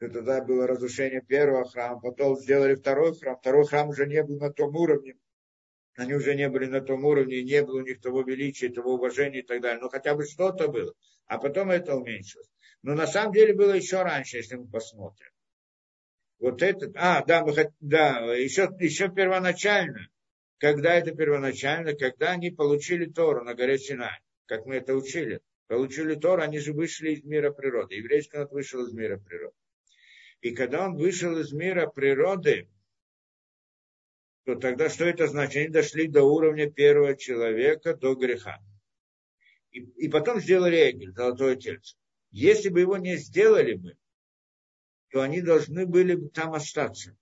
то 0.00 0.08
тогда 0.08 0.42
было 0.42 0.66
разрушение 0.66 1.22
первого 1.22 1.68
храма, 1.70 2.00
потом 2.00 2.36
сделали 2.36 2.74
второй 2.74 3.16
храм, 3.16 3.36
второй 3.36 3.64
храм 3.64 3.88
уже 3.88 4.06
не 4.06 4.24
был 4.24 4.40
на 4.40 4.52
том 4.52 4.74
уровне, 4.74 5.14
Они 5.96 6.12
уже 6.14 6.34
не 6.34 6.48
были 6.48 6.66
на 6.66 6.80
том 6.80 7.04
уровне, 7.04 7.42
не 7.42 7.62
было 7.62 7.78
у 7.78 7.84
них 7.84 8.00
того 8.00 8.22
величия, 8.22 8.68
того 8.68 8.94
уважения 8.94 9.40
и 9.40 9.46
так 9.46 9.60
далее. 9.62 9.80
Но 9.80 9.88
хотя 9.88 10.14
бы 10.14 10.24
что-то 10.24 10.68
было. 10.68 10.92
А 11.26 11.38
потом 11.38 11.70
это 11.70 11.96
уменьшилось. 11.96 12.48
Но 12.82 12.94
на 12.94 13.06
самом 13.06 13.32
деле 13.32 13.54
было 13.54 13.72
еще 13.72 14.02
раньше, 14.02 14.36
если 14.36 14.56
мы 14.56 14.68
посмотрим. 14.68 15.30
Вот 16.38 16.62
это, 16.62 16.92
а, 16.96 17.24
да, 17.24 17.44
мы, 17.44 17.54
да 17.80 18.34
еще, 18.34 18.68
еще 18.78 19.08
первоначально, 19.08 20.08
когда 20.58 20.94
это 20.94 21.12
первоначально, 21.12 21.94
когда 21.94 22.32
они 22.32 22.50
получили 22.50 23.06
Тору 23.06 23.42
на 23.42 23.54
горе 23.54 23.78
Синай, 23.78 24.20
как 24.44 24.66
мы 24.66 24.76
это 24.76 24.94
учили, 24.94 25.40
получили 25.66 26.14
Тору, 26.14 26.42
они 26.42 26.58
же 26.58 26.74
вышли 26.74 27.12
из 27.12 27.24
мира 27.24 27.50
природы. 27.52 27.94
Еврейский 27.94 28.36
народ 28.36 28.52
вышел 28.52 28.86
из 28.86 28.92
мира 28.92 29.16
природы. 29.16 29.56
И 30.42 30.54
когда 30.54 30.84
он 30.84 30.96
вышел 30.96 31.36
из 31.38 31.52
мира 31.52 31.86
природы, 31.86 32.68
то 34.46 34.54
тогда 34.54 34.88
что 34.88 35.04
это 35.04 35.26
значит? 35.26 35.56
Они 35.56 35.68
дошли 35.68 36.06
до 36.06 36.22
уровня 36.22 36.70
первого 36.70 37.16
человека, 37.16 37.96
до 37.96 38.14
греха. 38.14 38.60
И, 39.72 39.80
и 39.80 40.08
потом 40.08 40.40
сделали 40.40 40.88
Эгель, 40.88 41.12
золотое 41.12 41.56
тельце. 41.56 41.96
Если 42.30 42.68
бы 42.68 42.80
его 42.80 42.96
не 42.96 43.16
сделали 43.16 43.74
бы, 43.74 43.96
то 45.10 45.20
они 45.20 45.40
должны 45.40 45.84
были 45.84 46.14
бы 46.14 46.28
там 46.28 46.54
остаться. 46.54 47.16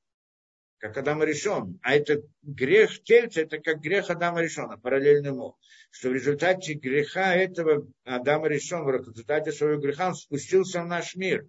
Как 0.76 0.98
Адама 0.98 1.24
решен. 1.24 1.78
А 1.82 1.94
это 1.94 2.22
грех 2.42 3.02
тельца, 3.02 3.40
это 3.40 3.59
как 3.59 3.80
грех 3.80 4.10
Адама 4.10 4.42
решена, 4.42 4.76
параллельно 4.76 5.28
ему. 5.28 5.56
Что 5.90 6.10
в 6.10 6.12
результате 6.12 6.74
греха 6.74 7.34
этого 7.34 7.90
Адама 8.05 8.48
решен, 8.48 8.84
в 8.84 8.90
результате 8.90 9.51
своего 9.51 9.80
греха 9.80 10.09
он 10.09 10.14
спустился 10.14 10.82
в 10.82 10.86
наш 10.86 11.16
мир. 11.16 11.48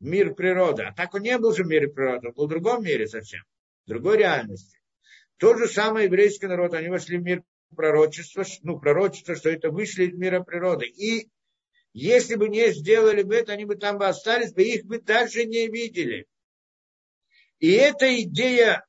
Мир 0.00 0.34
природы. 0.34 0.82
А 0.82 0.92
так 0.92 1.14
он 1.14 1.22
не 1.22 1.38
был 1.38 1.54
же 1.54 1.64
в 1.64 1.66
мире 1.66 1.88
природы, 1.88 2.28
он 2.28 2.34
был 2.34 2.44
в 2.44 2.50
другом 2.50 2.84
мире 2.84 3.06
совсем. 3.08 3.40
В 3.86 3.88
другой 3.88 4.18
реальности. 4.18 4.77
То 5.38 5.56
же 5.56 5.68
самое 5.68 6.06
еврейский 6.06 6.46
народ, 6.46 6.74
они 6.74 6.88
вошли 6.88 7.18
в 7.18 7.22
мир 7.22 7.42
пророчества, 7.74 8.44
ну, 8.62 8.78
пророчество, 8.78 9.36
что 9.36 9.50
это 9.50 9.70
вышли 9.70 10.06
из 10.06 10.14
мира 10.14 10.42
природы. 10.42 10.86
И 10.86 11.28
если 11.92 12.34
бы 12.34 12.48
не 12.48 12.72
сделали 12.72 13.22
бы 13.22 13.36
это, 13.36 13.52
они 13.52 13.64
бы 13.64 13.76
там 13.76 13.98
бы 13.98 14.06
остались, 14.06 14.52
бы 14.52 14.62
их 14.62 14.84
бы 14.84 15.00
даже 15.00 15.44
не 15.44 15.68
видели. 15.68 16.26
И 17.60 17.72
эта 17.72 18.20
идея 18.22 18.84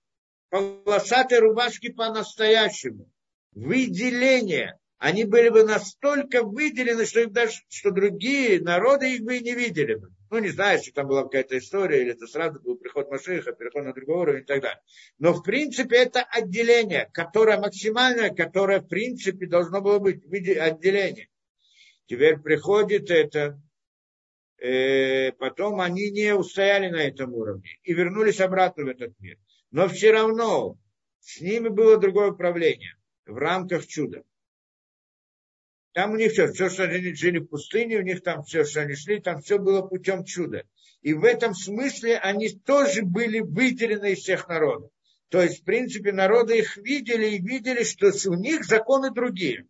полосатой 0.50 1.40
рубашки 1.40 1.92
по-настоящему, 1.92 3.12
выделение, 3.54 4.78
они 4.98 5.26
были 5.26 5.50
бы 5.50 5.64
настолько 5.64 6.44
выделены, 6.44 7.06
что, 7.06 7.22
их 7.22 7.32
даже, 7.32 7.60
что 7.70 7.92
другие 7.92 8.60
народы 8.62 9.16
их 9.16 9.22
бы 9.22 9.38
и 9.38 9.44
не 9.44 9.54
видели 9.54 9.96
бы. 9.96 10.10
Ну, 10.30 10.38
не 10.38 10.50
знаю, 10.50 10.80
что 10.82 10.94
там 10.94 11.08
была 11.08 11.24
какая-то 11.24 11.58
история, 11.58 12.02
или 12.02 12.12
это 12.12 12.28
сразу 12.28 12.60
был 12.60 12.76
приход 12.76 13.10
Машиха, 13.10 13.52
переход 13.52 13.84
на 13.84 13.94
другой 13.94 14.18
уровень 14.18 14.42
и 14.42 14.46
так 14.46 14.62
далее. 14.62 14.82
Но, 15.18 15.34
в 15.34 15.42
принципе, 15.42 15.98
это 15.98 16.22
отделение, 16.22 17.10
которое 17.14 17.60
максимальное, 17.60 18.30
которое, 18.30 18.80
в 18.80 18.88
принципе, 18.88 19.48
должно 19.48 19.82
было 19.82 19.98
быть 19.98 20.24
в 20.24 20.32
виде 20.32 20.54
отделения. 20.54 21.30
Теперь 22.06 22.38
приходит 22.38 23.10
это, 23.10 23.60
э, 24.58 25.32
потом 25.34 25.82
они 25.82 26.12
не 26.12 26.36
устояли 26.36 26.90
на 26.90 27.02
этом 27.02 27.34
уровне 27.34 27.80
и 27.84 27.94
вернулись 27.94 28.40
обратно 28.40 28.86
в 28.86 28.88
этот 28.88 29.20
мир. 29.20 29.38
Но 29.72 29.88
все 29.88 30.12
равно 30.12 30.78
с 31.22 31.42
ними 31.42 31.70
было 31.70 31.98
другое 31.98 32.32
управление 32.32 32.96
в 33.26 33.38
рамках 33.38 33.88
чуда. 33.88 34.24
Там 35.94 36.12
у 36.12 36.16
них 36.18 36.32
все, 36.34 36.52
все, 36.52 36.70
что 36.70 36.84
они 36.84 37.14
жили 37.14 37.40
в 37.40 37.48
пустыне, 37.48 37.98
у 37.98 38.04
них 38.04 38.22
там 38.22 38.44
все, 38.44 38.64
что 38.64 38.82
они 38.82 38.96
шли, 38.96 39.20
там 39.20 39.42
все 39.42 39.58
было 39.58 39.82
путем 39.82 40.24
чуда. 40.24 40.64
И 41.02 41.14
в 41.14 41.24
этом 41.24 41.54
смысле 41.54 42.18
они 42.18 42.50
тоже 42.50 43.02
были 43.02 43.40
выделены 43.40 44.14
из 44.14 44.20
всех 44.20 44.48
народов. 44.48 44.92
То 45.30 45.42
есть, 45.42 45.62
в 45.62 45.64
принципе, 45.64 46.12
народы 46.12 46.60
их 46.60 46.78
видели 46.78 47.28
и 47.28 47.42
видели, 47.42 47.84
что 47.84 48.12
у 48.30 48.34
них 48.34 48.66
законы 48.66 49.12
другие. 49.12 49.66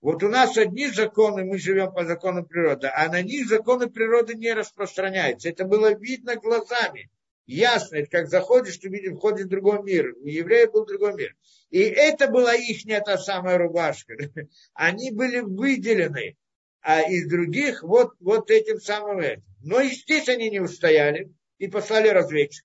Вот 0.00 0.22
у 0.22 0.28
нас 0.28 0.56
одни 0.56 0.88
законы, 0.90 1.44
мы 1.44 1.58
живем 1.58 1.92
по 1.92 2.04
законам 2.04 2.44
природы, 2.44 2.88
а 2.94 3.08
на 3.08 3.20
них 3.22 3.48
законы 3.48 3.88
природы 3.90 4.34
не 4.34 4.52
распространяются. 4.52 5.48
Это 5.48 5.64
было 5.64 5.92
видно 5.92 6.36
глазами. 6.36 7.10
Ясно, 7.48 7.96
это 7.96 8.10
как 8.10 8.28
заходишь, 8.28 8.76
ты 8.76 8.90
видишь, 8.90 9.14
входишь 9.14 9.46
в 9.46 9.48
другой 9.48 9.82
мир. 9.82 10.14
У 10.20 10.26
евреев 10.26 10.70
был 10.70 10.84
другой 10.84 11.14
мир. 11.14 11.34
И 11.70 11.80
это 11.80 12.28
была 12.28 12.54
их 12.54 12.84
та 13.00 13.16
самая 13.16 13.56
рубашка. 13.56 14.14
Они 14.74 15.10
были 15.10 15.40
выделены 15.40 16.36
а 16.82 17.02
из 17.02 17.26
других 17.28 17.82
вот, 17.82 18.12
вот 18.20 18.50
этим 18.50 18.80
самым 18.80 19.20
этим. 19.20 19.42
Но 19.62 19.80
и 19.80 19.88
здесь 19.88 20.28
они 20.28 20.48
не 20.48 20.60
устояли 20.60 21.32
и 21.58 21.68
послали 21.68 22.08
разведчиков. 22.08 22.56